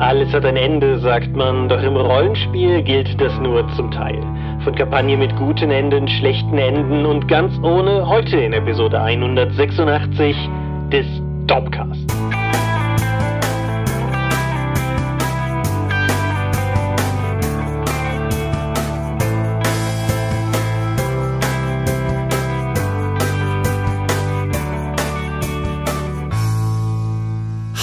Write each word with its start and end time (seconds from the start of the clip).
Alles 0.00 0.32
hat 0.32 0.44
ein 0.44 0.56
Ende, 0.56 1.00
sagt 1.00 1.34
man, 1.34 1.68
doch 1.68 1.82
im 1.82 1.96
Rollenspiel 1.96 2.82
gilt 2.82 3.20
das 3.20 3.36
nur 3.40 3.68
zum 3.74 3.90
Teil. 3.90 4.20
Von 4.62 4.72
Kampagne 4.76 5.16
mit 5.16 5.34
guten 5.34 5.72
Enden, 5.72 6.06
schlechten 6.06 6.56
Enden 6.56 7.04
und 7.04 7.26
ganz 7.26 7.58
ohne 7.64 8.08
heute 8.08 8.36
in 8.36 8.52
Episode 8.52 9.00
186 9.00 10.36
des 10.92 11.06
Dopcast. 11.48 12.47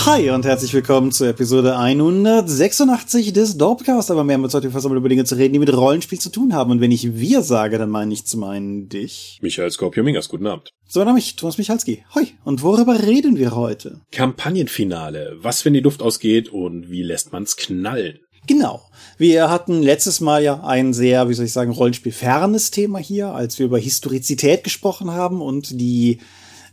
Hi 0.06 0.30
und 0.30 0.46
herzlich 0.46 0.72
willkommen 0.72 1.12
zur 1.12 1.30
Episode 1.30 1.80
186 1.80 3.34
des 3.34 3.58
Dorpcast. 3.58 4.12
Aber 4.12 4.24
mehr 4.24 4.36
haben 4.36 4.44
wir 4.44 4.54
heute 4.54 4.70
versammelt 4.70 5.00
über 5.00 5.10
Dinge 5.10 5.26
zu 5.26 5.34
reden, 5.34 5.54
die 5.54 5.60
mit 5.60 5.74
Rollenspiel 5.74 6.20
zu 6.20 6.30
tun 6.30 6.54
haben. 6.54 6.70
Und 6.70 6.80
wenn 6.80 6.92
ich 6.92 7.16
wir 7.18 7.42
sage, 7.42 7.80
dann 7.80 7.90
meine 7.90 8.14
ich 8.14 8.28
zum 8.28 8.44
einen 8.44 8.88
dich. 8.88 9.40
Michael 9.42 9.72
Skorpio-Mingas, 9.72 10.30
guten 10.30 10.46
Abend. 10.46 10.70
So, 10.88 11.04
dann 11.04 11.18
ich, 11.18 11.38
Thomas 11.38 11.58
Michalski. 11.58 12.04
Hoi. 12.14 12.28
Und 12.44 12.62
worüber 12.62 13.02
reden 13.02 13.40
wir 13.40 13.56
heute? 13.56 14.02
Kampagnenfinale. 14.12 15.38
Was, 15.40 15.66
wenn 15.66 15.74
die 15.74 15.80
Luft 15.80 16.04
ausgeht 16.04 16.50
und 16.50 16.92
wie 16.92 17.02
lässt 17.02 17.32
man's 17.32 17.58
knallen? 17.58 18.20
Genau. 18.46 18.84
Wir 19.18 19.50
hatten 19.50 19.82
letztes 19.82 20.22
Mal 20.22 20.44
ja 20.44 20.64
ein 20.64 20.94
sehr, 20.94 21.30
wie 21.30 21.34
soll 21.34 21.46
ich 21.46 21.54
sagen, 21.54 21.72
Rollenspielfernes 21.72 22.70
Thema 22.70 23.00
hier, 23.00 23.30
als 23.30 23.58
wir 23.58 23.66
über 23.66 23.80
Historizität 23.80 24.64
gesprochen 24.64 25.10
haben 25.10 25.42
und 25.42 25.82
die 25.82 26.20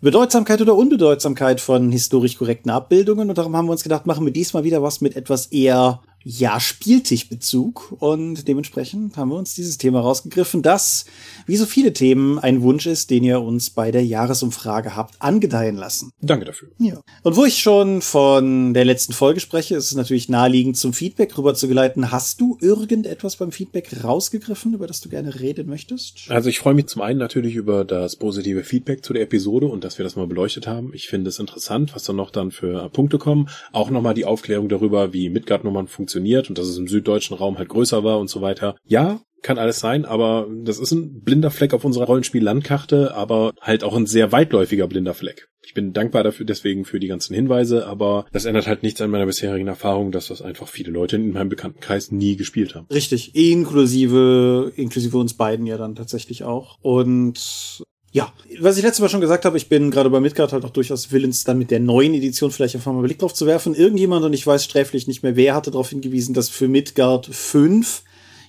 Bedeutsamkeit 0.03 0.61
oder 0.61 0.75
Unbedeutsamkeit 0.75 1.61
von 1.61 1.93
historisch 1.93 2.37
korrekten 2.37 2.71
Abbildungen. 2.71 3.29
Und 3.29 3.39
darum 3.39 3.57
haben 3.57 3.67
wir 3.67 3.73
uns 3.73 3.85
gedacht, 3.85 4.05
machen 4.05 4.27
wir 4.27 4.33
diesmal 4.33 4.65
wieder 4.65 4.83
was 4.83 5.01
mit 5.01 5.15
etwas 5.15 5.47
eher 5.47 6.01
ja, 6.25 6.61
Spieltischbezug. 6.61 7.97
Und 7.99 8.47
dementsprechend 8.49 9.17
haben 9.17 9.31
wir 9.31 9.37
uns 9.37 9.55
dieses 9.55 9.79
Thema 9.79 10.01
rausgegriffen, 10.01 10.63
das, 10.63 11.05
wie 11.47 11.57
so 11.57 11.67
viele 11.67 11.93
Themen, 11.93 12.39
ein 12.39 12.63
Wunsch 12.63 12.87
ist, 12.87 13.11
den 13.11 13.25
ihr 13.25 13.41
uns 13.41 13.71
bei 13.71 13.91
der 13.91 14.05
Jahresumfrage 14.05 14.97
habt 14.97 15.21
angedeihen 15.21 15.77
lassen. 15.77 16.11
Danke 16.21 16.45
dafür. 16.45 16.69
Ja. 16.79 17.01
Und 17.23 17.37
wo 17.37 17.45
ich 17.45 17.59
schon 17.59 18.03
von 18.03 18.75
der 18.75 18.85
letzten 18.85 19.13
Folge 19.13 19.41
spreche, 19.41 19.77
ist 19.77 19.87
es 19.87 19.95
natürlich 19.95 20.29
naheliegend, 20.29 20.77
zum 20.77 20.93
Feedback 20.93 21.37
rüber 21.37 21.55
zu 21.55 21.69
geleiten. 21.69 22.11
Hast 22.11 22.41
du 22.41 22.57
irgendetwas 22.61 23.37
beim 23.37 23.53
Feedback 23.53 23.91
rausgegriffen, 24.05 24.75
über 24.75 24.87
das 24.87 25.01
du 25.01 25.09
gerne 25.09 25.41
reden 25.41 25.69
möchtest? 25.69 26.25
Also 26.29 26.49
ich 26.49 26.59
freue 26.59 26.75
mich 26.75 26.87
zum 26.87 27.03
einen 27.03 27.19
natürlich 27.19 27.55
über 27.55 27.85
das 27.85 28.17
positive 28.17 28.65
Feedback 28.65 29.05
zu 29.05 29.13
der 29.13 29.23
Episode 29.23 29.67
und 29.67 29.85
dass 29.85 29.99
wir 29.99 30.05
das 30.05 30.17
mal 30.17 30.27
beleuchtet 30.27 30.67
haben. 30.67 30.93
Ich 30.95 31.09
finde 31.09 31.29
es 31.29 31.39
interessant, 31.39 31.95
was 31.95 32.05
dann 32.05 32.17
noch 32.17 32.31
dann 32.31 32.51
für 32.51 32.89
Punkte 32.91 33.19
kommen. 33.19 33.49
Auch 33.73 33.91
nochmal 33.91 34.15
die 34.15 34.25
Aufklärung 34.25 34.69
darüber, 34.69 35.13
wie 35.13 35.29
Midgard-Nummern 35.29 35.89
funktionieren 35.89 36.12
funktioniert 36.13 36.49
und 36.49 36.59
dass 36.59 36.69
es 36.69 36.79
im 36.79 36.89
süddeutschen 36.89 37.37
Raum 37.37 37.59
halt 37.59 37.69
größer 37.69 38.05
war 38.05 38.19
und 38.19 38.29
so 38.29 38.43
weiter. 38.43 38.77
Ja, 38.85 39.21
kann 39.43 39.59
alles 39.59 39.81
sein, 39.81 40.05
aber 40.05 40.47
das 40.63 40.79
ist 40.79 40.93
ein 40.93 41.23
blinder 41.23 41.51
Fleck 41.51 41.75
auf 41.75 41.85
unserer 41.85 42.05
Rollenspiel-Landkarte, 42.05 43.15
aber 43.15 43.53
halt 43.61 43.83
auch 43.83 43.97
ein 43.97 44.07
sehr 44.07 44.31
weitläufiger 44.31 44.87
blinder 44.87 45.15
Fleck. 45.15 45.49
Ich 45.65 45.75
bin 45.75 45.93
dankbar 45.93 46.23
dafür, 46.23 46.47
deswegen 46.47 46.85
für 46.85 47.01
die 47.01 47.09
ganzen 47.09 47.35
Hinweise, 47.35 47.87
aber 47.87 48.27
das 48.33 48.45
ändert 48.45 48.67
halt 48.69 48.83
nichts 48.83 49.01
an 49.01 49.11
meiner 49.11 49.27
bisherigen 49.27 49.67
Erfahrung, 49.67 50.13
dass 50.13 50.29
das 50.29 50.43
einfach 50.43 50.69
viele 50.69 50.93
Leute 50.93 51.17
in 51.17 51.33
meinem 51.33 51.49
Bekanntenkreis 51.49 52.13
nie 52.13 52.37
gespielt 52.37 52.75
haben. 52.75 52.87
Richtig, 52.93 53.35
inklusive, 53.35 54.73
inklusive 54.77 55.19
uns 55.19 55.35
beiden 55.35 55.67
ja 55.67 55.77
dann 55.77 55.97
tatsächlich 55.97 56.45
auch. 56.45 56.79
Und 56.81 57.83
ja, 58.13 58.31
was 58.61 58.77
ich 58.77 58.83
letztes 58.83 59.01
Mal 59.01 59.09
schon 59.09 59.23
gesagt 59.23 59.47
habe, 59.47 59.57
ich 59.57 59.71
bin 59.71 59.91
gerade 59.91 60.11
bei 60.11 60.21
Midgard 60.21 60.53
halt 60.53 60.65
auch 60.67 60.71
durchaus 60.71 61.11
willens, 61.11 61.45
dann 61.45 61.59
mit 61.59 61.71
der 61.71 61.81
neuen 61.81 62.13
Edition 62.13 62.51
vielleicht 62.51 62.75
einfach 62.75 62.93
mal 62.93 62.99
einen 62.99 63.07
Blick 63.07 63.19
drauf 63.19 63.33
zu 63.33 63.47
werfen. 63.47 63.75
Irgendjemand, 63.75 64.25
und 64.25 64.35
ich 64.35 64.47
weiß 64.47 64.65
sträflich 64.65 65.07
nicht 65.07 65.23
mehr 65.23 65.35
wer, 65.35 65.55
hatte 65.55 65.71
darauf 65.71 65.89
hingewiesen, 65.89 66.35
dass 66.35 66.51
für 66.51 66.69
Midgard 66.69 67.27
5 67.27 68.03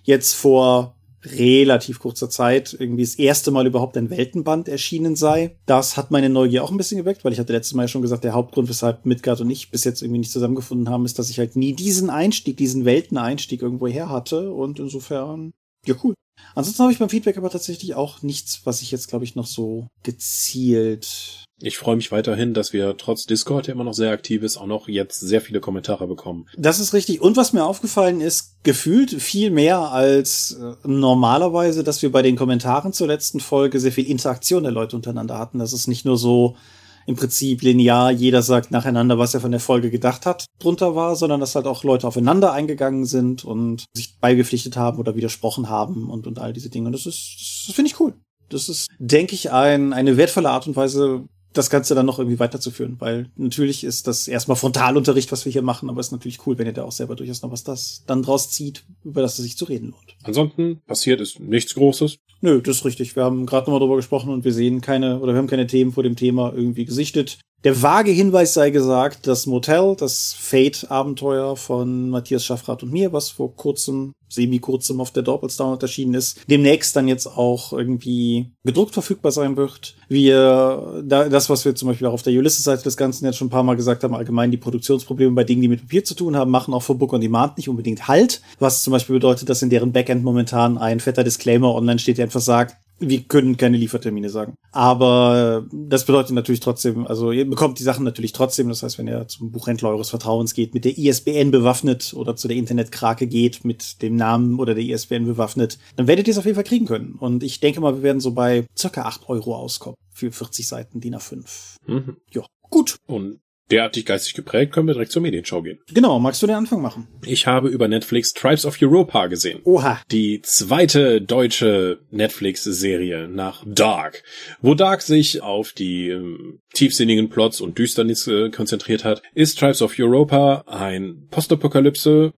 jetzt 0.03 0.34
vor 0.34 0.95
relativ 1.25 2.00
kurzer 2.00 2.30
Zeit 2.30 2.75
irgendwie 2.78 3.03
das 3.03 3.16
erste 3.16 3.52
Mal 3.52 3.66
überhaupt 3.66 3.96
ein 3.96 4.09
Weltenband 4.09 4.68
erschienen 4.68 5.16
sei. 5.16 5.56
Das 5.66 5.96
hat 5.96 6.12
meine 6.12 6.29
Neugier 6.29 6.63
auch 6.63 6.72
ein 6.72 6.75
bisschen 6.75 6.97
geweckt, 6.97 7.23
weil 7.23 7.31
ich 7.31 7.40
hatte 7.40 7.53
letztes 7.53 7.73
Mal 7.73 7.84
ja 7.84 7.88
schon 7.88 8.02
gesagt, 8.02 8.25
der 8.25 8.34
Hauptgrund, 8.34 8.68
weshalb 8.68 9.06
Midgard 9.06 9.40
und 9.40 9.50
ich 9.50 9.72
bis 9.72 9.85
jetzt 9.85 10.02
irgendwie 10.02 10.19
nicht 10.19 10.31
zusammengefunden 10.31 10.90
haben, 10.90 11.06
ist, 11.06 11.19
dass 11.19 11.29
ich 11.29 11.40
halt 11.40 11.56
nie 11.56 11.73
diesen 11.73 12.09
Einstieg, 12.09 12.57
diesen 12.57 12.84
Welteneinstieg 12.84 13.62
irgendwo 13.62 13.88
her 13.88 14.09
hatte. 14.09 14.52
Und 14.52 14.79
insofern, 14.79 15.53
ja 15.85 15.96
cool. 16.03 16.16
Ansonsten 16.55 16.83
habe 16.83 16.94
ich 16.94 16.99
beim 16.99 17.09
Feedback 17.09 17.38
aber 17.38 17.49
tatsächlich 17.49 17.95
auch 17.95 18.21
nichts, 18.21 18.61
was 18.63 18.81
ich 18.81 18.91
jetzt, 18.91 19.07
glaube 19.07 19.25
ich, 19.25 19.35
noch 19.35 19.47
so 19.47 19.88
gezielt. 20.03 21.45
Ich 21.61 21.77
freue 21.77 21.95
mich 21.95 22.11
weiterhin, 22.11 22.53
dass 22.53 22.73
wir 22.73 22.97
trotz 22.97 23.25
Discord, 23.25 23.67
der 23.67 23.75
immer 23.75 23.83
noch 23.83 23.94
sehr 23.94 24.11
aktiv 24.11 24.43
ist, 24.43 24.57
auch 24.57 24.66
noch 24.66 24.88
jetzt 24.88 25.19
sehr 25.19 25.41
viele 25.41 25.61
Kommentare 25.61 26.07
bekommen. 26.07 26.47
Das 26.57 26.79
ist 26.79 26.93
richtig. 26.93 27.22
Und 27.22 27.38
was 27.38 27.53
mir 27.53 27.63
aufgefallen 27.63 28.22
ist, 28.22 28.57
gefühlt 28.63 29.11
viel 29.11 29.49
mehr 29.49 29.79
als 29.91 30.57
äh, 30.59 30.73
normalerweise, 30.88 31.83
dass 31.83 32.01
wir 32.01 32.11
bei 32.11 32.22
den 32.22 32.35
Kommentaren 32.35 32.93
zur 32.93 33.07
letzten 33.07 33.39
Folge 33.39 33.79
sehr 33.79 33.91
viel 33.91 34.07
Interaktion 34.07 34.63
der 34.63 34.72
Leute 34.72 34.95
untereinander 34.95 35.39
hatten. 35.39 35.59
Das 35.59 35.73
ist 35.73 35.88
nicht 35.88 36.05
nur 36.05 36.17
so, 36.17 36.57
im 37.06 37.16
Prinzip 37.16 37.62
linear, 37.62 38.12
jeder 38.12 38.41
sagt 38.41 38.72
nacheinander, 38.72 39.18
was 39.18 39.34
er 39.34 39.41
von 39.41 39.52
der 39.52 39.59
Folge 39.59 39.91
gedacht 39.91 40.25
hat, 40.25 40.46
drunter 40.59 40.96
war, 40.96 41.16
sondern 41.16 41.40
dass 41.40 41.56
halt 41.56 41.66
auch 41.66 41.84
Leute 41.84 42.08
aufeinander 42.08 42.53
eingegangen 42.53 43.06
sind 43.06 43.44
und 43.44 43.86
sich 43.94 44.19
beigepflichtet 44.19 44.78
haben 44.78 45.00
oder 45.00 45.16
widersprochen 45.16 45.69
haben 45.69 46.09
und, 46.09 46.28
und 46.28 46.40
all 46.40 46.53
diese 46.53 46.69
Dinge. 46.69 46.88
Und 46.88 46.94
das 46.94 47.06
ist, 47.06 47.66
das 47.68 47.75
finde 47.75 47.91
ich 47.91 48.00
cool. 48.00 48.14
Das 48.50 48.69
ist, 48.69 48.88
denke 49.00 49.36
ich, 49.36 49.52
ein, 49.52 49.94
eine 49.94 50.18
wertvolle 50.18 50.50
Art 50.50 50.68
und 50.68 50.75
Weise, 50.75 51.25
das 51.53 51.69
Ganze 51.69 51.96
dann 51.96 52.06
noch 52.06 52.19
irgendwie 52.19 52.40
weiterzuführen, 52.40 52.96
weil 53.00 53.30
natürlich 53.36 53.84
ist 53.84 54.08
das 54.08 54.28
erstmal 54.28 54.58
Frontalunterricht, 54.58 55.31
was 55.31 55.46
wir 55.46 55.52
hier 55.52 55.62
machen, 55.62 55.90
aber 55.90 56.00
es 56.00 56.08
ist 56.08 56.12
natürlich 56.12 56.46
cool, 56.46 56.58
wenn 56.58 56.68
ihr 56.68 56.74
da 56.74 56.84
auch 56.84 56.91
selber 56.91 57.16
durchaus 57.16 57.41
noch 57.41 57.52
was 57.52 57.64
das 57.64 58.03
dann 58.08 58.24
draus 58.24 58.50
zieht, 58.50 58.84
über 59.03 59.22
das 59.22 59.38
es 59.38 59.44
sich 59.44 59.58
zu 59.58 59.66
reden 59.66 59.91
lohnt. 59.91 60.16
Ansonsten 60.24 60.81
passiert 60.86 61.22
ist 61.22 61.40
nichts 61.40 61.75
Großes. 61.75 62.18
Nö, 62.41 62.62
das 62.62 62.78
ist 62.78 62.86
richtig. 62.86 63.16
Wir 63.16 63.24
haben 63.24 63.46
gerade 63.46 63.66
nochmal 63.66 63.80
drüber 63.80 63.96
gesprochen 63.96 64.31
und 64.31 64.44
wir 64.44 64.53
sehen 64.53 64.81
keine 64.81 65.19
oder 65.19 65.34
wir 65.34 65.38
haben 65.38 65.47
keine 65.47 65.68
Themen 65.68 65.94
vor 65.94 66.03
dem 66.03 66.16
Thema 66.16 66.52
irgendwie 66.53 66.86
gesichtet. 66.86 67.40
Der 67.63 67.81
vage 67.81 68.12
Hinweis 68.12 68.53
sei 68.53 68.72
gesagt, 68.72 69.25
das 69.25 69.46
Motel, 69.46 69.96
das 69.97 70.35
Fate-Abenteuer 70.38 71.56
von 71.56 72.09
Matthias 72.09 72.44
Schaffrath 72.44 72.84
und 72.84 72.91
mir, 72.91 73.13
was 73.13 73.29
vor 73.29 73.56
kurzem, 73.56 74.12
semi-kurzem 74.28 75.00
auf 75.00 75.12
der 75.12 75.24
Doppelstown 75.24 75.79
erschienen 75.79 76.16
ist, 76.16 76.41
demnächst 76.50 76.94
dann 76.94 77.07
jetzt 77.07 77.25
auch 77.25 77.72
irgendwie 77.72 78.52
gedruckt 78.66 78.94
verfügbar 78.94 79.31
sein 79.31 79.56
wird. 79.56 79.96
Wir, 80.09 81.03
da, 81.06 81.29
das, 81.29 81.50
was 81.50 81.63
wir 81.63 81.73
zum 81.73 81.88
Beispiel 81.88 82.07
auch 82.07 82.13
auf 82.13 82.23
der 82.23 82.34
Ulysses-Seite 82.34 82.84
des 82.84 82.97
Ganzen 82.97 83.25
jetzt 83.25 83.38
schon 83.38 83.47
ein 83.47 83.52
paar 83.52 83.63
Mal 83.63 83.78
gesagt 83.78 84.03
haben, 84.03 84.13
allgemein 84.13 84.52
die 84.52 84.57
Produktionsprobleme 84.57 85.31
bei 85.31 85.46
Dingen, 85.46 85.62
die 85.62 85.69
mit 85.69 85.81
Papier 85.84 86.03
zu 86.03 86.16
tun 86.16 86.35
haben, 86.35 86.52
machen 86.52 86.73
auch 86.73 86.84
für 86.84 86.96
Book 86.96 87.13
on 87.13 87.22
Demand 87.22 87.56
nicht 87.56 87.69
unbedingt 87.69 88.09
Halt. 88.09 88.41
Was 88.59 88.84
zum 88.84 88.91
Beispiel 88.91 89.16
bedeutet, 89.16 89.47
dass 89.47 89.62
in 89.62 89.69
deren 89.69 89.94
Backend 89.94 90.25
momentan 90.25 90.78
ein 90.78 91.00
fetter 91.00 91.23
Disclaimer 91.23 91.73
online 91.73 92.00
steht, 92.00 92.18
der 92.18 92.25
einfach 92.25 92.41
sagt, 92.41 92.75
wir 92.99 93.21
können 93.23 93.57
keine 93.57 93.77
Liefertermine 93.77 94.29
sagen. 94.29 94.55
Aber 94.71 95.65
das 95.71 96.05
bedeutet 96.05 96.31
natürlich 96.31 96.61
trotzdem, 96.61 97.05
also 97.07 97.31
ihr 97.31 97.49
bekommt 97.49 97.79
die 97.79 97.83
Sachen 97.83 98.05
natürlich 98.05 98.33
trotzdem. 98.33 98.69
Das 98.69 98.83
heißt, 98.83 98.97
wenn 98.97 99.07
ihr 99.07 99.27
zum 99.27 99.51
Buchhändler 99.51 99.89
eures 99.89 100.09
Vertrauens 100.09 100.53
geht, 100.53 100.73
mit 100.73 100.85
der 100.85 100.97
ISBN 100.97 101.51
bewaffnet 101.51 102.13
oder 102.15 102.35
zu 102.35 102.47
der 102.47 102.57
Internetkrake 102.57 103.27
geht, 103.27 103.65
mit 103.65 104.01
dem 104.01 104.15
Namen 104.15 104.59
oder 104.59 104.73
der 104.75 104.83
ISBN 104.83 105.25
bewaffnet, 105.25 105.79
dann 105.95 106.07
werdet 106.07 106.27
ihr 106.27 106.31
es 106.31 106.37
auf 106.37 106.45
jeden 106.45 106.55
Fall 106.55 106.63
kriegen 106.63 106.85
können. 106.85 107.15
Und 107.15 107.43
ich 107.43 107.59
denke 107.59 107.81
mal, 107.81 107.95
wir 107.95 108.03
werden 108.03 108.21
so 108.21 108.31
bei 108.31 108.65
circa 108.77 109.03
acht 109.03 109.27
Euro 109.29 109.55
auskommen 109.55 109.97
für 110.11 110.31
40 110.31 110.67
Seiten 110.67 111.01
DIN 111.01 111.15
A5. 111.15 111.77
Mhm. 111.87 112.17
Ja, 112.31 112.43
gut. 112.69 112.97
Und 113.05 113.39
derartig 113.72 114.06
geistig 114.06 114.34
geprägt, 114.34 114.74
können 114.74 114.88
wir 114.88 114.94
direkt 114.94 115.12
zur 115.12 115.22
Medienschau 115.22 115.62
gehen. 115.62 115.79
Genau, 115.94 116.19
magst 116.19 116.41
du 116.41 116.47
den 116.47 116.56
Anfang 116.56 116.81
machen? 116.81 117.07
Ich 117.25 117.47
habe 117.47 117.69
über 117.69 117.88
Netflix 117.88 118.34
Tribes 118.34 118.66
of 118.66 118.81
Europa 118.81 119.28
gesehen. 119.28 119.62
Oha. 119.63 120.01
Die 120.12 120.41
zweite 120.41 121.22
deutsche 121.22 122.00
Netflix-Serie 122.12 123.28
nach 123.28 123.63
Dark, 123.66 124.23
wo 124.62 124.75
Dark 124.75 125.02
sich 125.02 125.41
auf 125.41 125.72
die 125.72 126.09
ähm, 126.09 126.59
tiefsinnigen 126.73 127.29
Plots 127.29 127.62
und 127.62 127.78
Düsternis 127.78 128.28
äh, 128.28 128.50
konzentriert 128.50 129.03
hat, 129.03 129.22
ist 129.34 129.59
Tribes 129.59 129.81
of 129.81 129.97
Europa 129.97 130.63
ein 130.68 131.28
Postapokalypse 131.32 132.34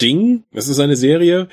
Ding. 0.00 0.44
Es 0.52 0.68
ist 0.68 0.80
eine 0.80 0.96
Serie, 0.96 1.48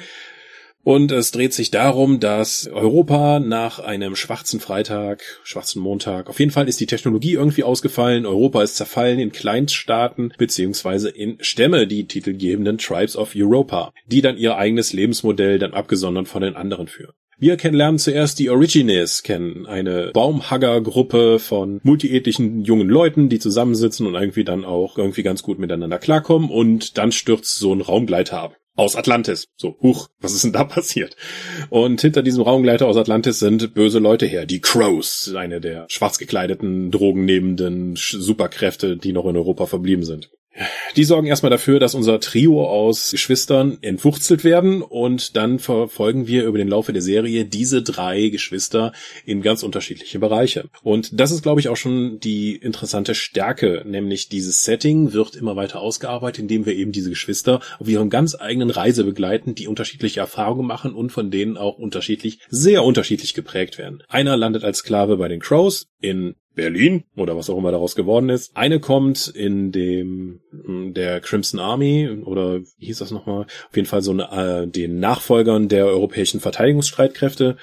und 0.83 1.11
es 1.11 1.31
dreht 1.31 1.53
sich 1.53 1.71
darum, 1.71 2.19
dass 2.19 2.67
Europa 2.67 3.39
nach 3.39 3.79
einem 3.79 4.15
schwarzen 4.15 4.59
Freitag, 4.59 5.23
schwarzen 5.43 5.81
Montag, 5.81 6.29
auf 6.29 6.39
jeden 6.39 6.51
Fall 6.51 6.67
ist 6.67 6.79
die 6.79 6.85
Technologie 6.85 7.33
irgendwie 7.33 7.63
ausgefallen. 7.63 8.25
Europa 8.25 8.61
ist 8.63 8.75
zerfallen 8.75 9.19
in 9.19 9.31
Kleinststaaten 9.31 10.33
beziehungsweise 10.37 11.09
in 11.09 11.37
Stämme, 11.39 11.87
die 11.87 12.05
titelgebenden 12.05 12.77
Tribes 12.77 13.15
of 13.15 13.33
Europa, 13.35 13.93
die 14.07 14.21
dann 14.21 14.37
ihr 14.37 14.57
eigenes 14.57 14.91
Lebensmodell 14.91 15.57
dann 15.57 15.73
abgesondert 15.73 16.27
von 16.27 16.41
den 16.41 16.55
anderen 16.55 16.87
führen. 16.87 17.13
Wir 17.39 17.57
kennenlernen 17.57 17.97
zuerst 17.97 18.39
die 18.39 18.49
Origines 18.49 19.23
kennen, 19.23 19.65
eine 19.65 20.11
Baumhagger-Gruppe 20.13 21.39
von 21.39 21.81
multiethnischen 21.83 22.63
jungen 22.63 22.87
Leuten, 22.87 23.27
die 23.27 23.39
zusammensitzen 23.39 24.05
und 24.05 24.15
irgendwie 24.15 24.43
dann 24.43 24.63
auch 24.63 24.97
irgendwie 24.97 25.23
ganz 25.23 25.43
gut 25.43 25.59
miteinander 25.59 25.97
klarkommen 25.97 26.49
und 26.49 26.97
dann 26.97 27.11
stürzt 27.11 27.57
so 27.57 27.73
ein 27.73 27.81
Raumgleiter 27.81 28.39
ab 28.39 28.57
aus 28.75 28.95
Atlantis. 28.95 29.47
So, 29.55 29.77
huch, 29.81 30.09
was 30.19 30.33
ist 30.33 30.43
denn 30.43 30.53
da 30.53 30.63
passiert? 30.63 31.15
Und 31.69 32.01
hinter 32.01 32.23
diesem 32.23 32.43
Raumgleiter 32.43 32.87
aus 32.87 32.97
Atlantis 32.97 33.39
sind 33.39 33.73
böse 33.73 33.99
Leute 33.99 34.25
her. 34.25 34.45
Die 34.45 34.61
Crows, 34.61 35.33
eine 35.35 35.61
der 35.61 35.85
schwarz 35.89 36.17
gekleideten, 36.17 36.91
drogennehmenden 36.91 37.95
Superkräfte, 37.95 38.97
die 38.97 39.13
noch 39.13 39.25
in 39.25 39.37
Europa 39.37 39.65
verblieben 39.65 40.03
sind. 40.03 40.31
Die 40.95 41.03
sorgen 41.03 41.27
erstmal 41.27 41.49
dafür, 41.49 41.79
dass 41.79 41.95
unser 41.95 42.19
Trio 42.19 42.67
aus 42.67 43.11
Geschwistern 43.11 43.79
entwurzelt 43.81 44.43
werden 44.43 44.83
und 44.83 45.35
dann 45.35 45.57
verfolgen 45.57 46.27
wir 46.27 46.45
über 46.45 46.59
den 46.59 46.67
Laufe 46.67 46.93
der 46.93 47.01
Serie 47.01 47.45
diese 47.45 47.81
drei 47.81 48.29
Geschwister 48.29 48.93
in 49.25 49.41
ganz 49.41 49.63
unterschiedliche 49.63 50.19
Bereiche. 50.19 50.69
Und 50.83 51.19
das 51.19 51.31
ist, 51.31 51.41
glaube 51.41 51.59
ich, 51.59 51.69
auch 51.69 51.77
schon 51.77 52.19
die 52.19 52.55
interessante 52.55 53.15
Stärke, 53.15 53.83
nämlich 53.85 54.29
dieses 54.29 54.63
Setting 54.63 55.13
wird 55.13 55.35
immer 55.35 55.55
weiter 55.55 55.79
ausgearbeitet, 55.79 56.43
indem 56.43 56.65
wir 56.67 56.75
eben 56.75 56.91
diese 56.91 57.09
Geschwister 57.09 57.59
auf 57.79 57.87
ihren 57.87 58.11
ganz 58.11 58.35
eigenen 58.39 58.69
Reise 58.69 59.03
begleiten, 59.03 59.55
die 59.55 59.67
unterschiedliche 59.67 60.19
Erfahrungen 60.19 60.67
machen 60.67 60.93
und 60.93 61.11
von 61.11 61.31
denen 61.31 61.57
auch 61.57 61.79
unterschiedlich, 61.79 62.39
sehr 62.49 62.83
unterschiedlich 62.83 63.33
geprägt 63.33 63.79
werden. 63.79 64.03
Einer 64.07 64.37
landet 64.37 64.63
als 64.63 64.79
Sklave 64.79 65.17
bei 65.17 65.27
den 65.27 65.39
Crows 65.39 65.87
in 65.99 66.35
Berlin 66.55 67.03
oder 67.15 67.35
was 67.35 67.49
auch 67.49 67.57
immer 67.57 67.71
daraus 67.71 67.95
geworden 67.95 68.29
ist. 68.29 68.55
Eine 68.55 68.79
kommt 68.79 69.27
in 69.27 69.71
dem 69.71 70.41
der 70.65 71.19
Crimson 71.21 71.59
Army 71.59 72.09
oder 72.23 72.61
wie 72.77 72.85
hieß 72.85 72.99
das 72.99 73.11
nochmal? 73.11 73.41
Auf 73.43 73.75
jeden 73.75 73.87
Fall 73.87 74.01
so 74.01 74.11
eine, 74.11 74.63
äh, 74.63 74.67
den 74.67 74.99
Nachfolgern 74.99 75.67
der 75.67 75.85
europäischen 75.85 76.39
Verteidigungsstreitkräfte 76.39 77.57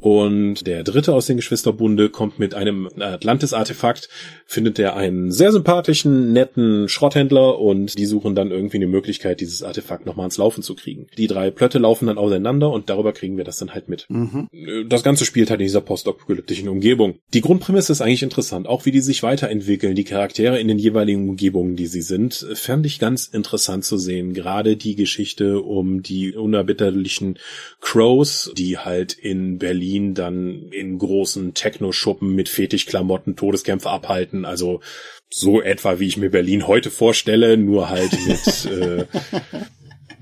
und 0.00 0.66
der 0.66 0.82
dritte 0.82 1.14
aus 1.14 1.26
den 1.26 1.36
Geschwisterbunde 1.36 2.10
kommt 2.10 2.38
mit 2.38 2.54
einem 2.54 2.88
Atlantis-Artefakt, 2.98 4.08
findet 4.46 4.78
er 4.78 4.96
einen 4.96 5.30
sehr 5.30 5.52
sympathischen, 5.52 6.32
netten 6.32 6.88
Schrotthändler 6.88 7.58
und 7.58 7.96
die 7.98 8.06
suchen 8.06 8.34
dann 8.34 8.50
irgendwie 8.50 8.78
eine 8.78 8.88
Möglichkeit, 8.88 9.40
dieses 9.40 9.62
Artefakt 9.62 10.06
nochmal 10.06 10.24
ans 10.24 10.38
Laufen 10.38 10.62
zu 10.62 10.74
kriegen. 10.74 11.06
Die 11.16 11.28
drei 11.28 11.50
Plötte 11.50 11.78
laufen 11.78 12.06
dann 12.06 12.18
auseinander 12.18 12.70
und 12.70 12.90
darüber 12.90 13.12
kriegen 13.12 13.36
wir 13.36 13.44
das 13.44 13.58
dann 13.58 13.74
halt 13.74 13.88
mit. 13.88 14.06
Mhm. 14.08 14.48
Das 14.88 15.04
Ganze 15.04 15.24
spielt 15.24 15.50
halt 15.50 15.60
in 15.60 15.66
dieser 15.66 15.80
postapokalyptischen 15.80 16.68
Umgebung. 16.68 17.18
Die 17.32 17.40
Grundprämisse 17.40 17.92
ist 17.92 18.00
eigentlich 18.00 18.22
interessant, 18.22 18.66
auch 18.66 18.84
wie 18.86 18.90
die 18.90 19.00
sich 19.00 19.22
weiterentwickeln, 19.22 19.94
die 19.94 20.04
Charaktere 20.04 20.58
in 20.58 20.68
den 20.68 20.78
jeweiligen 20.78 21.28
Umgebungen, 21.28 21.76
die 21.76 21.86
sie 21.86 22.02
sind, 22.02 22.31
fand 22.34 22.86
ich 22.86 22.98
ganz 22.98 23.26
interessant 23.26 23.84
zu 23.84 23.98
sehen. 23.98 24.34
Gerade 24.34 24.76
die 24.76 24.96
Geschichte 24.96 25.60
um 25.60 26.02
die 26.02 26.34
unerbitterlichen 26.34 27.38
Crows, 27.80 28.50
die 28.56 28.78
halt 28.78 29.12
in 29.12 29.58
Berlin 29.58 30.14
dann 30.14 30.68
in 30.70 30.98
großen 30.98 31.54
Techno-Schuppen 31.54 32.34
mit 32.34 32.48
Fetischklamotten 32.48 33.36
Todeskämpfe 33.36 33.90
abhalten. 33.90 34.44
Also 34.44 34.80
so 35.30 35.62
etwa, 35.62 35.98
wie 35.98 36.06
ich 36.06 36.16
mir 36.16 36.30
Berlin 36.30 36.66
heute 36.66 36.90
vorstelle, 36.90 37.56
nur 37.56 37.88
halt 37.88 38.12
mit 38.26 38.64
äh, 38.72 39.06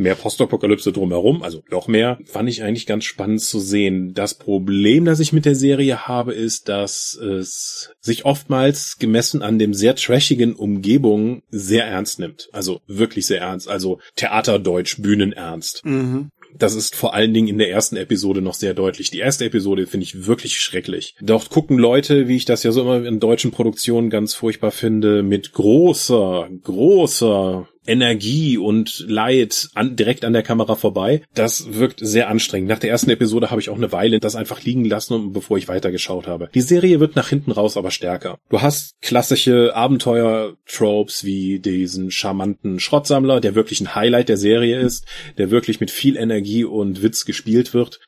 mehr 0.01 0.15
Postapokalypse 0.15 0.93
drumherum, 0.93 1.43
also 1.43 1.63
noch 1.71 1.89
mehr, 1.89 2.19
fand 2.25 2.49
ich 2.49 2.63
eigentlich 2.63 2.87
ganz 2.87 3.05
spannend 3.05 3.41
zu 3.43 3.61
sehen. 3.61 4.15
Das 4.15 4.35
Problem, 4.35 5.05
das 5.05 5.21
ich 5.21 5.33
mit 5.33 5.45
der 5.45 5.55
Serie 5.55 6.09
habe, 6.09 6.33
ist, 6.33 6.69
dass 6.69 7.15
es 7.15 7.91
sich 8.01 8.25
oftmals 8.25 8.99
gemessen 8.99 9.43
an 9.43 9.59
dem 9.59 9.75
sehr 9.75 9.95
trashigen 9.95 10.55
Umgebung 10.55 11.43
sehr 11.51 11.85
ernst 11.85 12.19
nimmt. 12.19 12.49
Also 12.53 12.81
wirklich 12.87 13.27
sehr 13.27 13.41
ernst. 13.41 13.69
Also 13.69 14.01
Theaterdeutsch, 14.17 15.01
Bühnenernst. 15.01 15.85
Mhm. 15.85 16.31
Das 16.59 16.75
ist 16.75 16.97
vor 16.97 17.15
allen 17.15 17.33
Dingen 17.33 17.49
in 17.49 17.59
der 17.59 17.71
ersten 17.71 17.97
Episode 17.97 18.43
noch 18.43 18.55
sehr 18.55 18.75
deutlich. 18.75 19.11
Die 19.11 19.19
erste 19.19 19.45
Episode 19.45 19.87
finde 19.87 20.05
ich 20.05 20.27
wirklich 20.27 20.59
schrecklich. 20.59 21.15
Dort 21.21 21.51
gucken 21.51 21.79
Leute, 21.79 22.29
wie 22.29 22.37
ich 22.37 22.45
das 22.45 22.63
ja 22.63 22.73
so 22.73 22.83
immer 22.83 23.05
in 23.05 23.21
deutschen 23.21 23.51
Produktionen 23.51 24.11
ganz 24.11 24.35
furchtbar 24.35 24.71
finde, 24.71 25.23
mit 25.23 25.53
großer, 25.53 26.49
großer 26.63 27.69
Energie 27.87 28.59
und 28.59 29.05
Leid 29.09 29.69
an, 29.75 29.97
direkt 29.97 30.25
an 30.25 30.33
der 30.33 30.43
Kamera 30.43 30.75
vorbei. 30.75 31.23
Das 31.35 31.75
wirkt 31.75 32.01
sehr 32.03 32.29
anstrengend. 32.29 32.69
Nach 32.69 32.79
der 32.79 32.91
ersten 32.91 33.11
Episode 33.11 33.51
habe 33.51 33.61
ich 33.61 33.71
auch 33.71 33.77
eine 33.77 33.93
Weile 33.93 34.21
das 34.21 34.37
einfach 34.37 34.63
liegen 34.63 34.85
lassen, 34.85 35.33
bevor 35.33 35.59
ich 35.59 35.69
weitergeschaut 35.69 36.27
habe. 36.27 36.51
Die 36.55 36.61
Serie 36.61 37.01
wird 37.01 37.17
nach 37.17 37.29
hinten 37.29 37.53
raus 37.53 37.77
aber 37.77 37.91
stärker. 37.91 38.39
Du 38.49 38.61
hast 38.61 39.01
klassische 39.01 39.75
Abenteuer-Tropes 39.75 41.25
wie 41.25 41.59
diesen 41.59 42.11
charmanten 42.11 42.81
Schrottsammler, 42.81 43.41
der 43.41 43.55
wirklich 43.55 43.81
ein 43.81 43.95
Highlight 43.95 44.29
der 44.29 44.37
Serie 44.37 44.79
ist, 44.79 45.07
der 45.39 45.51
wirklich 45.51 45.81
mit 45.81 45.91
viel 45.91 46.17
Energie 46.17 46.65
und 46.65 47.03
Witz 47.03 47.25
gespielt 47.25 47.75
wird. 47.75 48.01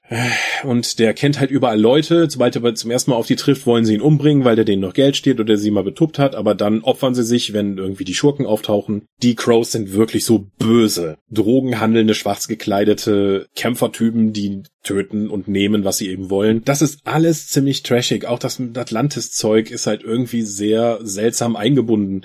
Und 0.64 0.98
der 0.98 1.14
kennt 1.14 1.40
halt 1.40 1.50
überall 1.50 1.80
Leute. 1.80 2.28
Sobald 2.30 2.56
er 2.56 2.74
zum 2.74 2.90
ersten 2.90 3.10
Mal 3.10 3.16
auf 3.16 3.26
die 3.26 3.36
trifft, 3.36 3.66
wollen 3.66 3.84
sie 3.84 3.94
ihn 3.94 4.00
umbringen, 4.00 4.44
weil 4.44 4.56
der 4.56 4.64
denen 4.64 4.82
noch 4.82 4.94
Geld 4.94 5.16
steht 5.16 5.40
oder 5.40 5.56
sie 5.56 5.70
mal 5.70 5.84
betuppt 5.84 6.18
hat. 6.18 6.34
Aber 6.34 6.54
dann 6.54 6.82
opfern 6.82 7.14
sie 7.14 7.24
sich, 7.24 7.52
wenn 7.52 7.78
irgendwie 7.78 8.04
die 8.04 8.14
Schurken 8.14 8.46
auftauchen. 8.46 9.06
Die 9.22 9.34
Crows 9.34 9.72
sind 9.72 9.92
wirklich 9.92 10.24
so 10.24 10.46
böse. 10.58 11.18
Drogenhandelnde, 11.30 12.14
schwarz 12.14 12.48
gekleidete 12.48 13.46
Kämpfertypen, 13.56 14.32
die 14.32 14.62
töten 14.82 15.28
und 15.28 15.48
nehmen, 15.48 15.84
was 15.84 15.98
sie 15.98 16.08
eben 16.08 16.30
wollen. 16.30 16.62
Das 16.64 16.82
ist 16.82 17.00
alles 17.04 17.48
ziemlich 17.48 17.82
trashig. 17.82 18.26
Auch 18.26 18.38
das 18.38 18.60
Atlantis-Zeug 18.60 19.70
ist 19.70 19.86
halt 19.86 20.02
irgendwie 20.02 20.42
sehr 20.42 20.98
seltsam 21.02 21.56
eingebunden 21.56 22.22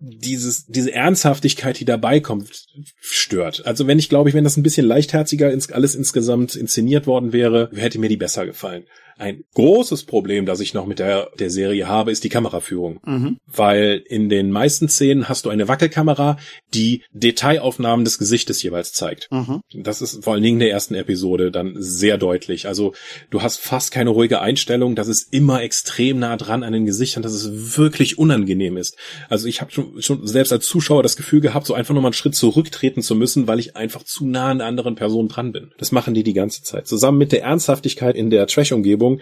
dieses, 0.00 0.66
diese 0.66 0.92
Ernsthaftigkeit, 0.92 1.78
die 1.80 1.84
dabei 1.84 2.20
kommt, 2.20 2.66
stört. 3.00 3.66
Also 3.66 3.86
wenn 3.86 3.98
ich 3.98 4.08
glaube 4.08 4.28
ich, 4.28 4.34
wenn 4.34 4.44
das 4.44 4.56
ein 4.56 4.62
bisschen 4.62 4.86
leichtherziger 4.86 5.52
ins, 5.52 5.72
alles 5.72 5.94
insgesamt 5.94 6.54
inszeniert 6.54 7.06
worden 7.06 7.32
wäre, 7.32 7.70
hätte 7.74 7.98
mir 7.98 8.08
die 8.08 8.16
besser 8.16 8.46
gefallen. 8.46 8.84
Ein 9.18 9.42
großes 9.54 10.04
Problem, 10.04 10.46
das 10.46 10.60
ich 10.60 10.74
noch 10.74 10.86
mit 10.86 11.00
der, 11.00 11.30
der 11.38 11.50
Serie 11.50 11.88
habe, 11.88 12.12
ist 12.12 12.22
die 12.22 12.28
Kameraführung. 12.28 13.00
Mhm. 13.04 13.38
Weil 13.46 14.02
in 14.06 14.28
den 14.28 14.52
meisten 14.52 14.88
Szenen 14.88 15.28
hast 15.28 15.44
du 15.44 15.50
eine 15.50 15.66
Wackelkamera, 15.66 16.36
die 16.72 17.02
Detailaufnahmen 17.12 18.04
des 18.04 18.18
Gesichtes 18.18 18.62
jeweils 18.62 18.92
zeigt. 18.92 19.28
Mhm. 19.32 19.60
Das 19.74 20.02
ist 20.02 20.22
vor 20.22 20.34
allen 20.34 20.42
Dingen 20.44 20.56
in 20.56 20.66
der 20.66 20.70
ersten 20.70 20.94
Episode 20.94 21.50
dann 21.50 21.74
sehr 21.78 22.16
deutlich. 22.16 22.68
Also 22.68 22.94
du 23.30 23.42
hast 23.42 23.58
fast 23.58 23.90
keine 23.90 24.10
ruhige 24.10 24.40
Einstellung, 24.40 24.94
das 24.94 25.08
ist 25.08 25.32
immer 25.32 25.62
extrem 25.62 26.20
nah 26.20 26.36
dran 26.36 26.62
an 26.62 26.72
den 26.72 26.86
Gesichtern, 26.86 27.24
dass 27.24 27.32
es 27.32 27.76
wirklich 27.76 28.18
unangenehm 28.18 28.76
ist. 28.76 28.96
Also 29.28 29.48
ich 29.48 29.60
habe 29.60 29.72
schon, 29.72 30.00
schon 30.00 30.26
selbst 30.28 30.52
als 30.52 30.66
Zuschauer 30.66 31.02
das 31.02 31.16
Gefühl 31.16 31.40
gehabt, 31.40 31.66
so 31.66 31.74
einfach 31.74 31.94
nochmal 31.94 32.10
einen 32.10 32.14
Schritt 32.14 32.36
zurücktreten 32.36 33.02
zu 33.02 33.16
müssen, 33.16 33.48
weil 33.48 33.58
ich 33.58 33.74
einfach 33.74 34.04
zu 34.04 34.26
nah 34.26 34.50
an 34.50 34.60
anderen 34.60 34.94
Person 34.94 35.26
dran 35.26 35.50
bin. 35.50 35.72
Das 35.78 35.90
machen 35.90 36.14
die 36.14 36.22
die 36.22 36.34
ganze 36.34 36.62
Zeit. 36.62 36.86
Zusammen 36.86 37.18
mit 37.18 37.32
der 37.32 37.42
Ernsthaftigkeit 37.42 38.14
in 38.14 38.30
der 38.30 38.46
Trash-Umgebung 38.46 39.07
Umgebung, 39.08 39.20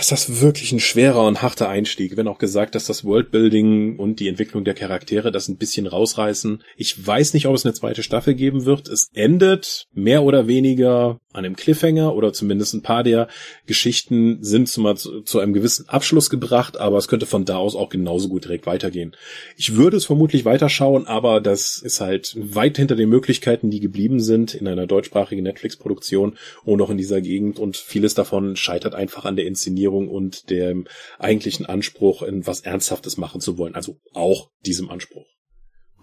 ist 0.00 0.12
das 0.12 0.40
wirklich 0.40 0.72
ein 0.72 0.80
schwerer 0.80 1.26
und 1.26 1.42
harter 1.42 1.68
Einstieg. 1.68 2.16
Wenn 2.16 2.28
auch 2.28 2.38
gesagt, 2.38 2.74
dass 2.74 2.86
das 2.86 3.04
Worldbuilding 3.04 3.98
und 3.98 4.20
die 4.20 4.28
Entwicklung 4.28 4.64
der 4.64 4.74
Charaktere 4.74 5.32
das 5.32 5.48
ein 5.48 5.56
bisschen 5.56 5.86
rausreißen. 5.86 6.62
Ich 6.76 7.06
weiß 7.06 7.34
nicht, 7.34 7.46
ob 7.46 7.54
es 7.54 7.64
eine 7.64 7.74
zweite 7.74 8.02
Staffel 8.02 8.34
geben 8.34 8.64
wird. 8.64 8.88
Es 8.88 9.08
endet 9.14 9.86
mehr 9.92 10.22
oder 10.22 10.46
weniger 10.46 11.20
an 11.34 11.44
einem 11.44 11.56
Cliffhanger 11.56 12.14
oder 12.14 12.32
zumindest 12.32 12.74
ein 12.74 12.82
paar 12.82 13.02
der 13.02 13.28
Geschichten 13.66 14.42
sind 14.42 14.68
zu, 14.68 15.22
zu 15.22 15.40
einem 15.40 15.52
gewissen 15.52 15.88
Abschluss 15.88 16.30
gebracht, 16.30 16.78
aber 16.78 16.96
es 16.96 17.08
könnte 17.08 17.26
von 17.26 17.44
da 17.44 17.56
aus 17.56 17.74
auch 17.74 17.88
genauso 17.88 18.28
gut 18.28 18.44
direkt 18.44 18.66
weitergehen. 18.66 19.14
Ich 19.56 19.76
würde 19.76 19.96
es 19.96 20.06
vermutlich 20.06 20.44
weiterschauen, 20.44 21.06
aber 21.06 21.40
das 21.40 21.78
ist 21.78 22.00
halt 22.00 22.34
weit 22.38 22.76
hinter 22.76 22.96
den 22.96 23.08
Möglichkeiten, 23.08 23.70
die 23.70 23.80
geblieben 23.80 24.20
sind 24.20 24.54
in 24.54 24.68
einer 24.68 24.86
deutschsprachigen 24.86 25.42
Netflix-Produktion 25.42 26.38
und 26.64 26.80
auch 26.80 26.90
in 26.90 26.98
dieser 26.98 27.20
Gegend 27.20 27.58
und 27.58 27.76
vieles 27.76 28.14
davon 28.14 28.56
scheitert 28.56 28.94
einfach 28.94 29.24
an 29.24 29.36
der 29.36 29.46
Inszenierung 29.46 30.08
und 30.08 30.50
dem 30.50 30.86
eigentlichen 31.18 31.66
Anspruch, 31.66 32.22
in 32.22 32.46
was 32.46 32.60
Ernsthaftes 32.60 33.16
machen 33.16 33.40
zu 33.40 33.58
wollen, 33.58 33.74
also 33.74 33.96
auch 34.12 34.50
diesem 34.64 34.88
Anspruch. 34.88 35.26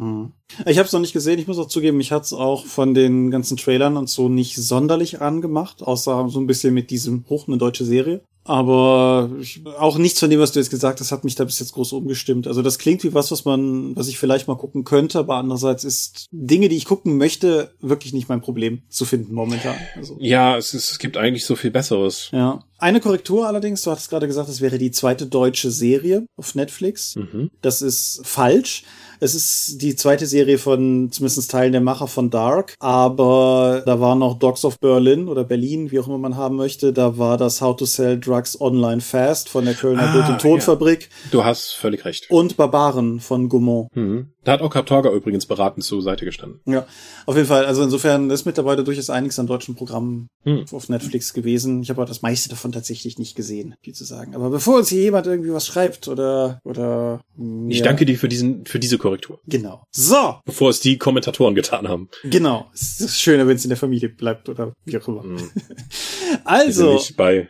Hm. 0.02 0.32
Ich 0.66 0.80
habe 0.80 0.88
es 0.88 0.94
noch 0.94 1.00
nicht 1.00 1.14
gesehen. 1.14 1.38
Ich 1.38 1.48
muss 1.48 1.60
auch 1.60 1.68
zugeben, 1.68 1.98
mich 1.98 2.12
hat's 2.12 2.34
auch 2.34 2.66
von 2.66 2.96
den 2.96 3.30
ganzen 3.30 3.56
Trailern 3.56 3.98
und 3.98 4.10
so 4.10 4.30
nicht 4.30 4.56
sonderlich 4.56 5.22
angemacht, 5.22 5.84
außer 5.84 6.28
so 6.28 6.40
ein 6.40 6.48
bisschen 6.48 6.74
mit 6.74 6.90
diesem 6.90 7.24
Hoch 7.30 7.48
eine 7.48 7.58
deutsche 7.60 7.86
Serie. 7.86 8.22
Aber 8.44 9.30
auch 9.78 10.00
nichts 10.00 10.20
von 10.20 10.32
dem, 10.32 10.40
was 10.40 10.52
du 10.52 10.60
jetzt 10.60 10.72
gesagt 10.72 11.00
hast, 11.00 11.12
hat 11.12 11.24
mich 11.24 11.36
da 11.36 11.44
bis 11.44 11.60
jetzt 11.60 11.74
groß 11.74 11.94
umgestimmt. 11.94 12.48
Also 12.48 12.64
das 12.64 12.80
klingt 12.80 13.04
wie 13.04 13.14
was, 13.14 13.32
was 13.32 13.46
man, 13.46 13.96
was 13.96 14.08
ich 14.08 14.18
vielleicht 14.18 14.48
mal 14.48 14.58
gucken 14.58 14.84
könnte, 14.84 15.20
aber 15.20 15.36
andererseits 15.36 15.84
ist 15.84 16.28
Dinge, 16.32 16.68
die 16.68 16.76
ich 16.76 16.86
gucken 16.86 17.18
möchte, 17.18 17.76
wirklich 17.82 18.14
nicht 18.14 18.30
mein 18.30 18.42
Problem 18.42 18.82
zu 18.90 19.06
finden 19.06 19.36
momentan. 19.36 19.76
Also. 19.96 20.18
Ja, 20.20 20.58
es, 20.58 20.74
ist, 20.74 20.90
es 20.90 20.98
gibt 20.98 21.18
eigentlich 21.18 21.46
so 21.46 21.56
viel 21.56 21.70
Besseres. 21.70 22.30
Ja. 22.32 22.64
Eine 22.82 23.00
Korrektur 23.00 23.48
allerdings, 23.48 23.84
du 23.84 23.92
hattest 23.92 24.10
gerade 24.10 24.26
gesagt, 24.26 24.50
es 24.50 24.60
wäre 24.60 24.80
die 24.80 24.90
zweite 24.90 25.28
deutsche 25.28 25.70
Serie 25.70 26.26
auf 26.36 26.56
Netflix. 26.56 27.16
Mhm. 27.16 27.52
Das 27.62 27.84
ist 27.84 28.22
falsch. 28.24 28.84
Es 29.24 29.36
ist 29.36 29.84
die 29.84 29.96
zweite 29.96 30.26
Serie 30.26 30.58
von 30.58 31.12
zumindest 31.12 31.52
Teilen 31.52 31.74
der 31.74 31.82
Macher 31.82 32.08
von 32.08 32.32
Dark, 32.32 32.74
aber 32.80 33.84
da 33.86 34.00
war 34.00 34.16
noch 34.16 34.40
Dogs 34.40 34.66
of 34.66 34.80
Berlin 34.80 35.28
oder 35.28 35.44
Berlin, 35.44 35.92
wie 35.92 36.00
auch 36.00 36.08
immer 36.08 36.18
man 36.18 36.36
haben 36.36 36.56
möchte. 36.56 36.92
Da 36.92 37.20
war 37.20 37.38
das 37.38 37.62
How 37.62 37.76
to 37.76 37.86
Sell 37.86 38.20
Drugs 38.20 38.60
Online 38.60 39.00
Fast 39.00 39.48
von 39.48 39.66
der 39.66 39.76
Kölner 39.76 40.10
ah, 40.10 40.12
Blut- 40.12 40.30
und 40.30 40.42
Tonfabrik. 40.42 41.02
Ja. 41.02 41.30
Du 41.30 41.46
hast 41.46 41.74
völlig 41.74 42.04
recht. 42.04 42.32
Und 42.32 42.58
Barbaren 42.58 43.20
von 43.20 43.48
Gaumont. 43.48 43.96
Mhm. 43.96 44.32
Da 44.44 44.54
hat 44.54 44.62
auch 44.62 44.72
Kaptorga 44.72 45.12
übrigens 45.12 45.46
beratend 45.46 45.84
zur 45.84 46.02
Seite 46.02 46.26
gestanden. 46.26 46.62
Ja, 46.66 46.88
auf 47.28 47.36
jeden 47.36 47.48
Fall. 47.48 47.66
Also 47.66 47.84
insofern 47.84 48.32
ist 48.32 48.46
mittlerweile 48.46 48.84
durchaus 48.84 49.12
einiges 49.12 49.38
an 49.38 49.46
deutschen 49.46 49.76
Programmen 49.76 50.30
hm. 50.46 50.66
auf 50.72 50.90
Netflix 50.90 51.34
gewesen. 51.34 51.84
Ich 51.84 51.92
habe 51.92 52.02
aber 52.02 52.08
das 52.08 52.24
meiste 52.24 52.50
davon 52.50 52.71
tatsächlich 52.72 53.18
nicht 53.18 53.36
gesehen, 53.36 53.76
viel 53.82 53.94
zu 53.94 54.04
sagen. 54.04 54.36
Aber 54.36 54.50
bevor 54.50 54.78
uns 54.78 54.90
hier 54.90 55.02
jemand 55.02 55.28
irgendwie 55.28 55.54
was 55.54 55.68
schreibt 55.68 56.08
oder 56.08 56.60
oder 56.64 57.22
ich 57.68 57.80
ja. 57.80 57.86
danke 57.86 58.06
dir 58.06 58.18
für 58.18 58.30
diesen 58.30 58.66
für 58.66 58.80
diese 58.80 58.98
Korrektur. 58.98 59.40
Genau. 59.48 59.84
So. 59.92 60.36
Bevor 60.46 60.70
es 60.70 60.80
die 60.80 60.98
Kommentatoren 60.98 61.56
getan 61.56 61.88
haben. 61.88 62.10
Genau. 62.24 62.70
Es 62.74 63.02
ist 63.02 63.20
schöner, 63.20 63.48
wenn 63.48 63.56
es 63.56 63.66
in 63.66 63.70
der 63.70 63.78
Familie 63.78 64.10
bleibt 64.10 64.50
oder 64.50 64.74
wie 64.86 64.98
auch 64.98 65.08
immer. 65.08 65.24
Hm. 65.24 65.50
also. 66.44 66.94
Nicht 66.94 67.18
bei 67.18 67.50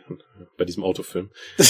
bei 0.56 0.64
diesem 0.64 0.84
Autofilm. 0.84 1.30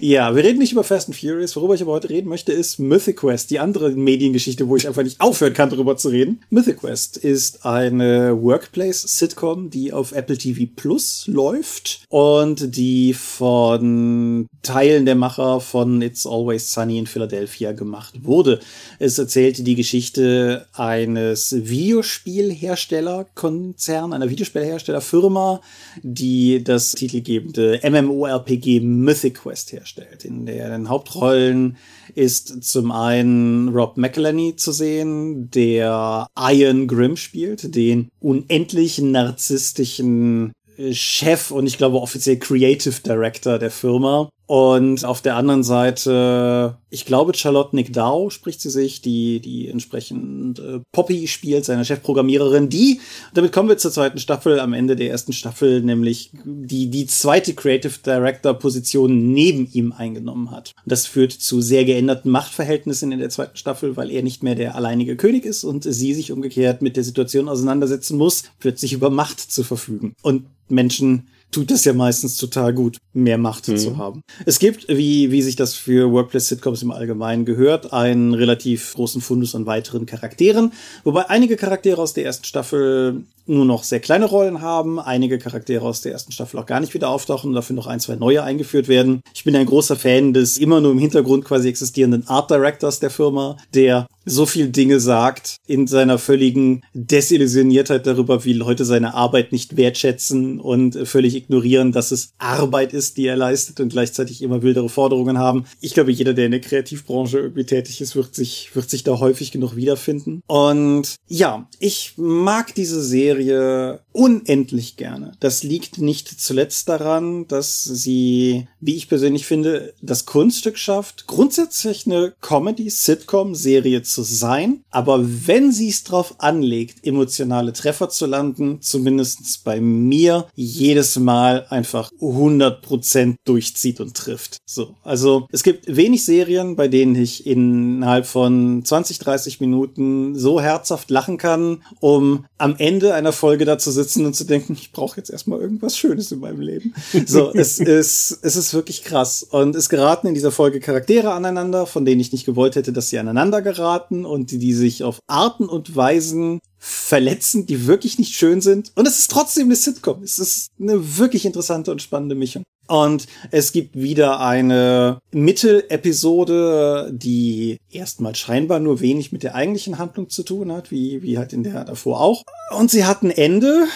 ja, 0.00 0.34
wir 0.34 0.44
reden 0.44 0.58
nicht 0.58 0.72
über 0.72 0.84
Fast 0.84 1.08
and 1.08 1.16
Furious. 1.16 1.56
Worüber 1.56 1.74
ich 1.74 1.82
aber 1.82 1.92
heute 1.92 2.10
reden 2.10 2.28
möchte, 2.28 2.52
ist 2.52 2.78
Mythic 2.78 3.18
Quest, 3.18 3.50
die 3.50 3.58
andere 3.58 3.90
Mediengeschichte, 3.90 4.68
wo 4.68 4.76
ich 4.76 4.86
einfach 4.86 5.02
nicht 5.02 5.20
aufhören 5.20 5.54
kann, 5.54 5.70
darüber 5.70 5.96
zu 5.96 6.08
reden. 6.08 6.42
Mythic 6.50 6.78
Quest 6.78 7.16
ist 7.16 7.64
eine 7.64 8.42
Workplace-Sitcom, 8.42 9.70
die 9.70 9.92
auf 9.92 10.12
Apple 10.12 10.38
TV 10.38 10.66
Plus 10.74 11.24
läuft 11.26 12.04
und 12.08 12.76
die 12.76 13.14
von 13.14 14.46
Teilen 14.62 15.06
der 15.06 15.14
Macher 15.14 15.60
von 15.60 16.02
It's 16.02 16.26
Always 16.26 16.72
Sunny 16.72 16.98
in 16.98 17.06
Philadelphia 17.06 17.72
gemacht 17.72 18.24
wurde. 18.24 18.60
Es 18.98 19.18
erzählte 19.18 19.62
die 19.62 19.74
Geschichte 19.74 20.66
eines 20.72 21.54
Videospielherstellerkonzern, 21.56 24.12
einer 24.12 24.30
Videospielherstellerfirma, 24.30 25.60
die 26.02 26.62
das 26.68 26.92
titelgebende 26.92 27.80
MMORPG 27.82 28.80
Mythic 28.80 29.42
Quest 29.42 29.72
herstellt. 29.72 30.24
In 30.24 30.46
den 30.46 30.88
Hauptrollen 30.88 31.76
ist 32.14 32.64
zum 32.64 32.92
einen 32.92 33.68
Rob 33.68 33.96
McElhenney 33.96 34.56
zu 34.56 34.72
sehen, 34.72 35.50
der 35.50 36.26
Iron 36.38 36.86
Grimm 36.86 37.16
spielt, 37.16 37.74
den 37.74 38.08
unendlich 38.20 38.98
narzisstischen 38.98 40.52
Chef 40.92 41.50
und 41.50 41.66
ich 41.66 41.78
glaube 41.78 42.00
offiziell 42.00 42.38
Creative 42.38 43.00
Director 43.00 43.58
der 43.58 43.70
Firma. 43.70 44.28
Und 44.46 45.04
auf 45.04 45.22
der 45.22 45.34
anderen 45.34 45.64
Seite, 45.64 46.78
ich 46.88 47.04
glaube, 47.04 47.34
Charlotte 47.34 47.74
Nick 47.74 47.92
Dow 47.92 48.30
spricht 48.30 48.60
sie 48.60 48.70
sich, 48.70 49.00
die, 49.02 49.40
die 49.40 49.68
entsprechend 49.68 50.60
äh, 50.60 50.80
Poppy 50.92 51.26
spielt, 51.26 51.64
seine 51.64 51.84
Chefprogrammiererin, 51.84 52.68
die, 52.68 53.00
damit 53.34 53.50
kommen 53.50 53.68
wir 53.68 53.76
zur 53.76 53.90
zweiten 53.90 54.18
Staffel, 54.18 54.60
am 54.60 54.72
Ende 54.72 54.94
der 54.94 55.10
ersten 55.10 55.32
Staffel, 55.32 55.82
nämlich 55.82 56.30
die, 56.44 56.90
die 56.90 57.06
zweite 57.06 57.54
Creative 57.54 57.94
Director 58.04 58.54
Position 58.54 59.32
neben 59.32 59.68
ihm 59.72 59.90
eingenommen 59.90 60.52
hat. 60.52 60.72
Das 60.84 61.06
führt 61.06 61.32
zu 61.32 61.60
sehr 61.60 61.84
geänderten 61.84 62.30
Machtverhältnissen 62.30 63.10
in 63.10 63.18
der 63.18 63.30
zweiten 63.30 63.56
Staffel, 63.56 63.96
weil 63.96 64.12
er 64.12 64.22
nicht 64.22 64.44
mehr 64.44 64.54
der 64.54 64.76
alleinige 64.76 65.16
König 65.16 65.44
ist 65.44 65.64
und 65.64 65.82
sie 65.82 66.14
sich 66.14 66.30
umgekehrt 66.30 66.82
mit 66.82 66.96
der 66.96 67.04
Situation 67.04 67.48
auseinandersetzen 67.48 68.16
muss, 68.16 68.44
plötzlich 68.60 68.92
über 68.92 69.10
Macht 69.10 69.40
zu 69.40 69.64
verfügen. 69.64 70.14
Und 70.22 70.46
Menschen 70.68 71.28
tut 71.56 71.70
es 71.70 71.86
ja 71.86 71.94
meistens 71.94 72.36
total 72.36 72.74
gut, 72.74 72.98
mehr 73.14 73.38
Macht 73.38 73.66
mhm. 73.68 73.78
zu 73.78 73.96
haben. 73.96 74.20
Es 74.44 74.58
gibt, 74.58 74.88
wie, 74.88 75.30
wie 75.32 75.40
sich 75.40 75.56
das 75.56 75.72
für 75.72 76.12
Workplace-Sitcoms 76.12 76.82
im 76.82 76.90
Allgemeinen 76.90 77.46
gehört, 77.46 77.94
einen 77.94 78.34
relativ 78.34 78.92
großen 78.92 79.22
Fundus 79.22 79.54
an 79.54 79.64
weiteren 79.64 80.04
Charakteren, 80.04 80.74
wobei 81.02 81.30
einige 81.30 81.56
Charaktere 81.56 82.02
aus 82.02 82.12
der 82.12 82.26
ersten 82.26 82.44
Staffel 82.44 83.24
nur 83.46 83.64
noch 83.64 83.84
sehr 83.84 84.00
kleine 84.00 84.26
Rollen 84.26 84.60
haben, 84.60 85.00
einige 85.00 85.38
Charaktere 85.38 85.86
aus 85.86 86.02
der 86.02 86.12
ersten 86.12 86.32
Staffel 86.32 86.60
auch 86.60 86.66
gar 86.66 86.80
nicht 86.80 86.92
wieder 86.92 87.08
auftauchen 87.08 87.48
und 87.48 87.54
dafür 87.54 87.76
noch 87.76 87.86
ein, 87.86 88.00
zwei 88.00 88.16
neue 88.16 88.42
eingeführt 88.42 88.88
werden. 88.88 89.22
Ich 89.32 89.44
bin 89.44 89.56
ein 89.56 89.66
großer 89.66 89.96
Fan 89.96 90.34
des 90.34 90.58
immer 90.58 90.82
nur 90.82 90.92
im 90.92 90.98
Hintergrund 90.98 91.46
quasi 91.46 91.70
existierenden 91.70 92.28
Art 92.28 92.50
Directors 92.50 93.00
der 93.00 93.10
Firma, 93.10 93.56
der 93.72 94.06
so 94.26 94.44
viel 94.44 94.68
Dinge 94.68 95.00
sagt 95.00 95.56
in 95.66 95.86
seiner 95.86 96.18
völligen 96.18 96.82
Desillusioniertheit 96.92 98.06
darüber, 98.06 98.44
wie 98.44 98.52
Leute 98.52 98.84
seine 98.84 99.14
Arbeit 99.14 99.52
nicht 99.52 99.76
wertschätzen 99.76 100.60
und 100.60 101.08
völlig 101.08 101.36
ignorieren, 101.36 101.92
dass 101.92 102.10
es 102.10 102.32
Arbeit 102.38 102.92
ist, 102.92 103.16
die 103.16 103.26
er 103.26 103.36
leistet 103.36 103.80
und 103.80 103.90
gleichzeitig 103.90 104.42
immer 104.42 104.62
wildere 104.62 104.88
Forderungen 104.88 105.38
haben. 105.38 105.64
Ich 105.80 105.94
glaube, 105.94 106.10
jeder, 106.10 106.34
der 106.34 106.46
in 106.46 106.50
der 106.50 106.60
Kreativbranche 106.60 107.38
irgendwie 107.38 107.64
tätig 107.64 108.00
ist, 108.00 108.16
wird 108.16 108.34
sich, 108.34 108.70
wird 108.74 108.90
sich 108.90 109.04
da 109.04 109.20
häufig 109.20 109.52
genug 109.52 109.76
wiederfinden. 109.76 110.42
Und 110.48 111.14
ja, 111.28 111.68
ich 111.78 112.14
mag 112.16 112.74
diese 112.74 113.02
Serie 113.02 114.00
unendlich 114.12 114.96
gerne. 114.96 115.32
Das 115.38 115.62
liegt 115.62 115.98
nicht 115.98 116.28
zuletzt 116.40 116.88
daran, 116.88 117.46
dass 117.46 117.84
sie, 117.84 118.66
wie 118.80 118.96
ich 118.96 119.08
persönlich 119.08 119.46
finde, 119.46 119.94
das 120.02 120.26
Kunststück 120.26 120.78
schafft, 120.78 121.26
grundsätzlich 121.26 122.06
eine 122.06 122.34
Comedy-Sitcom-Serie 122.40 124.02
zu 124.02 124.15
sein. 124.22 124.82
Aber 124.90 125.20
wenn 125.22 125.72
sie 125.72 125.88
es 125.88 126.04
drauf 126.04 126.36
anlegt, 126.38 127.06
emotionale 127.06 127.72
Treffer 127.72 128.08
zu 128.08 128.26
landen, 128.26 128.80
zumindest 128.80 129.64
bei 129.64 129.80
mir, 129.80 130.46
jedes 130.54 131.18
Mal 131.18 131.66
einfach 131.70 132.10
100% 132.20 133.36
durchzieht 133.44 134.00
und 134.00 134.16
trifft. 134.16 134.58
So. 134.66 134.94
Also, 135.02 135.46
es 135.52 135.62
gibt 135.62 135.94
wenig 135.94 136.24
Serien, 136.24 136.76
bei 136.76 136.88
denen 136.88 137.14
ich 137.14 137.46
innerhalb 137.46 138.26
von 138.26 138.84
20, 138.84 139.18
30 139.18 139.60
Minuten 139.60 140.34
so 140.36 140.60
herzhaft 140.60 141.10
lachen 141.10 141.38
kann, 141.38 141.82
um 142.00 142.46
am 142.58 142.76
Ende 142.78 143.14
einer 143.14 143.32
Folge 143.32 143.64
da 143.64 143.78
zu 143.78 143.90
sitzen 143.90 144.26
und 144.26 144.34
zu 144.34 144.44
denken, 144.44 144.74
ich 144.74 144.92
brauche 144.92 145.16
jetzt 145.16 145.30
erstmal 145.30 145.60
irgendwas 145.60 145.96
Schönes 145.96 146.32
in 146.32 146.40
meinem 146.40 146.60
Leben. 146.60 146.94
So, 147.26 147.52
es 147.52 147.78
ist, 147.78 148.38
es 148.42 148.56
ist 148.56 148.74
wirklich 148.74 149.04
krass. 149.04 149.42
Und 149.42 149.74
es 149.74 149.88
geraten 149.88 150.26
in 150.26 150.34
dieser 150.34 150.52
Folge 150.52 150.80
Charaktere 150.80 151.32
aneinander, 151.32 151.86
von 151.86 152.04
denen 152.04 152.20
ich 152.20 152.32
nicht 152.32 152.46
gewollt 152.46 152.76
hätte, 152.76 152.92
dass 152.92 153.10
sie 153.10 153.18
aneinander 153.18 153.62
geraten 153.62 154.05
Arten 154.06 154.24
und 154.24 154.50
die, 154.50 154.58
die 154.58 154.72
sich 154.72 155.02
auf 155.02 155.18
Arten 155.26 155.68
und 155.68 155.96
Weisen 155.96 156.60
verletzen, 156.78 157.66
die 157.66 157.86
wirklich 157.86 158.18
nicht 158.18 158.34
schön 158.34 158.60
sind. 158.60 158.92
Und 158.94 159.08
es 159.08 159.18
ist 159.18 159.30
trotzdem 159.30 159.64
eine 159.64 159.76
Sitcom. 159.76 160.22
Es 160.22 160.38
ist 160.38 160.68
eine 160.80 161.18
wirklich 161.18 161.44
interessante 161.44 161.90
und 161.90 162.02
spannende 162.02 162.36
Mischung. 162.36 162.62
Und 162.86 163.26
es 163.50 163.72
gibt 163.72 163.96
wieder 163.96 164.38
eine 164.38 165.18
Mittelepisode, 165.32 167.10
die 167.12 167.78
erstmal 167.90 168.36
scheinbar 168.36 168.78
nur 168.78 169.00
wenig 169.00 169.32
mit 169.32 169.42
der 169.42 169.56
eigentlichen 169.56 169.98
Handlung 169.98 170.30
zu 170.30 170.44
tun 170.44 170.70
hat, 170.70 170.92
wie, 170.92 171.20
wie 171.22 171.36
halt 171.36 171.52
in 171.52 171.64
der 171.64 171.84
davor 171.84 172.20
auch. 172.20 172.44
Und 172.76 172.92
sie 172.92 173.04
hat 173.04 173.24
ein 173.24 173.32
Ende. 173.32 173.86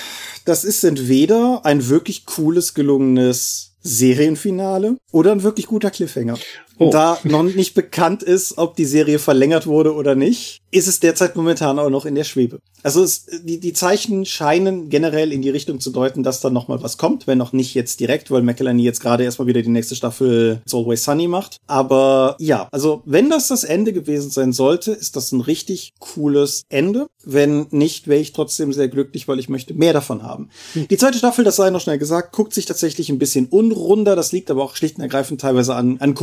Das 0.45 0.64
ist 0.64 0.83
entweder 0.83 1.61
ein 1.64 1.88
wirklich 1.88 2.26
cooles, 2.26 2.75
gelungenes 2.75 3.76
Serienfinale 3.83 4.97
oder 5.12 5.33
ein 5.33 5.45
wirklich 5.45 5.67
guter 5.67 5.90
Cliffhanger. 5.90 6.37
Oh. 6.80 6.90
Da 6.90 7.18
noch 7.25 7.42
nicht 7.42 7.75
bekannt 7.75 8.22
ist, 8.22 8.56
ob 8.56 8.75
die 8.75 8.87
Serie 8.87 9.18
verlängert 9.18 9.66
wurde 9.66 9.94
oder 9.94 10.14
nicht, 10.14 10.62
ist 10.70 10.88
es 10.88 10.99
derzeit 10.99 11.37
momentan 11.37 11.78
auch 11.78 11.90
noch 11.90 12.06
in 12.06 12.14
der 12.14 12.25
Schwebe. 12.25 12.58
Also 12.82 13.02
es, 13.02 13.26
die, 13.44 13.60
die 13.60 13.75
Zeichen 13.75 14.25
scheinen 14.25 14.88
generell 14.88 15.30
in 15.30 15.42
die 15.42 15.50
Richtung 15.50 15.80
zu 15.80 15.90
deuten, 15.90 16.22
dass 16.22 16.40
da 16.40 16.49
noch 16.49 16.68
mal 16.68 16.82
was 16.82 16.96
kommt, 16.96 17.26
wenn 17.26 17.37
noch 17.37 17.52
nicht 17.52 17.75
jetzt 17.75 18.00
direkt, 18.00 18.30
weil 18.30 18.40
McElhenney 18.40 18.82
jetzt 18.82 19.00
gerade 19.00 19.25
erstmal 19.25 19.46
wieder 19.46 19.60
die 19.60 19.68
nächste 19.68 19.94
Staffel 19.94 20.62
It's 20.64 20.75
Always 20.75 21.04
Sunny 21.04 21.28
macht. 21.28 21.58
Aber 21.66 22.37
ja, 22.38 22.68
also 22.72 23.02
wenn 23.04 23.28
das 23.28 23.49
das 23.49 23.64
Ende 23.64 23.92
gewesen 23.92 24.30
sein 24.30 24.54
sollte, 24.54 24.92
ist 24.92 25.16
das 25.16 25.32
ein 25.32 25.42
richtig 25.42 25.92
cooles 25.99 26.62
Ende. 26.70 27.08
Wenn 27.22 27.66
nicht, 27.70 28.08
wäre 28.08 28.20
ich 28.20 28.32
trotzdem 28.32 28.72
sehr 28.72 28.88
glücklich, 28.88 29.28
weil 29.28 29.38
ich 29.38 29.50
möchte 29.50 29.75
mehr 29.75 29.92
davon 29.92 30.22
haben. 30.22 30.49
Hm. 30.72 30.88
Die 30.88 30.96
zweite 30.96 31.18
Staffel, 31.18 31.44
das 31.44 31.56
sei 31.56 31.68
noch 31.68 31.82
schnell 31.82 31.99
gesagt, 31.99 32.32
guckt 32.32 32.54
sich 32.54 32.64
tatsächlich 32.64 33.10
ein 33.10 33.18
bisschen 33.18 33.46
unrunder. 33.46 34.16
Das 34.16 34.32
liegt 34.32 34.50
aber 34.50 34.64
auch 34.64 34.76
schlicht 34.76 34.96
und 34.96 35.02
ergreifend 35.02 35.42
teilweise 35.42 35.75
an, 35.75 35.99
an 36.00 36.14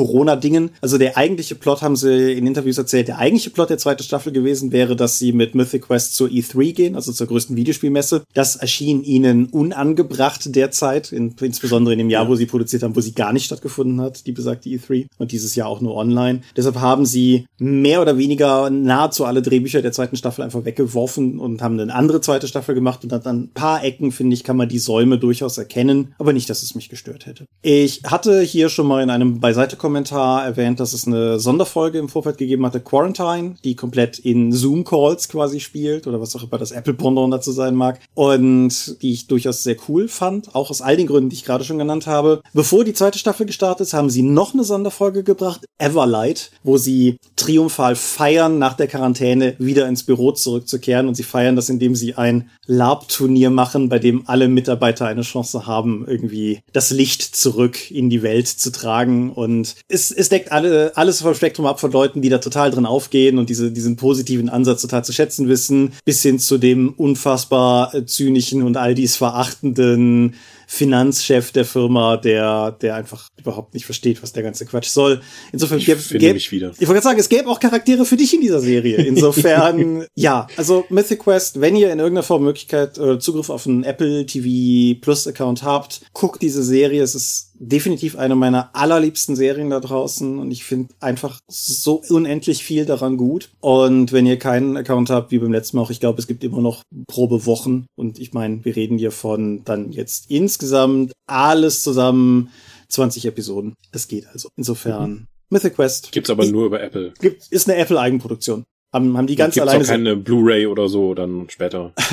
Corona-Dingen. 0.47 0.71
Also 0.81 0.97
der 0.97 1.17
eigentliche 1.17 1.55
Plot, 1.55 1.81
haben 1.81 1.95
sie 1.95 2.33
in 2.33 2.47
Interviews 2.47 2.77
erzählt, 2.77 3.07
der 3.07 3.19
eigentliche 3.19 3.49
Plot 3.49 3.69
der 3.69 3.77
zweiten 3.77 4.03
Staffel 4.03 4.31
gewesen 4.31 4.71
wäre, 4.71 4.95
dass 4.95 5.19
sie 5.19 5.31
mit 5.31 5.55
Mythic 5.55 5.83
Quest 5.83 6.15
zur 6.15 6.29
E3 6.29 6.73
gehen, 6.73 6.95
also 6.95 7.11
zur 7.11 7.27
größten 7.27 7.55
Videospielmesse. 7.55 8.23
Das 8.33 8.55
erschien 8.55 9.03
ihnen 9.03 9.47
unangebracht 9.47 10.55
derzeit, 10.55 11.11
in, 11.11 11.35
insbesondere 11.39 11.93
in 11.93 11.99
dem 11.99 12.09
Jahr, 12.09 12.27
wo 12.27 12.35
sie 12.35 12.45
produziert 12.45 12.83
haben, 12.83 12.95
wo 12.95 13.01
sie 13.01 13.13
gar 13.13 13.33
nicht 13.33 13.45
stattgefunden 13.45 14.01
hat, 14.01 14.25
die 14.25 14.31
besagte 14.31 14.69
E3. 14.69 15.07
Und 15.17 15.31
dieses 15.31 15.55
Jahr 15.55 15.67
auch 15.67 15.81
nur 15.81 15.95
online. 15.95 16.41
Deshalb 16.55 16.77
haben 16.77 17.05
sie 17.05 17.45
mehr 17.57 18.01
oder 18.01 18.17
weniger 18.17 18.69
nahezu 18.69 19.25
alle 19.25 19.41
Drehbücher 19.41 19.81
der 19.81 19.91
zweiten 19.91 20.15
Staffel 20.15 20.43
einfach 20.43 20.65
weggeworfen 20.65 21.39
und 21.39 21.61
haben 21.61 21.79
eine 21.79 21.93
andere 21.93 22.21
zweite 22.21 22.47
Staffel 22.47 22.75
gemacht. 22.75 23.03
Und 23.03 23.13
an 23.13 23.21
ein 23.25 23.51
paar 23.53 23.83
Ecken, 23.83 24.11
finde 24.11 24.33
ich, 24.33 24.43
kann 24.43 24.57
man 24.57 24.69
die 24.69 24.79
Säume 24.79 25.17
durchaus 25.17 25.57
erkennen, 25.57 26.13
aber 26.17 26.33
nicht, 26.33 26.49
dass 26.49 26.63
es 26.63 26.75
mich 26.75 26.89
gestört 26.89 27.25
hätte. 27.25 27.45
Ich 27.61 28.01
hatte 28.05 28.41
hier 28.41 28.69
schon 28.69 28.87
mal 28.87 29.03
in 29.03 29.09
einem 29.09 29.39
Beiseite-Kommentar 29.39 30.36
erwähnt, 30.43 30.79
dass 30.79 30.93
es 30.93 31.07
eine 31.07 31.39
Sonderfolge 31.39 31.99
im 31.99 32.09
Vorfeld 32.09 32.37
gegeben 32.37 32.65
hatte, 32.65 32.79
Quarantine, 32.79 33.55
die 33.63 33.75
komplett 33.75 34.19
in 34.19 34.51
Zoom-Calls 34.51 35.29
quasi 35.29 35.59
spielt 35.59 36.07
oder 36.07 36.19
was 36.21 36.35
auch 36.35 36.43
immer 36.43 36.57
das 36.57 36.71
Apple-Pendant 36.71 37.33
dazu 37.33 37.51
sein 37.51 37.75
mag 37.75 37.99
und 38.13 39.01
die 39.01 39.13
ich 39.13 39.27
durchaus 39.27 39.63
sehr 39.63 39.77
cool 39.87 40.07
fand, 40.07 40.55
auch 40.55 40.69
aus 40.69 40.81
all 40.81 40.97
den 40.97 41.07
Gründen, 41.07 41.29
die 41.29 41.35
ich 41.35 41.45
gerade 41.45 41.63
schon 41.63 41.77
genannt 41.77 42.07
habe. 42.07 42.41
Bevor 42.53 42.83
die 42.83 42.93
zweite 42.93 43.19
Staffel 43.19 43.45
gestartet 43.45 43.87
ist, 43.87 43.93
haben 43.93 44.09
sie 44.09 44.21
noch 44.21 44.53
eine 44.53 44.63
Sonderfolge 44.63 45.23
gebracht, 45.23 45.65
Everlight, 45.77 46.51
wo 46.63 46.77
sie 46.77 47.17
triumphal 47.35 47.95
feiern, 47.95 48.59
nach 48.59 48.73
der 48.73 48.87
Quarantäne 48.87 49.55
wieder 49.59 49.87
ins 49.87 50.03
Büro 50.03 50.31
zurückzukehren 50.31 51.07
und 51.07 51.15
sie 51.15 51.23
feiern 51.23 51.55
das, 51.55 51.69
indem 51.69 51.95
sie 51.95 52.15
ein 52.15 52.49
Lab-Turnier 52.65 53.49
machen, 53.49 53.89
bei 53.89 53.99
dem 53.99 54.23
alle 54.27 54.47
Mitarbeiter 54.47 55.05
eine 55.05 55.21
Chance 55.21 55.67
haben, 55.67 56.05
irgendwie 56.07 56.59
das 56.73 56.91
Licht 56.91 57.21
zurück 57.21 57.91
in 57.91 58.09
die 58.09 58.23
Welt 58.23 58.47
zu 58.47 58.71
tragen 58.71 59.31
und 59.31 59.75
es, 59.87 60.11
es 60.17 60.29
deckt 60.29 60.51
alle, 60.51 60.91
alles 60.95 61.21
vom 61.21 61.35
Spektrum 61.35 61.65
ab 61.67 61.79
von 61.79 61.91
Leuten, 61.91 62.21
die 62.21 62.29
da 62.29 62.39
total 62.39 62.71
drin 62.71 62.85
aufgehen 62.85 63.37
und 63.37 63.49
diese, 63.49 63.71
diesen 63.71 63.95
positiven 63.95 64.49
Ansatz 64.49 64.81
total 64.81 65.05
zu 65.05 65.13
schätzen 65.13 65.47
wissen, 65.47 65.93
bis 66.05 66.21
hin 66.23 66.39
zu 66.39 66.57
dem 66.57 66.93
unfassbar 66.97 67.93
äh, 67.93 68.05
zynischen 68.05 68.63
und 68.63 68.77
all 68.77 68.95
dies 68.95 69.15
verachtenden 69.15 70.35
Finanzchef 70.69 71.53
der 71.53 71.63
Firma, 71.63 72.17
der, 72.17 72.71
der 72.71 72.95
einfach 72.95 73.29
überhaupt 73.39 73.73
nicht 73.73 73.85
versteht, 73.85 74.21
was 74.21 74.33
der 74.33 74.43
ganze 74.43 74.65
Quatsch 74.65 74.89
soll. 74.89 75.21
Insofern 75.53 75.77
Ich 75.77 75.85
gäbe 75.85 76.01
finde 76.01 76.33
mich 76.33 76.51
wieder. 76.51 76.71
Ich 76.71 76.79
wollte 76.81 76.93
gerade 76.93 77.03
sagen, 77.03 77.19
es 77.19 77.29
gäbe 77.29 77.47
auch 77.47 77.61
Charaktere 77.61 78.03
für 78.03 78.17
dich 78.17 78.33
in 78.33 78.41
dieser 78.41 78.59
Serie. 78.59 78.97
Insofern, 78.97 80.05
ja, 80.15 80.47
also 80.57 80.85
Mythic 80.89 81.19
Quest, 81.19 81.61
wenn 81.61 81.77
ihr 81.77 81.91
in 81.91 81.99
irgendeiner 81.99 82.23
Form 82.23 82.43
Möglichkeit 82.43 82.97
äh, 82.97 83.17
Zugriff 83.17 83.49
auf 83.49 83.65
einen 83.65 83.85
Apple 83.85 84.25
TV 84.25 84.99
Plus 84.99 85.25
Account 85.25 85.63
habt, 85.63 86.01
guckt 86.11 86.41
diese 86.41 86.63
Serie. 86.63 87.01
Es 87.01 87.15
ist 87.15 87.53
definitiv 87.59 88.17
eine 88.17 88.35
meiner 88.35 88.75
allerliebsten 88.75 89.35
Serien 89.35 89.69
da 89.69 89.79
draußen 89.79 90.39
und 90.39 90.51
ich 90.51 90.63
finde 90.63 90.93
einfach 90.99 91.39
so 91.47 92.01
unendlich 92.09 92.63
viel 92.63 92.85
daran 92.85 93.17
gut. 93.17 93.49
Und 93.59 94.11
wenn 94.11 94.25
ihr 94.25 94.37
keinen 94.37 94.77
Account 94.77 95.09
habt, 95.09 95.31
wie 95.31 95.39
beim 95.39 95.51
letzten 95.51 95.77
Mal 95.77 95.83
auch, 95.83 95.89
ich 95.89 95.99
glaube, 95.99 96.19
es 96.19 96.27
gibt 96.27 96.43
immer 96.43 96.61
noch 96.61 96.83
Probewochen 97.07 97.87
und 97.95 98.19
ich 98.19 98.33
meine, 98.33 98.63
wir 98.63 98.75
reden 98.75 98.97
hier 98.97 99.11
von 99.11 99.63
dann 99.63 99.91
jetzt 99.91 100.29
insgesamt 100.29 101.11
alles 101.27 101.83
zusammen 101.83 102.49
20 102.89 103.25
Episoden. 103.25 103.73
Das 103.91 104.07
geht 104.07 104.27
also. 104.27 104.49
Insofern 104.55 105.11
Mhm. 105.11 105.27
Mythic 105.49 105.75
Quest 105.75 106.11
Gibt's 106.11 106.29
aber 106.29 106.45
nur 106.45 106.65
über 106.65 106.81
Apple. 106.81 107.13
gibt, 107.21 107.47
ist 107.47 107.69
eine 107.69 107.79
Apple-Eigenproduktion. 107.79 108.63
Haben, 108.93 109.17
haben 109.17 109.27
die 109.27 109.35
ganz 109.35 109.57
alleine. 109.57 109.83
auch 109.83 109.87
keine 109.87 110.15
Blu-ray 110.15 110.65
oder 110.65 110.87
so 110.87 111.13
dann 111.13 111.49
später. 111.49 111.93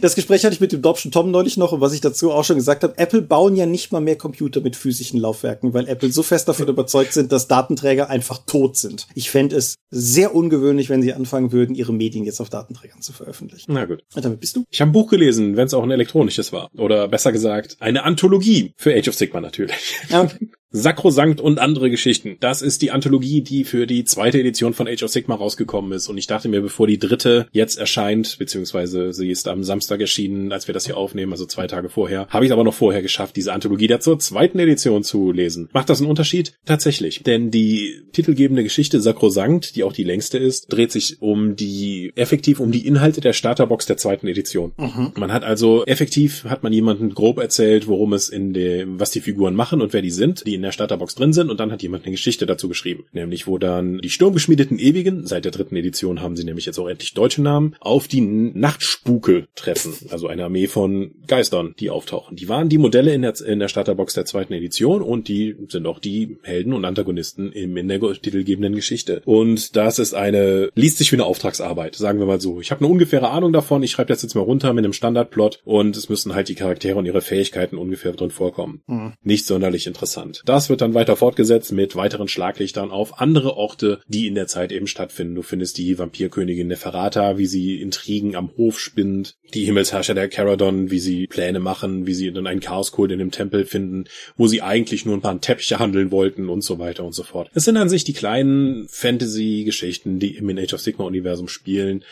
Das 0.00 0.14
Gespräch 0.14 0.44
hatte 0.44 0.54
ich 0.54 0.60
mit 0.60 0.72
dem 0.72 0.80
Dobschen 0.80 1.12
Tom 1.12 1.30
neulich 1.30 1.56
noch 1.58 1.72
und 1.72 1.80
was 1.80 1.92
ich 1.92 2.00
dazu 2.00 2.32
auch 2.32 2.44
schon 2.44 2.56
gesagt 2.56 2.82
habe, 2.82 2.96
Apple 2.96 3.20
bauen 3.20 3.54
ja 3.56 3.66
nicht 3.66 3.92
mal 3.92 4.00
mehr 4.00 4.16
Computer 4.16 4.60
mit 4.60 4.74
physischen 4.74 5.20
Laufwerken, 5.20 5.74
weil 5.74 5.86
Apple 5.86 6.10
so 6.10 6.22
fest 6.22 6.48
davon 6.48 6.66
überzeugt 6.66 7.12
sind, 7.12 7.30
dass 7.30 7.46
Datenträger 7.46 8.08
einfach 8.08 8.38
tot 8.46 8.76
sind. 8.76 9.06
Ich 9.14 9.30
fände 9.30 9.56
es 9.56 9.76
sehr 9.90 10.34
ungewöhnlich, 10.34 10.88
wenn 10.88 11.02
sie 11.02 11.12
anfangen 11.12 11.52
würden, 11.52 11.74
ihre 11.74 11.92
Medien 11.92 12.24
jetzt 12.24 12.40
auf 12.40 12.48
Datenträgern 12.48 13.02
zu 13.02 13.12
veröffentlichen. 13.12 13.72
Na 13.74 13.84
gut. 13.84 14.02
Und 14.14 14.24
damit 14.24 14.40
bist 14.40 14.56
du. 14.56 14.64
Ich 14.70 14.80
habe 14.80 14.90
ein 14.90 14.92
Buch 14.92 15.10
gelesen, 15.10 15.56
wenn 15.56 15.66
es 15.66 15.74
auch 15.74 15.82
ein 15.82 15.90
elektronisches 15.90 16.52
war. 16.52 16.70
Oder 16.76 17.08
besser 17.08 17.32
gesagt, 17.32 17.76
eine 17.80 18.04
Anthologie 18.04 18.72
für 18.76 18.94
Age 18.94 19.08
of 19.08 19.14
Sigma 19.14 19.40
natürlich. 19.40 19.76
Okay. 20.10 20.50
Sakrosankt 20.72 21.40
und 21.40 21.58
andere 21.58 21.90
Geschichten. 21.90 22.36
Das 22.40 22.62
ist 22.62 22.82
die 22.82 22.90
Anthologie, 22.90 23.42
die 23.42 23.64
für 23.64 23.86
die 23.86 24.04
zweite 24.04 24.40
Edition 24.40 24.72
von 24.72 24.88
Age 24.88 25.02
of 25.02 25.10
Sigma 25.10 25.34
rausgekommen 25.34 25.92
ist. 25.92 26.08
Und 26.08 26.18
ich 26.18 26.26
dachte 26.26 26.48
mir, 26.48 26.62
bevor 26.62 26.86
die 26.86 26.98
dritte 26.98 27.46
jetzt 27.52 27.78
erscheint, 27.78 28.38
beziehungsweise 28.38 29.12
sie 29.12 29.30
ist 29.30 29.48
am 29.48 29.64
Samstag 29.64 30.00
erschienen, 30.00 30.50
als 30.52 30.66
wir 30.66 30.72
das 30.72 30.86
hier 30.86 30.96
aufnehmen, 30.96 31.32
also 31.32 31.46
zwei 31.46 31.66
Tage 31.66 31.90
vorher, 31.90 32.26
habe 32.28 32.44
ich 32.44 32.50
es 32.50 32.52
aber 32.52 32.64
noch 32.64 32.74
vorher 32.74 33.02
geschafft, 33.02 33.36
diese 33.36 33.52
Anthologie 33.52 33.86
da 33.86 34.00
zur 34.00 34.18
zweiten 34.18 34.58
Edition 34.58 35.04
zu 35.04 35.30
lesen. 35.30 35.68
Macht 35.72 35.90
das 35.90 36.00
einen 36.00 36.10
Unterschied? 36.10 36.54
Tatsächlich. 36.64 37.22
Denn 37.22 37.50
die 37.50 38.02
titelgebende 38.12 38.62
Geschichte 38.62 39.00
Sakrosankt, 39.00 39.76
die 39.76 39.84
auch 39.84 39.92
die 39.92 40.04
längste 40.04 40.38
ist, 40.38 40.72
dreht 40.72 40.92
sich 40.92 41.20
um 41.20 41.54
die, 41.54 42.12
effektiv 42.16 42.60
um 42.60 42.72
die 42.72 42.86
Inhalte 42.86 43.20
der 43.20 43.34
Starterbox 43.34 43.86
der 43.86 43.98
zweiten 43.98 44.26
Edition. 44.26 44.72
Mhm. 44.78 45.12
Man 45.16 45.32
hat 45.32 45.44
also 45.44 45.84
effektiv, 45.84 46.44
hat 46.44 46.62
man 46.62 46.72
jemanden 46.72 47.12
grob 47.12 47.38
erzählt, 47.38 47.88
worum 47.88 48.14
es 48.14 48.30
in 48.30 48.54
dem, 48.54 48.98
was 48.98 49.10
die 49.10 49.20
Figuren 49.20 49.54
machen 49.54 49.82
und 49.82 49.92
wer 49.92 50.02
die 50.02 50.10
sind, 50.10 50.46
die 50.46 50.61
in 50.62 50.66
der 50.66 50.72
Starterbox 50.72 51.16
drin 51.16 51.32
sind 51.32 51.50
und 51.50 51.58
dann 51.58 51.72
hat 51.72 51.82
jemand 51.82 52.04
eine 52.04 52.12
Geschichte 52.12 52.46
dazu 52.46 52.68
geschrieben. 52.68 53.04
Nämlich, 53.10 53.48
wo 53.48 53.58
dann 53.58 53.98
die 53.98 54.10
sturmgeschmiedeten 54.10 54.78
Ewigen, 54.78 55.26
seit 55.26 55.44
der 55.44 55.50
dritten 55.50 55.74
Edition 55.74 56.20
haben 56.20 56.36
sie 56.36 56.44
nämlich 56.44 56.66
jetzt 56.66 56.78
auch 56.78 56.86
endlich 56.86 57.14
deutsche 57.14 57.42
Namen, 57.42 57.74
auf 57.80 58.06
die 58.06 58.20
Nachtspuke 58.20 59.48
treffen. 59.56 59.92
Also 60.10 60.28
eine 60.28 60.44
Armee 60.44 60.68
von 60.68 61.14
Geistern, 61.26 61.74
die 61.80 61.90
auftauchen. 61.90 62.36
Die 62.36 62.48
waren 62.48 62.68
die 62.68 62.78
Modelle 62.78 63.12
in 63.12 63.22
der, 63.22 63.34
in 63.40 63.58
der 63.58 63.66
Starterbox 63.66 64.14
der 64.14 64.24
zweiten 64.24 64.52
Edition 64.52 65.02
und 65.02 65.26
die 65.26 65.56
sind 65.68 65.84
auch 65.86 65.98
die 65.98 66.38
Helden 66.42 66.74
und 66.74 66.84
Antagonisten 66.84 67.50
im, 67.50 67.76
in 67.76 67.88
der 67.88 68.00
titelgebenden 68.00 68.76
Geschichte. 68.76 69.20
Und 69.24 69.74
das 69.74 69.98
ist 69.98 70.14
eine, 70.14 70.70
liest 70.76 70.98
sich 70.98 71.10
wie 71.10 71.16
eine 71.16 71.24
Auftragsarbeit, 71.24 71.96
sagen 71.96 72.20
wir 72.20 72.26
mal 72.26 72.40
so. 72.40 72.60
Ich 72.60 72.70
habe 72.70 72.84
eine 72.84 72.92
ungefähre 72.92 73.30
Ahnung 73.30 73.52
davon, 73.52 73.82
ich 73.82 73.90
schreibe 73.90 74.12
das 74.12 74.22
jetzt 74.22 74.34
mal 74.34 74.42
runter 74.42 74.72
mit 74.72 74.84
einem 74.84 74.92
Standardplot 74.92 75.60
und 75.64 75.96
es 75.96 76.08
müssen 76.08 76.36
halt 76.36 76.48
die 76.48 76.54
Charaktere 76.54 76.98
und 76.98 77.06
ihre 77.06 77.20
Fähigkeiten 77.20 77.78
ungefähr 77.78 78.12
drin 78.12 78.30
vorkommen. 78.30 78.82
Mhm. 78.86 79.14
Nicht 79.24 79.46
sonderlich 79.46 79.88
interessant. 79.88 80.42
Das 80.52 80.68
wird 80.68 80.82
dann 80.82 80.92
weiter 80.92 81.16
fortgesetzt 81.16 81.72
mit 81.72 81.96
weiteren 81.96 82.28
Schlaglichtern 82.28 82.90
auf 82.90 83.22
andere 83.22 83.56
Orte, 83.56 84.00
die 84.06 84.26
in 84.26 84.34
der 84.34 84.48
Zeit 84.48 84.70
eben 84.70 84.86
stattfinden. 84.86 85.34
Du 85.34 85.40
findest 85.40 85.78
die 85.78 85.98
Vampirkönigin 85.98 86.68
Neferata, 86.68 87.38
wie 87.38 87.46
sie 87.46 87.80
Intrigen 87.80 88.36
am 88.36 88.50
Hof 88.58 88.78
spinnt, 88.78 89.36
die 89.54 89.64
Himmelsherrscher 89.64 90.12
der 90.12 90.28
Caradon, 90.28 90.90
wie 90.90 90.98
sie 90.98 91.26
Pläne 91.26 91.58
machen, 91.58 92.06
wie 92.06 92.12
sie 92.12 92.30
dann 92.30 92.46
einen 92.46 92.60
Chaoskult 92.60 93.12
in 93.12 93.18
dem 93.18 93.30
Tempel 93.30 93.64
finden, 93.64 94.04
wo 94.36 94.46
sie 94.46 94.60
eigentlich 94.60 95.06
nur 95.06 95.16
ein 95.16 95.22
paar 95.22 95.40
Teppiche 95.40 95.78
handeln 95.78 96.10
wollten 96.10 96.50
und 96.50 96.62
so 96.62 96.78
weiter 96.78 97.02
und 97.04 97.14
so 97.14 97.22
fort. 97.22 97.50
Es 97.54 97.64
sind 97.64 97.78
an 97.78 97.88
sich 97.88 98.04
die 98.04 98.12
kleinen 98.12 98.86
Fantasy-Geschichten, 98.90 100.18
die 100.18 100.36
im 100.36 100.50
Age 100.50 100.74
of 100.74 100.82
Sigma-Universum 100.82 101.48
spielen. 101.48 102.04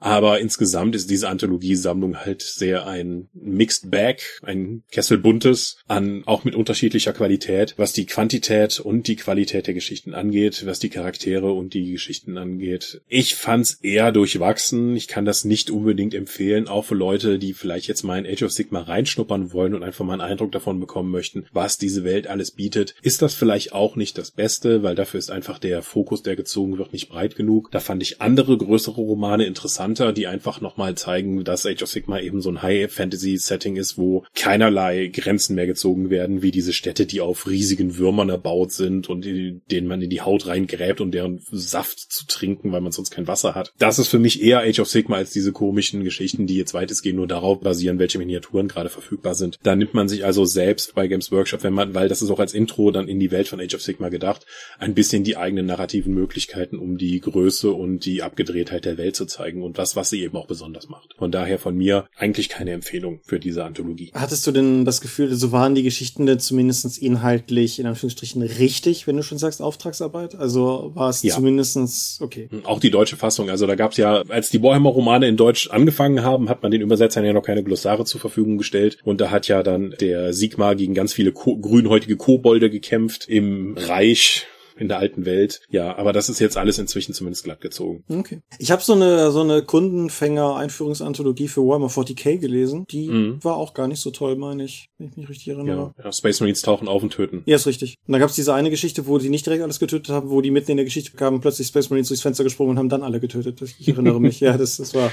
Aber 0.00 0.40
insgesamt 0.40 0.96
ist 0.96 1.10
diese 1.10 1.28
Anthologie-Sammlung 1.28 2.16
halt 2.16 2.42
sehr 2.42 2.86
ein 2.86 3.28
Mixed 3.34 3.90
Bag, 3.90 4.22
ein 4.42 4.82
Kessel 4.90 5.18
buntes, 5.18 5.76
an 5.86 6.22
auch 6.24 6.44
mit 6.44 6.54
unterschiedlicher 6.54 7.12
Qualität, 7.12 7.74
was 7.76 7.92
die 7.92 8.06
Quantität 8.06 8.80
und 8.80 9.06
die 9.06 9.16
Qualität 9.16 9.66
der 9.66 9.74
Geschichten 9.74 10.14
angeht, 10.14 10.64
was 10.66 10.78
die 10.78 10.88
Charaktere 10.88 11.52
und 11.52 11.74
die 11.74 11.92
Geschichten 11.92 12.38
angeht. 12.38 13.02
Ich 13.08 13.34
fand's 13.34 13.74
eher 13.82 14.10
durchwachsen. 14.10 14.96
Ich 14.96 15.06
kann 15.06 15.26
das 15.26 15.44
nicht 15.44 15.70
unbedingt 15.70 16.14
empfehlen, 16.14 16.66
auch 16.66 16.86
für 16.86 16.94
Leute, 16.94 17.38
die 17.38 17.52
vielleicht 17.52 17.86
jetzt 17.86 18.02
mal 18.02 18.18
in 18.18 18.32
Age 18.32 18.44
of 18.44 18.52
Sigma 18.52 18.80
reinschnuppern 18.80 19.52
wollen 19.52 19.74
und 19.74 19.82
einfach 19.82 20.04
mal 20.04 20.14
einen 20.14 20.32
Eindruck 20.32 20.52
davon 20.52 20.80
bekommen 20.80 21.10
möchten, 21.10 21.44
was 21.52 21.76
diese 21.76 22.04
Welt 22.04 22.26
alles 22.26 22.52
bietet. 22.52 22.94
Ist 23.02 23.20
das 23.20 23.34
vielleicht 23.34 23.74
auch 23.74 23.96
nicht 23.96 24.16
das 24.16 24.30
Beste, 24.30 24.82
weil 24.82 24.94
dafür 24.94 25.18
ist 25.18 25.30
einfach 25.30 25.58
der 25.58 25.82
Fokus, 25.82 26.22
der 26.22 26.36
gezogen 26.36 26.78
wird, 26.78 26.94
nicht 26.94 27.10
breit 27.10 27.36
genug. 27.36 27.70
Da 27.70 27.80
fand 27.80 28.02
ich 28.02 28.22
andere 28.22 28.56
größere 28.56 29.00
Romane 29.00 29.44
interessant 29.44 29.89
die 29.94 30.26
einfach 30.26 30.60
nochmal 30.60 30.94
zeigen, 30.94 31.44
dass 31.44 31.66
Age 31.66 31.82
of 31.82 31.88
Sigma 31.88 32.20
eben 32.20 32.40
so 32.40 32.50
ein 32.50 32.62
High-Fantasy-Setting 32.62 33.76
ist, 33.76 33.98
wo 33.98 34.24
keinerlei 34.34 35.08
Grenzen 35.08 35.54
mehr 35.54 35.66
gezogen 35.66 36.10
werden, 36.10 36.42
wie 36.42 36.50
diese 36.50 36.72
Städte, 36.72 37.06
die 37.06 37.20
auf 37.20 37.46
riesigen 37.46 37.98
Würmern 37.98 38.28
erbaut 38.28 38.72
sind 38.72 39.08
und 39.08 39.24
denen 39.24 39.86
man 39.86 40.02
in 40.02 40.10
die 40.10 40.20
Haut 40.20 40.46
reingräbt, 40.46 41.00
um 41.00 41.10
deren 41.10 41.40
Saft 41.50 41.98
zu 41.98 42.26
trinken, 42.26 42.72
weil 42.72 42.80
man 42.80 42.92
sonst 42.92 43.10
kein 43.10 43.26
Wasser 43.26 43.54
hat. 43.54 43.72
Das 43.78 43.98
ist 43.98 44.08
für 44.08 44.18
mich 44.18 44.42
eher 44.42 44.60
Age 44.60 44.80
of 44.80 44.88
Sigma 44.88 45.16
als 45.16 45.30
diese 45.30 45.52
komischen 45.52 46.04
Geschichten, 46.04 46.46
die 46.46 46.56
jetzt 46.56 46.74
weitestgehend 46.74 47.16
nur 47.16 47.26
darauf 47.26 47.60
basieren, 47.60 47.98
welche 47.98 48.18
Miniaturen 48.18 48.68
gerade 48.68 48.88
verfügbar 48.88 49.34
sind. 49.34 49.58
Da 49.62 49.76
nimmt 49.76 49.94
man 49.94 50.08
sich 50.08 50.24
also 50.24 50.44
selbst 50.44 50.94
bei 50.94 51.08
Games 51.08 51.32
Workshop, 51.32 51.62
wenn 51.62 51.72
man, 51.72 51.94
weil 51.94 52.08
das 52.08 52.22
ist 52.22 52.30
auch 52.30 52.40
als 52.40 52.54
Intro 52.54 52.90
dann 52.90 53.08
in 53.08 53.20
die 53.20 53.30
Welt 53.30 53.48
von 53.48 53.60
Age 53.60 53.74
of 53.74 53.82
Sigma 53.82 54.08
gedacht, 54.08 54.46
ein 54.78 54.94
bisschen 54.94 55.24
die 55.24 55.36
eigenen 55.36 55.66
narrativen 55.66 56.14
Möglichkeiten, 56.14 56.78
um 56.78 56.98
die 56.98 57.20
Größe 57.20 57.70
und 57.72 58.04
die 58.04 58.22
Abgedrehtheit 58.22 58.84
der 58.84 58.98
Welt 58.98 59.16
zu 59.16 59.26
zeigen 59.26 59.62
und 59.62 59.78
das, 59.80 59.96
was 59.96 60.10
sie 60.10 60.22
eben 60.22 60.36
auch 60.36 60.46
besonders 60.46 60.88
macht. 60.88 61.14
Von 61.18 61.32
daher 61.32 61.58
von 61.58 61.74
mir 61.76 62.06
eigentlich 62.16 62.48
keine 62.48 62.72
Empfehlung 62.72 63.20
für 63.24 63.40
diese 63.40 63.64
Anthologie. 63.64 64.10
Hattest 64.14 64.46
du 64.46 64.52
denn 64.52 64.84
das 64.84 65.00
Gefühl, 65.00 65.34
so 65.34 65.52
waren 65.52 65.74
die 65.74 65.82
Geschichten 65.82 66.26
denn 66.26 66.38
zumindest 66.38 66.98
inhaltlich, 66.98 67.78
in 67.78 67.86
Anführungsstrichen, 67.86 68.42
richtig, 68.42 69.06
wenn 69.06 69.16
du 69.16 69.22
schon 69.22 69.38
sagst 69.38 69.62
Auftragsarbeit? 69.62 70.34
Also 70.34 70.92
war 70.94 71.08
es 71.10 71.22
Ja. 71.22 71.34
zumindestens 71.34 72.18
okay. 72.20 72.48
Auch 72.64 72.78
die 72.80 72.90
deutsche 72.90 73.16
Fassung. 73.16 73.50
Also 73.50 73.66
da 73.66 73.74
gab's 73.74 73.96
ja, 73.96 74.22
als 74.28 74.50
die 74.50 74.62
Warhammer-Romane 74.62 75.26
in 75.28 75.36
Deutsch 75.36 75.68
angefangen 75.70 76.22
haben, 76.22 76.48
hat 76.48 76.62
man 76.62 76.70
den 76.70 76.82
Übersetzern 76.82 77.24
ja 77.24 77.32
noch 77.32 77.42
keine 77.42 77.62
Glossare 77.64 78.04
zur 78.04 78.20
Verfügung 78.20 78.58
gestellt. 78.58 78.98
Und 79.04 79.20
da 79.20 79.30
hat 79.30 79.48
ja 79.48 79.62
dann 79.62 79.94
der 80.00 80.32
Sigmar 80.32 80.74
gegen 80.76 80.94
ganz 80.94 81.12
viele 81.12 81.32
Ko 81.32 81.56
grünhäutige 81.56 82.16
Kobolde 82.16 82.70
gekämpft 82.70 83.26
im 83.28 83.76
Reich 83.78 84.46
in 84.80 84.88
der 84.88 84.98
alten 84.98 85.24
Welt. 85.26 85.60
Ja, 85.70 85.96
aber 85.96 86.12
das 86.12 86.28
ist 86.28 86.40
jetzt 86.40 86.56
alles 86.56 86.78
inzwischen 86.78 87.14
zumindest 87.14 87.44
glatt 87.44 87.60
gezogen. 87.60 88.02
Okay. 88.08 88.40
Ich 88.58 88.70
habe 88.70 88.82
so 88.82 88.94
eine 88.94 89.30
so 89.30 89.40
eine 89.42 89.62
Kundenfänger-Einführungsanthologie 89.62 91.48
für 91.48 91.60
Warhammer 91.62 91.88
40k 91.88 92.38
gelesen. 92.38 92.84
Die 92.90 93.08
Mhm. 93.08 93.44
war 93.44 93.56
auch 93.56 93.74
gar 93.74 93.86
nicht 93.88 94.00
so 94.00 94.10
toll, 94.10 94.36
meine 94.36 94.64
ich, 94.64 94.88
wenn 94.98 95.08
ich 95.08 95.16
mich 95.16 95.28
richtig 95.28 95.48
erinnere. 95.48 95.92
Ja, 95.98 96.04
ja, 96.04 96.12
Space 96.12 96.40
Marines 96.40 96.62
tauchen 96.62 96.88
auf 96.88 97.02
und 97.02 97.12
töten. 97.12 97.42
Ja, 97.46 97.56
ist 97.56 97.66
richtig. 97.66 97.96
Und 98.06 98.12
dann 98.12 98.20
gab's 98.20 98.34
diese 98.34 98.54
eine 98.54 98.70
Geschichte, 98.70 99.06
wo 99.06 99.18
die 99.18 99.28
nicht 99.28 99.46
direkt 99.46 99.62
alles 99.62 99.78
getötet 99.78 100.08
haben, 100.08 100.30
wo 100.30 100.40
die 100.40 100.50
mitten 100.50 100.70
in 100.72 100.76
der 100.78 100.84
Geschichte 100.84 101.12
kamen, 101.16 101.40
plötzlich 101.40 101.66
Space 101.68 101.90
Marines 101.90 102.08
durchs 102.08 102.22
Fenster 102.22 102.42
gesprungen 102.44 102.70
und 102.72 102.78
haben 102.78 102.88
dann 102.88 103.02
alle 103.02 103.20
getötet. 103.20 103.60
Ich 103.78 103.88
erinnere 103.88 104.20
mich. 104.20 104.40
Ja, 104.40 104.56
das, 104.56 104.78
das 104.78 104.94
war. 104.94 105.12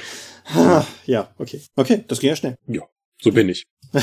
Ah, 0.53 0.86
Ja, 1.06 1.30
okay. 1.38 1.62
Okay, 1.75 2.03
das 2.08 2.19
ging 2.19 2.30
ja 2.30 2.36
schnell. 2.36 2.56
Ja, 2.67 2.84
so 3.21 3.32
bin 3.32 3.49
ich. 3.49 3.65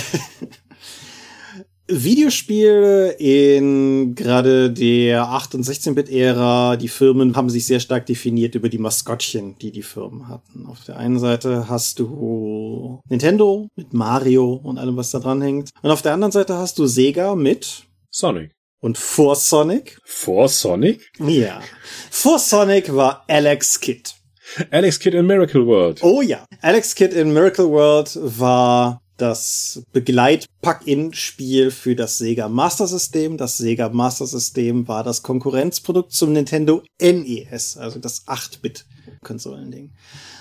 Videospiele 1.86 3.12
in 3.18 4.14
gerade 4.14 4.70
der 4.70 5.24
8- 5.24 5.54
und 5.54 5.66
16-Bit-Ära, 5.66 6.76
die 6.76 6.88
Firmen 6.88 7.36
haben 7.36 7.50
sich 7.50 7.66
sehr 7.66 7.80
stark 7.80 8.06
definiert 8.06 8.54
über 8.54 8.68
die 8.68 8.78
Maskottchen, 8.78 9.56
die 9.58 9.70
die 9.70 9.82
Firmen 9.82 10.28
hatten. 10.28 10.66
Auf 10.66 10.84
der 10.84 10.96
einen 10.96 11.18
Seite 11.18 11.68
hast 11.68 11.98
du 11.98 13.00
Nintendo 13.08 13.68
mit 13.76 13.92
Mario 13.92 14.54
und 14.54 14.78
allem, 14.78 14.96
was 14.96 15.10
da 15.10 15.18
dran 15.18 15.42
hängt. 15.42 15.70
Und 15.82 15.90
auf 15.90 16.00
der 16.02 16.14
anderen 16.14 16.32
Seite 16.32 16.56
hast 16.56 16.78
du 16.78 16.86
Sega 16.86 17.34
mit 17.34 17.84
Sonic. 18.10 18.52
und 18.80 18.96
vor 18.96 19.36
Sonic. 19.36 19.98
Vor 20.04 20.48
Sonic? 20.48 21.10
Ja. 21.18 21.60
Vor 22.10 22.38
Sonic 22.38 22.94
war 22.94 23.24
Alex 23.28 23.78
Kidd. 23.80 24.10
Alex 24.70 24.98
Kidd 24.98 25.16
in 25.16 25.26
Miracle 25.26 25.66
World. 25.66 26.02
Oh 26.02 26.22
ja. 26.22 26.44
Alex 26.60 26.94
Kidd 26.94 27.14
in 27.14 27.32
Miracle 27.32 27.68
World 27.68 28.18
war 28.22 29.00
das 29.16 29.82
Begleit-Pack-In-Spiel 29.92 31.70
für 31.70 31.94
das 31.94 32.18
Sega 32.18 32.48
Master 32.48 32.86
System. 32.86 33.36
Das 33.36 33.58
Sega 33.58 33.88
Master 33.88 34.26
System 34.26 34.88
war 34.88 35.04
das 35.04 35.22
Konkurrenzprodukt 35.22 36.12
zum 36.12 36.32
Nintendo 36.32 36.82
NES, 37.00 37.76
also 37.76 37.98
das 37.98 38.24
8-Bit-Konsolending. 39.24 39.90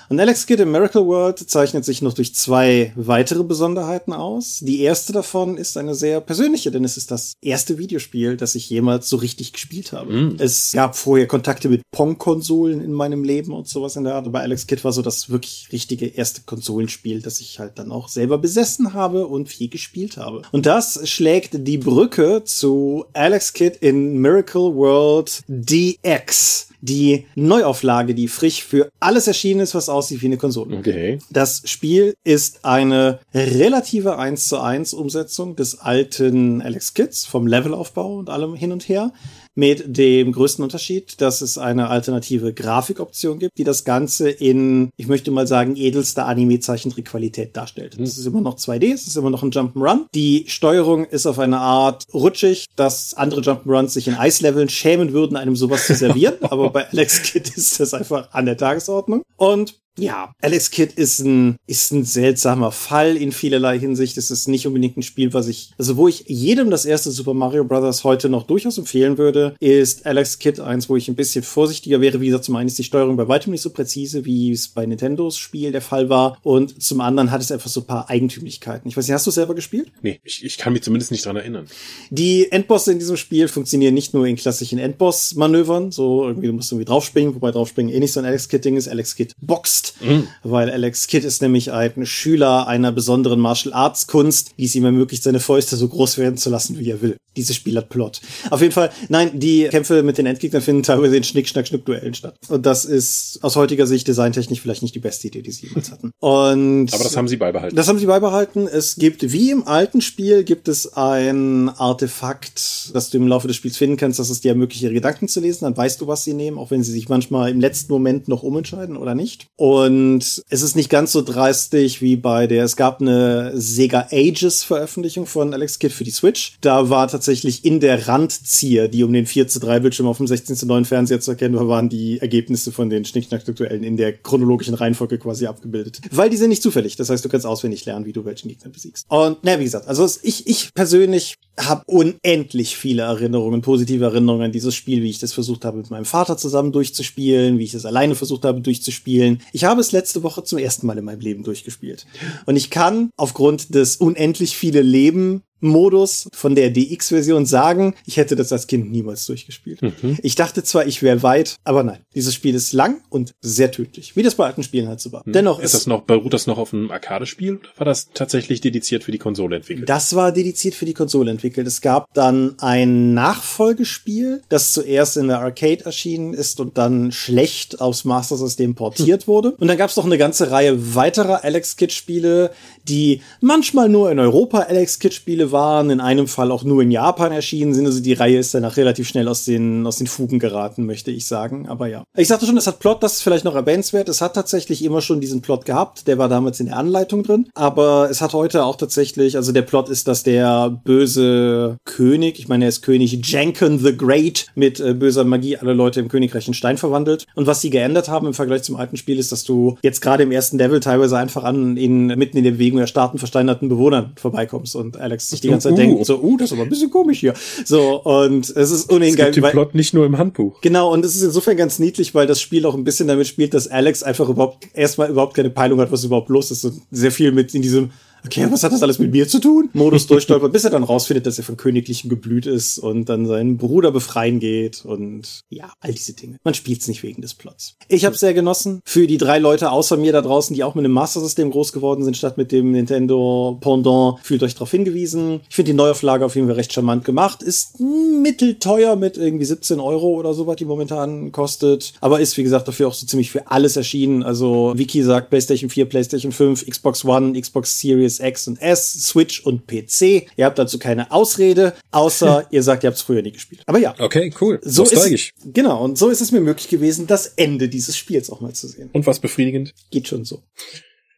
Und 0.09 0.19
Alex 0.19 0.45
Kidd 0.45 0.61
in 0.61 0.71
Miracle 0.71 1.05
World 1.05 1.39
zeichnet 1.39 1.85
sich 1.85 2.01
noch 2.01 2.13
durch 2.13 2.35
zwei 2.35 2.91
weitere 2.95 3.43
Besonderheiten 3.43 4.13
aus. 4.13 4.59
Die 4.61 4.81
erste 4.81 5.13
davon 5.13 5.57
ist 5.57 5.77
eine 5.77 5.95
sehr 5.95 6.21
persönliche, 6.21 6.71
denn 6.71 6.83
es 6.83 6.97
ist 6.97 7.09
das 7.09 7.33
erste 7.41 7.77
Videospiel, 7.77 8.37
das 8.37 8.55
ich 8.55 8.69
jemals 8.69 9.09
so 9.09 9.17
richtig 9.17 9.53
gespielt 9.53 9.93
habe. 9.93 10.13
Mm. 10.13 10.35
Es 10.39 10.73
gab 10.73 10.95
vorher 10.95 11.25
Kontakte 11.25 11.69
mit 11.69 11.81
Pong-Konsolen 11.91 12.81
in 12.81 12.91
meinem 12.91 13.23
Leben 13.23 13.53
und 13.53 13.67
sowas 13.67 13.95
in 13.95 14.03
der 14.03 14.15
Art, 14.15 14.27
aber 14.27 14.41
Alex 14.41 14.67
Kidd 14.67 14.83
war 14.83 14.91
so 14.91 15.01
das 15.01 15.29
wirklich 15.29 15.69
richtige 15.71 16.05
erste 16.05 16.41
Konsolenspiel, 16.41 17.21
das 17.21 17.39
ich 17.39 17.59
halt 17.59 17.79
dann 17.79 17.91
auch 17.91 18.09
selber 18.09 18.37
besessen 18.37 18.93
habe 18.93 19.27
und 19.27 19.49
viel 19.49 19.69
gespielt 19.69 20.17
habe. 20.17 20.41
Und 20.51 20.65
das 20.65 21.09
schlägt 21.09 21.67
die 21.67 21.77
Brücke 21.77 22.43
zu 22.43 23.05
Alex 23.13 23.53
Kidd 23.53 23.77
in 23.79 24.17
Miracle 24.19 24.75
World 24.75 25.43
DX 25.47 26.72
die 26.83 27.27
Neuauflage, 27.35 28.13
die 28.13 28.27
frisch 28.27 28.63
für 28.63 28.89
alles 28.99 29.27
erschienen 29.27 29.61
ist, 29.61 29.73
was 29.73 29.87
aussieht 29.87 30.21
wie 30.21 30.25
eine 30.25 30.37
Konsole. 30.37 30.77
Okay. 30.77 31.19
Das 31.29 31.61
Spiel 31.65 32.13
ist 32.25 32.65
eine 32.65 33.19
relative 33.33 34.17
1 34.17 34.49
zu 34.49 34.59
1 34.59 34.93
Umsetzung 34.93 35.55
des 35.55 35.79
alten 35.79 36.61
Alex 36.61 36.93
Kids 36.93 37.25
vom 37.25 37.47
Levelaufbau 37.47 38.17
und 38.17 38.29
allem 38.29 38.55
hin 38.55 38.73
und 38.73 38.89
her 38.89 39.13
mit 39.55 39.97
dem 39.97 40.31
größten 40.31 40.63
Unterschied, 40.63 41.21
dass 41.21 41.41
es 41.41 41.57
eine 41.57 41.89
alternative 41.89 42.53
Grafikoption 42.53 43.39
gibt, 43.39 43.57
die 43.57 43.63
das 43.63 43.83
Ganze 43.83 44.29
in, 44.29 44.89
ich 44.97 45.07
möchte 45.07 45.31
mal 45.31 45.47
sagen, 45.47 45.75
edelster 45.75 46.25
Anime-Zeichentrickqualität 46.27 47.55
darstellt. 47.55 47.97
Es 47.99 48.17
ist 48.17 48.25
immer 48.25 48.41
noch 48.41 48.57
2D, 48.57 48.93
es 48.93 49.07
ist 49.07 49.15
immer 49.15 49.29
noch 49.29 49.43
ein 49.43 49.51
Jump'n'Run. 49.51 50.05
Die 50.13 50.45
Steuerung 50.47 51.05
ist 51.05 51.25
auf 51.25 51.39
eine 51.39 51.59
Art 51.59 52.05
rutschig, 52.13 52.65
dass 52.75 53.13
andere 53.13 53.41
Jump'n'Runs 53.41 53.89
sich 53.89 54.07
in 54.07 54.15
Eisleveln 54.15 54.69
schämen 54.69 55.13
würden, 55.13 55.37
einem 55.37 55.55
sowas 55.55 55.87
zu 55.87 55.95
servieren. 55.95 56.35
Aber 56.41 56.69
bei 56.69 56.89
Alex 56.89 57.23
Kidd 57.23 57.51
ist 57.55 57.79
das 57.79 57.93
einfach 57.93 58.31
an 58.33 58.45
der 58.45 58.57
Tagesordnung. 58.57 59.23
Und 59.37 59.82
ja, 59.97 60.33
Alex 60.41 60.71
Kidd 60.71 60.93
ist 60.95 61.19
ein, 61.19 61.57
ist 61.67 61.91
ein 61.91 62.03
seltsamer 62.03 62.71
Fall 62.71 63.15
in 63.15 63.31
vielerlei 63.31 63.77
Hinsicht. 63.77 64.17
Es 64.17 64.31
ist 64.31 64.47
nicht 64.47 64.65
unbedingt 64.65 64.97
ein 64.97 65.03
Spiel, 65.03 65.33
was 65.33 65.47
ich, 65.47 65.71
also 65.77 65.97
wo 65.97 66.07
ich 66.07 66.23
jedem 66.27 66.71
das 66.71 66.85
erste 66.85 67.11
Super 67.11 67.35
Mario 67.35 67.63
Bros. 67.63 68.03
heute 68.03 68.27
noch 68.27 68.43
durchaus 68.47 68.79
empfehlen 68.79 69.19
würde, 69.19 69.55
ist 69.59 70.07
Alex 70.07 70.39
Kidd 70.39 70.59
eins, 70.59 70.89
wo 70.89 70.95
ich 70.95 71.09
ein 71.09 71.15
bisschen 71.15 71.43
vorsichtiger 71.43 72.01
wäre. 72.01 72.21
Wie 72.21 72.27
gesagt, 72.27 72.45
zum 72.45 72.55
einen 72.55 72.67
ist 72.67 72.79
die 72.79 72.83
Steuerung 72.83 73.17
bei 73.17 73.27
weitem 73.27 73.51
nicht 73.51 73.61
so 73.61 73.69
präzise, 73.69 74.25
wie 74.25 74.51
es 74.51 74.67
bei 74.67 74.85
Nintendos 74.87 75.37
Spiel 75.37 75.71
der 75.71 75.81
Fall 75.81 76.09
war. 76.09 76.39
Und 76.41 76.81
zum 76.81 76.99
anderen 76.99 77.29
hat 77.29 77.41
es 77.41 77.51
einfach 77.51 77.69
so 77.69 77.81
ein 77.81 77.87
paar 77.87 78.09
Eigentümlichkeiten. 78.09 78.89
Ich 78.89 78.97
weiß 78.97 79.05
nicht, 79.05 79.13
hast 79.13 79.27
du 79.27 79.31
selber 79.31 79.53
gespielt? 79.53 79.91
Nee, 80.01 80.19
ich, 80.23 80.43
ich 80.43 80.57
kann 80.57 80.73
mich 80.73 80.81
zumindest 80.81 81.11
nicht 81.11 81.23
dran 81.23 81.35
erinnern. 81.35 81.67
Die 82.09 82.51
Endbosse 82.51 82.91
in 82.91 82.99
diesem 82.99 83.17
Spiel 83.17 83.47
funktionieren 83.47 83.93
nicht 83.93 84.15
nur 84.15 84.25
in 84.25 84.37
klassischen 84.37 84.79
Endboss-Manövern, 84.79 85.91
so 85.91 86.25
irgendwie, 86.25 86.47
du 86.47 86.53
musst 86.53 86.71
irgendwie 86.71 86.85
draufspringen, 86.85 87.35
wobei 87.35 87.51
draufspringen 87.51 87.93
eh 87.93 87.99
nicht 87.99 88.11
so 88.11 88.19
ein 88.19 88.25
Alex 88.25 88.49
Kidd-Ding 88.49 88.75
ist. 88.75 88.87
Alex 88.87 89.15
Kidd 89.15 89.33
boxt 89.39 89.82
Mhm. 90.01 90.27
Weil 90.43 90.69
Alex 90.69 91.07
Kidd 91.07 91.25
ist 91.25 91.41
nämlich 91.41 91.71
ein 91.71 92.05
Schüler 92.05 92.67
einer 92.67 92.91
besonderen 92.91 93.39
Martial 93.39 93.73
Arts 93.73 94.07
Kunst, 94.07 94.51
die 94.57 94.65
es 94.65 94.75
ihm 94.75 94.85
ermöglicht, 94.85 95.23
seine 95.23 95.39
Fäuste 95.39 95.75
so 95.75 95.87
groß 95.87 96.17
werden 96.17 96.37
zu 96.37 96.49
lassen, 96.49 96.79
wie 96.79 96.89
er 96.89 97.01
will. 97.01 97.17
Dieses 97.35 97.55
Spiel 97.55 97.75
hat 97.77 97.89
Plot. 97.89 98.21
Auf 98.51 98.61
jeden 98.61 98.73
Fall, 98.73 98.91
nein, 99.09 99.39
die 99.39 99.67
Kämpfe 99.69 100.03
mit 100.03 100.19
den 100.19 100.27
Endgegnern 100.27 100.61
finden 100.61 100.83
teilweise 100.83 101.17
in 101.17 101.23
Schnick-Schnack-Schnuck-Duellen 101.23 102.13
statt. 102.13 102.35
Und 102.47 102.65
das 102.65 102.85
ist 102.85 103.39
aus 103.41 103.55
heutiger 103.55 103.87
Sicht 103.87 104.07
designtechnisch 104.07 104.61
vielleicht 104.61 104.83
nicht 104.83 104.93
die 104.93 104.99
beste 104.99 105.27
Idee, 105.27 105.41
die 105.41 105.51
sie 105.51 105.67
jemals 105.67 105.91
hatten. 105.91 106.11
Und 106.19 106.93
Aber 106.93 107.03
das 107.03 107.17
haben 107.17 107.27
sie 107.27 107.37
beibehalten. 107.37 107.75
Das 107.75 107.87
haben 107.87 107.97
sie 107.97 108.05
beibehalten. 108.05 108.67
Es 108.67 108.97
gibt, 108.97 109.31
wie 109.31 109.49
im 109.49 109.67
alten 109.67 110.01
Spiel, 110.01 110.43
gibt 110.43 110.67
es 110.67 110.93
ein 110.93 111.69
Artefakt, 111.69 112.91
das 112.93 113.09
du 113.09 113.17
im 113.17 113.27
Laufe 113.27 113.47
des 113.47 113.57
Spiels 113.57 113.77
finden 113.77 113.97
kannst, 113.97 114.19
das 114.19 114.29
es 114.29 114.41
dir 114.41 114.49
ermöglicht, 114.49 114.83
ihre 114.83 114.93
Gedanken 114.93 115.27
zu 115.27 115.39
lesen. 115.39 115.65
Dann 115.65 115.75
weißt 115.75 116.01
du, 116.01 116.07
was 116.07 116.23
sie 116.23 116.33
nehmen, 116.33 116.59
auch 116.59 116.69
wenn 116.69 116.83
sie 116.83 116.91
sich 116.91 117.09
manchmal 117.09 117.49
im 117.49 117.59
letzten 117.59 117.91
Moment 117.91 118.27
noch 118.27 118.43
umentscheiden 118.43 118.95
oder 118.95 119.15
nicht. 119.15 119.47
Und 119.55 119.72
es 119.81 120.43
ist 120.49 120.75
nicht 120.75 120.89
ganz 120.89 121.11
so 121.11 121.21
dreistig 121.21 122.01
wie 122.01 122.15
bei 122.15 122.47
der, 122.47 122.63
es 122.63 122.75
gab 122.75 123.01
eine 123.01 123.51
Sega 123.55 124.07
Ages 124.11 124.63
Veröffentlichung 124.63 125.25
von 125.25 125.53
Alex 125.53 125.79
Kidd 125.79 125.93
für 125.93 126.03
die 126.03 126.11
Switch. 126.11 126.57
Da 126.61 126.89
war 126.89 127.07
tatsächlich 127.07 127.65
in 127.65 127.79
der 127.79 128.07
Randzieher, 128.07 128.87
die 128.87 129.03
um 129.03 129.13
den 129.13 129.25
4 129.25 129.47
zu 129.47 129.59
3 129.59 129.79
Bildschirm 129.79 130.07
auf 130.07 130.17
dem 130.17 130.27
16 130.27 130.55
zu 130.55 130.65
9 130.65 130.85
Fernseher 130.85 131.19
zu 131.19 131.31
erkennen 131.31 131.55
war, 131.55 131.67
waren 131.67 131.89
die 131.89 132.19
Ergebnisse 132.19 132.71
von 132.71 132.89
den 132.89 133.05
Schnickschnack-Duellen 133.05 133.83
in 133.83 133.97
der 133.97 134.13
chronologischen 134.13 134.73
Reihenfolge 134.73 135.17
quasi 135.17 135.47
abgebildet. 135.47 136.01
Weil 136.11 136.29
die 136.29 136.37
sind 136.37 136.49
nicht 136.49 136.63
zufällig. 136.63 136.95
Das 136.95 137.09
heißt, 137.09 137.23
du 137.23 137.29
kannst 137.29 137.45
auswendig 137.45 137.85
lernen, 137.85 138.05
wie 138.05 138.13
du 138.13 138.25
welchen 138.25 138.49
Gegner 138.49 138.69
besiegst. 138.69 139.05
Und, 139.09 139.39
na, 139.41 139.59
wie 139.59 139.63
gesagt, 139.63 139.87
also 139.87 140.07
ich, 140.21 140.47
ich 140.47 140.73
persönlich 140.73 141.35
habe 141.57 141.83
unendlich 141.85 142.75
viele 142.75 143.03
Erinnerungen, 143.03 143.61
positive 143.61 144.05
Erinnerungen 144.05 144.45
an 144.45 144.51
dieses 144.51 144.73
Spiel, 144.73 145.03
wie 145.03 145.09
ich 145.09 145.19
das 145.19 145.33
versucht 145.33 145.65
habe, 145.65 145.77
mit 145.77 145.91
meinem 145.91 146.05
Vater 146.05 146.35
zusammen 146.35 146.71
durchzuspielen, 146.71 147.59
wie 147.59 147.63
ich 147.63 147.73
es 147.73 147.85
alleine 147.85 148.15
versucht 148.15 148.43
habe 148.45 148.61
durchzuspielen. 148.61 149.41
Ich 149.51 149.62
habe 149.63 149.81
es 149.81 149.91
letzte 149.91 150.23
Woche 150.23 150.43
zum 150.43 150.59
ersten 150.59 150.87
Mal 150.87 150.97
in 150.97 151.05
meinem 151.05 151.19
Leben 151.19 151.43
durchgespielt. 151.43 152.05
Und 152.45 152.55
ich 152.55 152.69
kann 152.69 153.09
aufgrund 153.17 153.75
des 153.75 153.97
unendlich 153.97 154.57
viele 154.57 154.81
Leben 154.81 155.43
Modus 155.63 156.27
von 156.33 156.55
der 156.55 156.69
DX-Version 156.69 157.45
sagen, 157.45 157.95
ich 158.05 158.17
hätte 158.17 158.35
das 158.35 158.51
als 158.51 158.67
Kind 158.67 158.91
niemals 158.91 159.25
durchgespielt. 159.25 159.81
Mhm. 159.81 160.17
Ich 160.21 160.35
dachte 160.35 160.63
zwar, 160.63 160.85
ich 160.85 161.01
wäre 161.01 161.23
weit, 161.23 161.55
aber 161.63 161.83
nein. 161.83 161.99
Dieses 162.15 162.33
Spiel 162.33 162.55
ist 162.55 162.73
lang 162.73 163.01
und 163.09 163.33
sehr 163.41 163.71
tödlich, 163.71 164.15
wie 164.15 164.23
das 164.23 164.35
bei 164.35 164.45
alten 164.45 164.63
Spielen 164.63 164.87
halt 164.87 164.99
so 164.99 165.11
war. 165.11 165.23
Mhm. 165.25 165.33
Dennoch 165.33 165.59
ist, 165.59 165.73
das 165.73 165.87
noch 165.87 166.03
beruht 166.03 166.33
das 166.33 166.47
noch 166.47 166.57
auf 166.57 166.73
einem 166.73 166.91
Arcade-Spiel 166.91 167.55
oder 167.55 167.69
war 167.77 167.85
das 167.85 168.09
tatsächlich 168.13 168.61
dediziert 168.61 169.03
für 169.03 169.11
die 169.11 169.17
Konsole 169.17 169.57
entwickelt? 169.57 169.89
Das 169.89 170.15
war 170.15 170.31
dediziert 170.31 170.75
für 170.75 170.85
die 170.85 170.93
Konsole 170.93 171.31
entwickelt. 171.31 171.67
Es 171.67 171.81
gab 171.81 172.13
dann 172.13 172.55
ein 172.59 173.13
Nachfolgespiel, 173.13 174.41
das 174.49 174.73
zuerst 174.73 175.17
in 175.17 175.27
der 175.27 175.39
Arcade 175.39 175.85
erschienen 175.85 176.33
ist 176.33 176.59
und 176.59 176.77
dann 176.77 177.11
schlecht 177.11 177.81
aufs 177.81 178.05
Master 178.05 178.37
System 178.37 178.75
portiert 178.75 179.27
wurde. 179.27 179.51
Und 179.51 179.67
dann 179.67 179.77
gab 179.77 179.89
es 179.89 179.95
noch 179.95 180.05
eine 180.05 180.17
ganze 180.17 180.51
Reihe 180.51 180.95
weiterer 180.95 181.43
Alex 181.43 181.77
Kid 181.77 181.91
Spiele, 181.91 182.51
die 182.83 183.21
manchmal 183.41 183.89
nur 183.89 184.11
in 184.11 184.19
Europa 184.19 184.59
Alex 184.59 184.99
Kid 184.99 185.13
Spiele 185.13 185.51
waren, 185.53 185.89
in 185.89 186.01
einem 186.01 186.27
Fall 186.27 186.51
auch 186.51 186.65
nur 186.65 186.81
in 186.81 186.91
Japan 186.91 187.31
erschienen 187.31 187.73
sind. 187.73 187.85
Also 187.85 188.01
die 188.01 188.13
Reihe 188.13 188.39
ist 188.39 188.53
danach 188.53 188.75
relativ 188.75 189.07
schnell 189.07 189.29
aus 189.29 189.45
den, 189.45 189.87
aus 189.87 189.97
den 189.97 190.07
Fugen 190.07 190.39
geraten, 190.39 190.85
möchte 190.85 191.11
ich 191.11 191.25
sagen. 191.25 191.69
Aber 191.69 191.87
ja. 191.87 192.03
Ich 192.17 192.27
sagte 192.27 192.45
schon, 192.45 192.57
es 192.57 192.67
hat 192.67 192.79
Plot, 192.79 193.01
das 193.01 193.13
ist 193.13 193.21
vielleicht 193.21 193.45
noch 193.45 193.55
erwähnenswert. 193.55 194.09
Es 194.09 194.19
hat 194.19 194.33
tatsächlich 194.33 194.83
immer 194.83 195.01
schon 195.01 195.21
diesen 195.21 195.41
Plot 195.41 195.65
gehabt. 195.65 196.07
Der 196.07 196.17
war 196.17 196.27
damals 196.27 196.59
in 196.59 196.65
der 196.65 196.77
Anleitung 196.77 197.23
drin. 197.23 197.47
Aber 197.53 198.09
es 198.09 198.21
hat 198.21 198.33
heute 198.33 198.65
auch 198.65 198.75
tatsächlich, 198.75 199.37
also 199.37 199.53
der 199.53 199.61
Plot 199.61 199.87
ist, 199.87 200.09
dass 200.09 200.23
der 200.23 200.69
böse 200.83 201.77
König, 201.85 202.39
ich 202.39 202.47
meine, 202.47 202.65
er 202.65 202.69
ist 202.69 202.81
König 202.81 203.19
Jenkin 203.23 203.79
the 203.79 203.95
Great, 203.95 204.47
mit 204.55 204.79
äh, 204.79 204.93
böser 204.93 205.23
Magie 205.23 205.57
alle 205.57 205.73
Leute 205.73 205.99
im 205.99 206.09
Königreich 206.09 206.47
in 206.47 206.53
Stein 206.53 206.77
verwandelt. 206.77 207.25
Und 207.35 207.47
was 207.47 207.61
sie 207.61 207.69
geändert 207.69 208.09
haben 208.09 208.27
im 208.27 208.33
Vergleich 208.33 208.63
zum 208.63 208.75
alten 208.75 208.97
Spiel 208.97 209.19
ist, 209.19 209.31
dass 209.31 209.43
du 209.43 209.77
jetzt 209.83 210.01
gerade 210.01 210.23
im 210.23 210.31
ersten 210.31 210.57
Level 210.57 210.79
teilweise 210.79 211.17
einfach 211.17 211.43
an 211.43 211.77
in, 211.77 212.07
mitten 212.07 212.37
in 212.37 212.43
der 212.43 212.51
Bewegung 212.51 212.79
erstarrten 212.79 213.19
versteinerten 213.19 213.69
Bewohnern 213.69 214.13
vorbeikommst 214.15 214.75
und 214.75 214.97
Alex 214.97 215.29
sich 215.29 215.42
die 215.43 215.49
ganze 215.49 215.69
Zeit 215.69 215.73
uh, 215.73 215.81
denkt, 215.81 216.05
so, 216.05 216.19
uh, 216.19 216.37
das 216.37 216.47
ist 216.47 216.53
aber 216.53 216.63
ein 216.63 216.69
bisschen 216.69 216.89
komisch 216.89 217.19
hier. 217.19 217.33
So, 217.65 218.01
und 218.01 218.49
es 218.49 218.71
ist 218.71 218.91
ohnehin 218.91 219.15
geil. 219.15 219.31
Den 219.31 219.43
Plot 219.43 219.75
nicht 219.75 219.93
nur 219.93 220.05
im 220.05 220.17
Handbuch. 220.17 220.61
Genau, 220.61 220.91
und 220.91 221.05
es 221.05 221.15
ist 221.15 221.23
insofern 221.23 221.57
ganz 221.57 221.79
niedlich, 221.79 222.15
weil 222.15 222.27
das 222.27 222.41
Spiel 222.41 222.65
auch 222.65 222.75
ein 222.75 222.83
bisschen 222.83 223.07
damit 223.07 223.27
spielt, 223.27 223.53
dass 223.53 223.67
Alex 223.67 224.03
einfach 224.03 224.29
überhaupt 224.29 224.67
erstmal 224.73 225.09
überhaupt 225.09 225.35
keine 225.35 225.49
Peilung 225.49 225.79
hat, 225.79 225.91
was 225.91 226.03
überhaupt 226.03 226.29
los 226.29 226.51
ist 226.51 226.63
und 226.65 226.81
sehr 226.91 227.11
viel 227.11 227.31
mit 227.31 227.53
in 227.53 227.61
diesem 227.61 227.91
okay, 228.25 228.47
was 228.49 228.63
hat 228.63 228.71
das 228.71 228.83
alles 228.83 228.99
mit 228.99 229.11
mir 229.11 229.27
zu 229.27 229.39
tun? 229.39 229.69
Modus 229.73 230.07
durchstolpert, 230.07 230.51
bis 230.51 230.63
er 230.63 230.69
dann 230.69 230.83
rausfindet, 230.83 231.25
dass 231.25 231.37
er 231.37 231.43
von 231.43 231.57
königlichem 231.57 232.09
Geblüt 232.09 232.45
ist 232.45 232.79
und 232.79 233.09
dann 233.09 233.25
seinen 233.25 233.57
Bruder 233.57 233.91
befreien 233.91 234.39
geht 234.39 234.85
und 234.85 235.41
ja, 235.49 235.73
all 235.79 235.93
diese 235.93 236.13
Dinge. 236.13 236.37
Man 236.43 236.53
spielt's 236.53 236.87
nicht 236.87 237.03
wegen 237.03 237.21
des 237.21 237.33
Plots. 237.33 237.75
Ich 237.87 238.05
habe 238.05 238.17
sehr 238.17 238.33
genossen. 238.33 238.81
Für 238.85 239.07
die 239.07 239.17
drei 239.17 239.39
Leute 239.39 239.71
außer 239.71 239.97
mir 239.97 240.11
da 240.11 240.21
draußen, 240.21 240.55
die 240.55 240.63
auch 240.63 240.75
mit 240.75 240.85
einem 240.85 240.93
Master 240.93 241.19
System 241.19 241.51
groß 241.51 241.73
geworden 241.73 242.03
sind, 242.03 242.17
statt 242.17 242.37
mit 242.37 242.51
dem 242.51 242.71
Nintendo 242.71 243.57
Pendant, 243.61 244.19
fühlt 244.23 244.43
euch 244.43 244.53
darauf 244.53 244.71
hingewiesen. 244.71 245.41
Ich 245.49 245.55
finde 245.55 245.71
die 245.71 245.77
Neuauflage 245.77 246.25
auf 246.25 246.35
jeden 246.35 246.47
Fall 246.47 246.55
recht 246.55 246.73
charmant 246.73 247.05
gemacht. 247.05 247.43
Ist 247.43 247.79
mittelteuer 247.79 248.95
mit 248.95 249.17
irgendwie 249.17 249.45
17 249.45 249.79
Euro 249.79 250.13
oder 250.15 250.33
so, 250.33 250.47
was 250.47 250.55
die 250.55 250.65
momentan 250.65 251.31
kostet. 251.31 251.93
Aber 252.01 252.19
ist, 252.19 252.37
wie 252.37 252.43
gesagt, 252.43 252.67
dafür 252.67 252.87
auch 252.87 252.93
so 252.93 253.05
ziemlich 253.05 253.31
für 253.31 253.47
alles 253.49 253.75
erschienen. 253.75 254.23
Also 254.23 254.73
Wiki 254.75 255.03
sagt 255.03 255.29
PlayStation 255.29 255.69
4, 255.69 255.85
PlayStation 255.85 256.31
5, 256.31 256.65
Xbox 256.65 257.05
One, 257.05 257.39
Xbox 257.39 257.79
Series 257.79 258.12
Series 258.13 258.19
X 258.19 258.47
und 258.47 258.61
S, 258.61 258.93
Switch 258.93 259.41
und 259.41 259.67
PC. 259.67 260.27
Ihr 260.35 260.45
habt 260.45 260.59
dazu 260.59 260.79
keine 260.79 261.11
Ausrede, 261.11 261.73
außer 261.91 262.47
ihr 262.51 262.63
sagt, 262.63 262.83
ihr 262.83 262.87
habt 262.87 262.97
es 262.97 263.03
früher 263.03 263.21
nie 263.21 263.31
gespielt. 263.31 263.61
Aber 263.65 263.79
ja. 263.79 263.95
Okay, 263.99 264.33
cool. 264.41 264.59
So 264.63 264.83
ist, 264.83 265.31
genau, 265.45 265.83
und 265.83 265.97
so 265.97 266.09
ist 266.09 266.21
es 266.21 266.31
mir 266.31 266.41
möglich 266.41 266.69
gewesen, 266.69 267.07
das 267.07 267.27
Ende 267.27 267.69
dieses 267.69 267.97
Spiels 267.97 268.29
auch 268.29 268.41
mal 268.41 268.53
zu 268.53 268.67
sehen. 268.67 268.89
Und 268.93 269.05
was 269.05 269.19
befriedigend? 269.19 269.73
Geht 269.91 270.07
schon 270.07 270.25
so. 270.25 270.43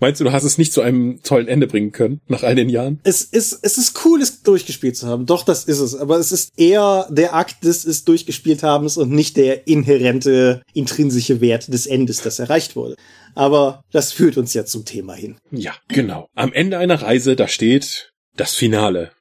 Meinst 0.00 0.20
du, 0.20 0.24
du 0.24 0.32
hast 0.32 0.44
es 0.44 0.58
nicht 0.58 0.72
zu 0.72 0.80
einem 0.80 1.22
tollen 1.22 1.48
Ende 1.48 1.66
bringen 1.66 1.92
können, 1.92 2.20
nach 2.26 2.42
all 2.42 2.54
den 2.54 2.68
Jahren? 2.68 3.00
Es 3.04 3.22
ist, 3.22 3.60
es 3.62 3.78
ist 3.78 4.04
cool, 4.04 4.20
es 4.20 4.42
durchgespielt 4.42 4.96
zu 4.96 5.06
haben. 5.06 5.26
Doch, 5.26 5.44
das 5.44 5.64
ist 5.64 5.80
es. 5.80 5.94
Aber 5.94 6.18
es 6.18 6.32
ist 6.32 6.52
eher 6.56 7.06
der 7.10 7.34
Akt 7.34 7.64
des 7.64 7.84
es 7.84 8.04
durchgespielt 8.04 8.62
habens 8.62 8.96
und 8.96 9.10
nicht 9.10 9.36
der 9.36 9.66
inhärente, 9.66 10.62
intrinsische 10.74 11.40
Wert 11.40 11.72
des 11.72 11.86
Endes, 11.86 12.22
das 12.22 12.38
erreicht 12.38 12.76
wurde. 12.76 12.96
Aber 13.34 13.82
das 13.92 14.12
führt 14.12 14.36
uns 14.36 14.54
ja 14.54 14.64
zum 14.64 14.84
Thema 14.84 15.14
hin. 15.14 15.36
Ja, 15.50 15.74
genau. 15.88 16.28
Am 16.34 16.52
Ende 16.52 16.78
einer 16.78 17.00
Reise, 17.00 17.36
da 17.36 17.48
steht 17.48 18.12
das 18.36 18.54
Finale. 18.54 19.12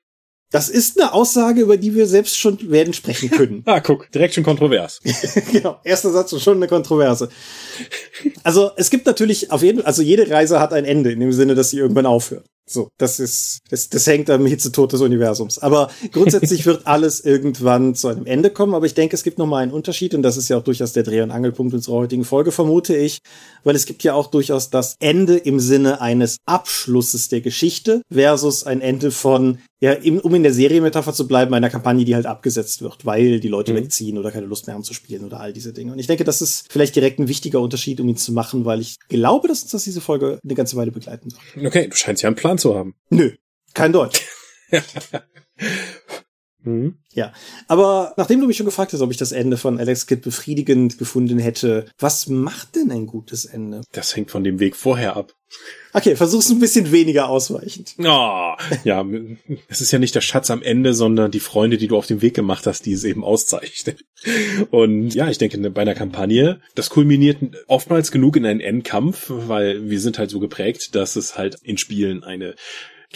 Das 0.49 0.69
ist 0.69 0.99
eine 0.99 1.13
Aussage, 1.13 1.62
über 1.62 1.75
die 1.75 1.93
wir 1.93 2.07
selbst 2.07 2.38
schon 2.38 2.71
werden 2.71 2.93
sprechen 2.93 3.29
können. 3.31 3.63
ah, 3.65 3.81
guck, 3.81 4.10
direkt 4.12 4.33
schon 4.33 4.43
kontrovers. 4.43 4.99
genau, 5.51 5.79
erster 5.83 6.12
Satz 6.12 6.31
und 6.31 6.41
schon 6.41 6.57
eine 6.57 6.67
Kontroverse. 6.67 7.29
Also 8.43 8.71
es 8.77 8.89
gibt 8.89 9.05
natürlich 9.05 9.51
auf 9.51 9.62
jeden 9.62 9.79
Fall, 9.79 9.88
also 9.88 10.01
jede 10.01 10.29
Reise 10.29 10.60
hat 10.60 10.73
ein 10.73 10.86
Ende, 10.86 11.12
in 11.12 11.19
dem 11.19 11.33
Sinne, 11.33 11.55
dass 11.55 11.71
sie 11.71 11.77
irgendwann 11.77 12.05
aufhört. 12.05 12.45
So, 12.69 12.89
das 12.97 13.21
ist, 13.21 13.60
das, 13.69 13.88
das 13.88 14.05
hängt 14.07 14.29
am 14.29 14.45
Hitzetod 14.45 14.91
des 14.91 14.99
Universums. 14.99 15.57
Aber 15.57 15.89
grundsätzlich 16.12 16.65
wird 16.65 16.81
alles 16.86 17.21
irgendwann 17.21 17.95
zu 17.95 18.10
einem 18.10 18.25
Ende 18.25 18.49
kommen. 18.49 18.73
Aber 18.73 18.86
ich 18.86 18.93
denke, 18.93 19.15
es 19.15 19.23
gibt 19.23 19.38
nochmal 19.38 19.63
einen 19.63 19.71
Unterschied 19.71 20.13
und 20.13 20.21
das 20.21 20.36
ist 20.36 20.49
ja 20.49 20.57
auch 20.57 20.63
durchaus 20.63 20.91
der 20.91 21.03
Dreh- 21.03 21.21
und 21.21 21.31
Angelpunkt 21.31 21.73
unserer 21.73 21.95
heutigen 21.95 22.25
Folge, 22.25 22.51
vermute 22.51 22.93
ich. 22.93 23.19
Weil 23.63 23.77
es 23.77 23.86
gibt 23.86 24.03
ja 24.03 24.13
auch 24.15 24.27
durchaus 24.27 24.69
das 24.69 24.97
Ende 24.99 25.38
im 25.38 25.62
Sinne 25.62 26.01
eines 26.01 26.39
Abschlusses 26.45 27.29
der 27.29 27.39
Geschichte 27.39 28.01
versus 28.12 28.65
ein 28.65 28.81
Ende 28.81 29.12
von, 29.12 29.60
ja, 29.79 29.95
um 30.23 30.33
in 30.33 30.43
der 30.43 30.53
Serienmetapher 30.53 31.13
zu 31.13 31.27
bleiben, 31.27 31.53
einer 31.53 31.69
Kampagne, 31.69 32.03
die 32.03 32.15
halt 32.15 32.25
abgesetzt 32.25 32.81
wird, 32.81 33.05
weil 33.05 33.39
die 33.39 33.47
Leute 33.47 33.73
mhm. 33.73 33.77
wegziehen 33.77 34.17
oder 34.17 34.31
keine 34.31 34.47
Lust 34.47 34.65
mehr 34.65 34.73
haben 34.73 34.83
zu 34.83 34.95
spielen 34.95 35.23
oder 35.23 35.39
all 35.39 35.53
diese 35.53 35.71
Dinge. 35.71 35.91
Und 35.91 35.99
ich 35.99 36.07
denke, 36.07 36.23
das 36.23 36.41
ist 36.41 36.71
vielleicht 36.71 36.95
direkt 36.95 37.19
ein 37.19 37.27
wichtiger 37.27 37.61
Unterschied, 37.61 37.99
um 37.99 38.09
ihn 38.09 38.17
zu 38.17 38.31
machen, 38.33 38.65
weil 38.65 38.81
ich 38.81 38.97
glaube, 39.07 39.47
dass 39.47 39.61
uns 39.61 39.71
das 39.71 39.83
diese 39.83 40.01
Folge 40.01 40.39
eine 40.43 40.55
ganze 40.55 40.77
Weile 40.77 40.91
begleiten 40.91 41.31
wird. 41.31 41.67
Okay, 41.67 41.87
du 41.87 41.95
scheinst 41.95 42.23
ja 42.23 42.27
einen 42.27 42.35
Plan 42.35 42.57
zu 42.57 42.75
haben. 42.75 42.95
Nö, 43.09 43.33
kein 43.73 43.93
Deutsch. 43.93 44.25
Mhm. 46.67 46.95
Ja, 47.13 47.32
aber 47.67 48.13
nachdem 48.17 48.41
du 48.41 48.47
mich 48.47 48.58
schon 48.58 48.65
gefragt 48.65 48.91
hast, 48.91 49.01
ob 49.01 49.10
ich 49.10 49.17
das 49.17 49.32
Ende 49.32 49.56
von 49.56 49.80
Alex 49.80 50.06
Kidd 50.06 50.21
befriedigend 50.21 50.97
gefunden 50.97 51.39
hätte, 51.39 51.86
was 51.97 52.27
macht 52.27 52.75
denn 52.75 52.91
ein 52.91 53.08
gutes 53.08 53.45
Ende? 53.45 53.82
Das 53.93 54.15
hängt 54.15 54.32
von 54.32 54.43
dem 54.43 54.60
Weg 54.60 54.75
vorher 54.75 55.15
ab. 55.15 55.34
Okay, 55.93 56.17
versuch's 56.17 56.49
ein 56.49 56.60
bisschen 56.60 56.91
weniger 56.91 57.30
ausweichend. 57.30 57.95
Oh, 57.99 58.53
ja, 58.84 59.06
es 59.69 59.80
ist 59.80 59.91
ja 59.93 59.97
nicht 59.97 60.13
der 60.13 60.21
Schatz 60.21 60.51
am 60.51 60.62
Ende, 60.62 60.93
sondern 60.93 61.32
die 61.32 61.39
Freunde, 61.39 61.77
die 61.77 61.88
du 61.88 61.95
auf 61.95 62.06
dem 62.06 62.21
Weg 62.21 62.34
gemacht 62.34 62.67
hast, 62.67 62.86
die 62.86 62.91
es 62.91 63.06
eben 63.06 63.23
auszeichnen. 63.23 63.95
Und 64.69 65.15
ja, 65.15 65.30
ich 65.30 65.38
denke, 65.38 65.58
bei 65.71 65.82
einer 65.82 65.95
Kampagne, 65.95 66.60
das 66.75 66.89
kulminiert 66.89 67.38
oftmals 67.67 68.12
genug 68.12 68.36
in 68.36 68.45
einen 68.45 68.60
Endkampf, 68.60 69.27
weil 69.30 69.89
wir 69.89 70.01
sind 70.01 70.19
halt 70.19 70.30
so 70.30 70.41
geprägt, 70.41 70.95
dass 70.95 71.15
es 71.15 71.38
halt 71.38 71.56
in 71.63 71.77
Spielen 71.77 72.25
eine 72.25 72.56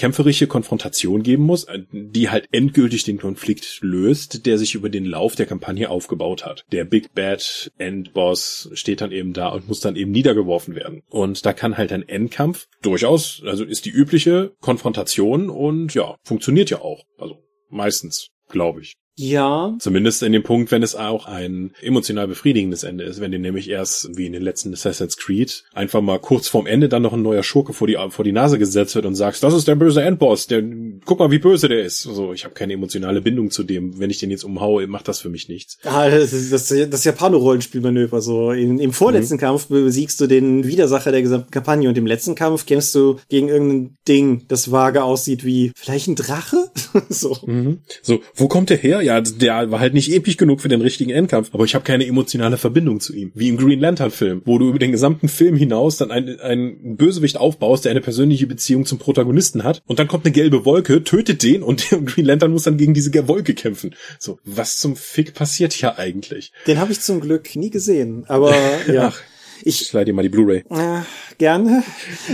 kämpferische 0.02 0.48
Konfrontation 0.48 1.22
geben 1.22 1.44
muss, 1.44 1.66
äh, 1.66 1.84
die 1.92 2.32
halt 2.32 2.48
endgültig 2.52 3.04
den 3.04 3.20
Konflikt 3.20 3.78
löst, 3.82 4.48
der 4.48 4.58
sich 4.58 4.74
über 4.74 4.90
den 4.90 5.06
Lauf 5.06 5.36
der 5.36 5.46
Kampagne 5.46 5.92
aufgebaut 5.92 6.44
hat. 6.44 6.66
Der 6.72 6.86
Big 6.86 7.14
Bad 7.14 7.72
Endboss 7.78 8.72
steht 8.74 9.02
dann 9.02 9.12
eben 9.12 9.34
da 9.34 9.50
und 9.50 9.68
muss 9.68 9.80
dann 9.80 9.96
eben 9.96 10.10
niedergeworfen 10.10 10.74
werden. 10.74 11.04
Und 11.08 11.46
da 11.46 11.54
kann 11.54 11.78
halt 11.78 11.92
ein 11.92 12.10
Endkampf 12.10 12.68
durchaus, 12.82 13.44
also 13.46 13.64
ist 13.64 13.86
die 13.86 13.92
übliche 13.92 14.54
Konfrontation 14.60 15.52
und 15.52 15.94
ja, 15.94 16.16
funktioniert 16.24 16.72
ja 16.72 16.82
auch. 16.82 17.04
Also 17.20 17.38
meistens, 17.70 18.32
glaube 18.50 18.82
ich. 18.82 18.96
Ja. 19.18 19.76
Zumindest 19.80 20.24
in 20.24 20.32
dem 20.32 20.44
Punkt, 20.44 20.72
wenn 20.72 20.84
es 20.84 20.96
auch 20.96 21.26
ein 21.26 21.74
emotional 21.82 22.28
befriedigendes 22.28 22.84
Ende 22.84 23.04
ist, 23.04 23.20
wenn 23.20 23.32
dir 23.32 23.40
nämlich 23.40 23.70
erst, 23.70 24.18
wie 24.18 24.26
in 24.26 24.34
den 24.34 24.42
letzten 24.42 24.74
Assassin's 24.74 25.18
Creed, 25.18 25.64
einfach 25.74 26.02
mal 26.02 26.20
kurz 26.20 26.48
vorm 26.48 26.66
Ende 26.66 26.90
dann 26.90 27.02
noch 27.02 27.14
ein 27.14 27.22
neuer 27.22 27.44
Schurke 27.44 27.74
vor 27.74 27.88
die, 27.88 27.98
vor 28.10 28.26
die 28.26 28.32
Nase 28.32 28.58
gesetzt 28.58 28.96
wird 28.96 29.06
und 29.06 29.16
sagst, 29.16 29.44
das 29.44 29.54
ist 29.54 29.68
der 29.68 29.76
böse 29.76 30.02
Endboss, 30.02 30.48
der, 30.48 30.64
guck 31.06 31.20
mal, 31.20 31.32
wie 31.32 31.40
böse 31.40 31.68
der 31.68 31.84
ist. 31.84 32.02
So, 32.02 32.34
ich 32.34 32.46
habe 32.46 32.54
keine 32.54 32.74
emotionale 32.74 33.22
Bindung 33.22 33.52
zu 33.52 33.64
dem. 33.64 34.00
Wenn 34.00 34.10
ich 34.10 34.20
den 34.20 34.32
jetzt 34.32 34.44
umhaue, 34.44 34.88
macht 34.88 35.08
das 35.08 35.20
für 35.20 35.30
mich 35.30 35.50
nichts. 35.50 35.78
Ah, 35.84 36.10
das 36.10 36.34
ist 36.34 36.52
das, 36.52 36.68
das 36.90 37.04
Japano-Rollenspielmanöver. 37.04 38.22
So, 38.22 38.52
in, 38.52 38.80
im 38.80 38.94
vorletzten 38.94 39.36
mhm. 39.36 39.40
Kampf 39.40 39.68
besiegst 39.68 40.20
du 40.22 40.28
den 40.28 40.66
Widersacher 40.66 41.12
der 41.12 41.22
gesamten 41.22 41.52
Kampagne 41.52 41.90
und 41.90 41.98
im 41.98 42.08
letzten 42.08 42.36
Kampf 42.36 42.66
kämpfst 42.66 42.96
du 42.96 43.18
gegen 43.30 43.50
irgendein 43.50 43.98
Ding, 44.08 44.46
das 44.48 44.72
vage 44.72 45.04
aussieht 45.04 45.44
wie 45.44 45.72
vielleicht 45.76 46.08
ein 46.08 46.16
Drache. 46.16 46.72
so. 47.10 47.38
Mhm. 47.46 47.80
So, 48.02 48.22
wo 48.36 48.48
kommt 48.48 48.70
der 48.70 48.78
her? 48.78 49.02
Ja, 49.02 49.11
der 49.20 49.72
war 49.72 49.80
halt 49.80 49.94
nicht 49.94 50.14
episch 50.14 50.38
genug 50.38 50.62
für 50.62 50.70
den 50.70 50.82
richtigen 50.82 51.12
Endkampf, 51.12 51.50
aber 51.54 51.66
ich 51.66 51.76
habe 51.76 51.84
keine 51.84 52.06
emotionale 52.06 52.58
Verbindung 52.58 53.00
zu 53.00 53.14
ihm. 53.14 53.32
Wie 53.36 53.50
im 53.50 53.58
Green 53.58 53.80
Lantern 53.80 54.12
Film, 54.12 54.42
wo 54.46 54.58
du 54.58 54.70
über 54.70 54.80
den 54.80 54.92
gesamten 54.92 55.28
Film 55.28 55.58
hinaus 55.58 55.98
dann 55.98 56.12
einen, 56.12 56.40
einen 56.40 56.96
Bösewicht 56.96 57.38
aufbaust, 57.38 57.86
der 57.86 57.92
eine 57.92 58.02
persönliche 58.02 58.48
Beziehung 58.48 58.86
zum 58.86 59.00
Protagonisten 59.00 59.64
hat 59.64 59.82
und 59.88 60.00
dann 60.00 60.08
kommt 60.08 60.26
eine 60.26 60.32
gelbe 60.32 60.64
Wolke, 60.64 61.04
tötet 61.04 61.44
den 61.44 61.64
und 61.64 61.92
der 61.92 62.00
Green 62.00 62.26
Lantern 62.26 62.52
muss 62.52 62.64
dann 62.64 62.78
gegen 62.78 62.94
diese 62.94 63.12
Wolke 63.28 63.54
kämpfen. 63.54 63.96
So, 64.20 64.40
was 64.46 64.78
zum 64.78 64.96
Fick 64.96 65.34
passiert 65.34 65.74
hier 65.74 65.98
eigentlich? 65.98 66.54
Den 66.68 66.80
habe 66.80 66.92
ich 66.92 67.02
zum 67.02 67.20
Glück 67.20 67.56
nie 67.56 67.70
gesehen, 67.70 68.26
aber 68.28 68.56
ja. 68.88 69.10
Ach, 69.10 69.22
ich, 69.64 69.82
ich 69.82 69.94
leih 69.94 70.06
dir 70.06 70.14
mal 70.14 70.24
die 70.24 70.30
Blu-ray. 70.30 70.64
Äh, 70.70 71.02
gerne. 71.42 71.84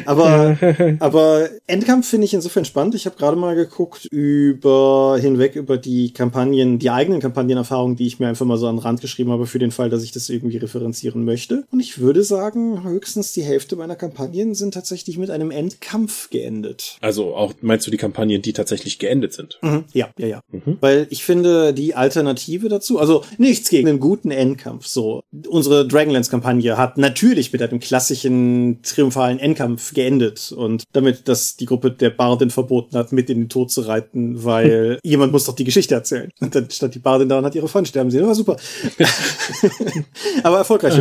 Aber, 0.05 0.57
aber 0.99 1.49
Endkampf 1.65 2.09
finde 2.09 2.25
ich 2.25 2.33
insofern 2.33 2.65
spannend. 2.65 2.93
Ich 2.93 3.05
habe 3.05 3.15
gerade 3.15 3.37
mal 3.37 3.55
geguckt 3.55 4.05
über 4.11 5.17
hinweg 5.17 5.55
über 5.55 5.77
die 5.77 6.11
Kampagnen, 6.11 6.77
die 6.77 6.89
eigenen 6.89 7.21
Kampagnenerfahrungen, 7.21 7.95
die 7.95 8.05
ich 8.05 8.19
mir 8.19 8.27
einfach 8.27 8.45
mal 8.45 8.57
so 8.57 8.67
an 8.67 8.75
den 8.75 8.81
Rand 8.81 8.99
geschrieben 8.99 9.31
habe 9.31 9.47
für 9.47 9.59
den 9.59 9.71
Fall, 9.71 9.89
dass 9.89 10.03
ich 10.03 10.11
das 10.11 10.29
irgendwie 10.29 10.57
referenzieren 10.57 11.23
möchte. 11.23 11.63
Und 11.71 11.79
ich 11.79 11.99
würde 11.99 12.21
sagen, 12.21 12.83
höchstens 12.83 13.31
die 13.31 13.43
Hälfte 13.43 13.77
meiner 13.77 13.95
Kampagnen 13.95 14.55
sind 14.55 14.73
tatsächlich 14.73 15.17
mit 15.17 15.29
einem 15.29 15.51
Endkampf 15.51 16.29
geendet. 16.29 16.97
Also 16.99 17.33
auch 17.33 17.53
meinst 17.61 17.87
du 17.87 17.91
die 17.91 17.97
Kampagnen, 17.97 18.41
die 18.41 18.51
tatsächlich 18.51 18.99
geendet 18.99 19.31
sind? 19.31 19.57
Mhm, 19.61 19.85
ja, 19.93 20.09
ja, 20.19 20.27
ja. 20.27 20.39
Mhm. 20.51 20.77
Weil 20.81 21.07
ich 21.11 21.23
finde 21.23 21.73
die 21.73 21.95
Alternative 21.95 22.67
dazu, 22.67 22.99
also 22.99 23.23
nichts 23.37 23.69
gegen 23.69 23.87
einen 23.87 24.01
guten 24.01 24.31
Endkampf. 24.31 24.85
So 24.85 25.21
unsere 25.47 25.87
Dragonlance-Kampagne 25.87 26.77
hat 26.77 26.97
natürlich 26.97 27.37
natürlich 27.37 27.53
mit 27.53 27.61
einem 27.61 27.79
klassischen 27.79 28.79
triumphalen 28.97 29.39
Endkampf 29.39 29.93
geendet 29.93 30.51
und 30.51 30.83
damit, 30.93 31.27
dass 31.27 31.55
die 31.55 31.65
Gruppe 31.65 31.91
der 31.91 32.11
Bardin 32.11 32.49
verboten 32.49 32.97
hat, 32.97 33.11
mit 33.11 33.29
in 33.29 33.39
den 33.39 33.49
Tod 33.49 33.71
zu 33.71 33.81
reiten, 33.81 34.43
weil 34.43 34.99
jemand 35.03 35.31
muss 35.31 35.45
doch 35.45 35.55
die 35.55 35.63
Geschichte 35.63 35.95
erzählen. 35.95 36.31
Und 36.39 36.53
dann 36.53 36.69
stand 36.69 36.95
die 36.95 36.99
Bardin 36.99 37.29
da 37.29 37.39
und 37.39 37.45
hat 37.45 37.55
ihre 37.55 37.67
Freunde 37.67 37.89
sterben 37.89 38.11
sehen. 38.11 38.21
Das 38.21 38.27
war 38.27 38.35
super. 38.35 38.57
aber 40.43 40.57
erfolgreich. 40.59 40.97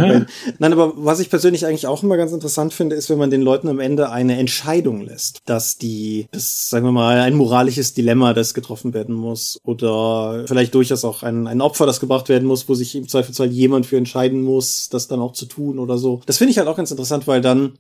Nein, 0.59 0.73
aber 0.73 0.95
was 0.97 1.21
ich 1.21 1.29
persönlich 1.29 1.67
eigentlich 1.67 1.87
auch 1.87 2.03
immer 2.03 2.17
ganz 2.17 2.33
interessant 2.33 2.73
finde, 2.73 2.97
ist, 2.97 3.11
wenn 3.11 3.19
man 3.19 3.31
den 3.31 3.43
Leuten 3.43 3.69
am 3.69 3.79
Ende 3.79 4.11
eine 4.11 4.39
Entscheidung 4.39 5.03
lässt, 5.03 5.41
dass 5.45 5.77
die, 5.77 6.27
das, 6.33 6.71
sagen 6.71 6.87
wir 6.87 6.93
mal, 6.93 7.21
ein 7.21 7.35
moralisches 7.35 7.93
Dilemma, 7.93 8.33
das 8.33 8.55
getroffen 8.55 8.95
werden 8.95 9.15
muss 9.15 9.59
oder 9.65 10.45
vielleicht 10.47 10.75
durchaus 10.75 11.05
auch 11.05 11.23
ein, 11.23 11.47
ein 11.47 11.61
Opfer, 11.61 11.85
das 11.85 12.01
gebracht 12.01 12.29
werden 12.29 12.49
muss, 12.49 12.69
wo 12.69 12.75
sich 12.75 12.95
im 12.95 13.07
Zweifelsfall 13.07 13.49
jemand 13.49 13.87
für 13.87 13.99
entscheiden 13.99 14.43
muss, 14.43 14.89
das 14.89 15.09
dann 15.09 15.21
auch 15.21 15.33
zu 15.33 15.47
tun 15.47 15.79
oder 15.79 15.99
so 15.99 16.07
so. 16.07 16.23
Das 16.25 16.39
finde 16.39 16.53
ich 16.53 16.59
halt 16.59 16.69
auch 16.69 16.77
ganz 16.77 16.91
interessant, 16.91 17.27
weil 17.27 17.41
dann 17.41 17.73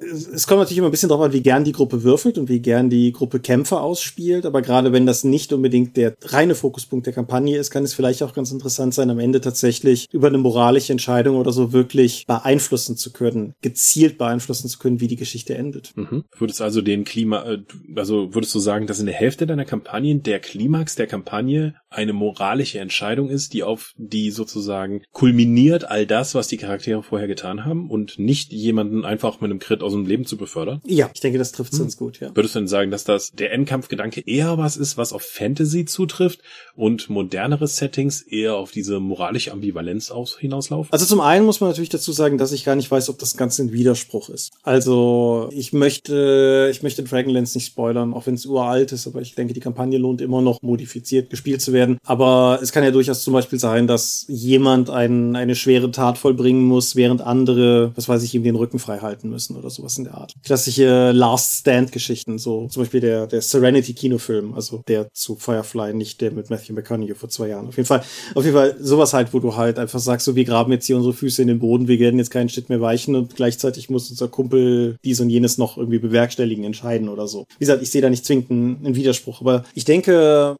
es 0.00 0.46
kommt 0.46 0.60
natürlich 0.60 0.78
immer 0.78 0.88
ein 0.88 0.92
bisschen 0.92 1.08
drauf 1.08 1.20
an, 1.20 1.32
wie 1.32 1.42
gern 1.42 1.64
die 1.64 1.72
Gruppe 1.72 2.02
würfelt 2.02 2.38
und 2.38 2.48
wie 2.48 2.60
gern 2.60 2.88
die 2.90 3.12
Gruppe 3.12 3.40
Kämpfe 3.40 3.80
ausspielt. 3.80 4.46
Aber 4.46 4.62
gerade 4.62 4.92
wenn 4.92 5.06
das 5.06 5.24
nicht 5.24 5.52
unbedingt 5.52 5.96
der 5.96 6.14
reine 6.22 6.54
Fokuspunkt 6.54 7.06
der 7.06 7.12
Kampagne 7.12 7.58
ist, 7.58 7.70
kann 7.70 7.84
es 7.84 7.94
vielleicht 7.94 8.22
auch 8.22 8.32
ganz 8.32 8.50
interessant 8.50 8.94
sein, 8.94 9.10
am 9.10 9.18
Ende 9.18 9.40
tatsächlich 9.40 10.08
über 10.12 10.28
eine 10.28 10.38
moralische 10.38 10.92
Entscheidung 10.92 11.36
oder 11.36 11.52
so 11.52 11.72
wirklich 11.72 12.24
beeinflussen 12.26 12.96
zu 12.96 13.12
können, 13.12 13.54
gezielt 13.60 14.16
beeinflussen 14.16 14.68
zu 14.68 14.78
können, 14.78 15.00
wie 15.00 15.08
die 15.08 15.16
Geschichte 15.16 15.54
endet. 15.54 15.92
Mhm. 15.96 16.24
Würdest 16.36 16.62
also 16.62 16.80
den 16.80 17.04
Klima, 17.04 17.44
äh, 17.44 17.58
also 17.94 18.34
würdest 18.34 18.54
du 18.54 18.58
sagen, 18.58 18.86
dass 18.86 19.00
in 19.00 19.06
der 19.06 19.14
Hälfte 19.14 19.46
deiner 19.46 19.64
Kampagnen 19.64 20.22
der 20.22 20.40
Klimax 20.40 20.94
der 20.94 21.06
Kampagne 21.06 21.74
eine 21.90 22.12
moralische 22.12 22.78
Entscheidung 22.78 23.28
ist, 23.28 23.52
die 23.52 23.62
auf 23.62 23.94
die 23.98 24.30
sozusagen 24.30 25.02
kulminiert 25.12 25.84
all 25.84 26.06
das, 26.06 26.34
was 26.34 26.48
die 26.48 26.56
Charaktere 26.56 27.02
vorher 27.02 27.28
getan 27.28 27.64
haben 27.64 27.90
und 27.90 28.18
nicht 28.18 28.52
jemanden 28.52 29.04
einfach 29.04 29.40
mit 29.40 29.50
einem 29.50 29.58
Crit 29.58 29.82
aus 29.82 29.89
dem 29.92 30.06
Leben 30.06 30.24
zu 30.26 30.36
befördern? 30.36 30.80
Ja, 30.84 31.10
ich 31.12 31.20
denke, 31.20 31.38
das 31.38 31.52
trifft 31.52 31.72
hm. 31.72 31.80
ganz 31.80 31.96
gut, 31.96 32.20
ja. 32.20 32.34
Würdest 32.34 32.54
du 32.54 32.60
denn 32.60 32.68
sagen, 32.68 32.90
dass 32.90 33.04
das 33.04 33.32
der 33.32 33.52
Endkampfgedanke 33.52 34.22
eher 34.26 34.58
was 34.58 34.76
ist, 34.76 34.96
was 34.96 35.12
auf 35.12 35.22
Fantasy 35.22 35.84
zutrifft 35.84 36.40
und 36.74 37.10
modernere 37.10 37.66
Settings 37.66 38.22
eher 38.22 38.56
auf 38.56 38.70
diese 38.70 39.00
moralische 39.00 39.52
Ambivalenz 39.52 40.10
aus, 40.10 40.38
hinauslaufen? 40.38 40.92
Also 40.92 41.06
zum 41.06 41.20
einen 41.20 41.44
muss 41.46 41.60
man 41.60 41.70
natürlich 41.70 41.90
dazu 41.90 42.12
sagen, 42.12 42.38
dass 42.38 42.52
ich 42.52 42.64
gar 42.64 42.76
nicht 42.76 42.90
weiß, 42.90 43.08
ob 43.08 43.18
das 43.18 43.36
Ganze 43.36 43.62
ein 43.62 43.72
Widerspruch 43.72 44.28
ist. 44.28 44.52
Also 44.62 45.48
ich 45.52 45.72
möchte, 45.72 46.68
ich 46.70 46.82
möchte 46.82 47.02
Dragonlance 47.02 47.56
nicht 47.56 47.66
spoilern, 47.66 48.14
auch 48.14 48.26
wenn 48.26 48.34
es 48.34 48.46
uralt 48.46 48.92
ist, 48.92 49.06
aber 49.06 49.20
ich 49.20 49.34
denke, 49.34 49.54
die 49.54 49.60
Kampagne 49.60 49.98
lohnt 49.98 50.20
immer 50.20 50.42
noch 50.42 50.62
modifiziert 50.62 51.30
gespielt 51.30 51.62
zu 51.62 51.72
werden. 51.72 51.98
Aber 52.04 52.58
es 52.62 52.72
kann 52.72 52.84
ja 52.84 52.90
durchaus 52.90 53.22
zum 53.22 53.32
Beispiel 53.32 53.58
sein, 53.58 53.86
dass 53.86 54.24
jemand 54.28 54.90
ein, 54.90 55.36
eine 55.36 55.54
schwere 55.54 55.90
Tat 55.90 56.18
vollbringen 56.18 56.64
muss, 56.64 56.96
während 56.96 57.20
andere, 57.20 57.92
was 57.94 58.08
weiß 58.08 58.22
ich, 58.22 58.34
ihm 58.34 58.44
den 58.44 58.56
Rücken 58.56 58.78
frei 58.78 58.98
halten 58.98 59.28
müssen 59.28 59.56
oder 59.56 59.70
so 59.70 59.79
sowas 59.80 59.98
in 59.98 60.04
der 60.04 60.14
Art. 60.14 60.34
Klassische 60.44 61.12
Last 61.12 61.60
Stand 61.60 61.92
Geschichten, 61.92 62.38
so 62.38 62.68
zum 62.68 62.82
Beispiel 62.82 63.00
der, 63.00 63.26
der 63.26 63.42
Serenity 63.42 63.94
Kinofilm, 63.94 64.54
also 64.54 64.82
der 64.86 65.08
zu 65.12 65.36
Firefly, 65.36 65.94
nicht 65.94 66.20
der 66.20 66.30
mit 66.30 66.50
Matthew 66.50 66.74
McConaughey 66.74 67.14
vor 67.14 67.28
zwei 67.28 67.48
Jahren. 67.48 67.68
Auf 67.68 67.76
jeden 67.76 67.86
Fall, 67.86 68.02
auf 68.34 68.44
jeden 68.44 68.56
Fall 68.56 68.76
sowas 68.78 69.12
halt, 69.12 69.32
wo 69.32 69.40
du 69.40 69.56
halt 69.56 69.78
einfach 69.78 69.98
sagst, 69.98 70.26
so 70.26 70.36
wir 70.36 70.44
graben 70.44 70.72
jetzt 70.72 70.86
hier 70.86 70.96
unsere 70.96 71.14
Füße 71.14 71.42
in 71.42 71.48
den 71.48 71.58
Boden, 71.58 71.88
wir 71.88 71.98
werden 71.98 72.18
jetzt 72.18 72.30
keinen 72.30 72.48
Schritt 72.48 72.68
mehr 72.68 72.80
weichen 72.80 73.14
und 73.14 73.36
gleichzeitig 73.36 73.90
muss 73.90 74.10
unser 74.10 74.28
Kumpel 74.28 74.96
dies 75.04 75.20
und 75.20 75.30
jenes 75.30 75.58
noch 75.58 75.76
irgendwie 75.76 75.98
bewerkstelligen, 75.98 76.64
entscheiden 76.64 77.08
oder 77.08 77.26
so. 77.26 77.46
Wie 77.58 77.64
gesagt, 77.64 77.82
ich 77.82 77.90
sehe 77.90 78.02
da 78.02 78.10
nicht 78.10 78.24
zwingend 78.24 78.50
einen, 78.50 78.76
einen 78.84 78.94
Widerspruch, 78.94 79.40
aber 79.40 79.64
ich 79.74 79.84
denke, 79.84 80.56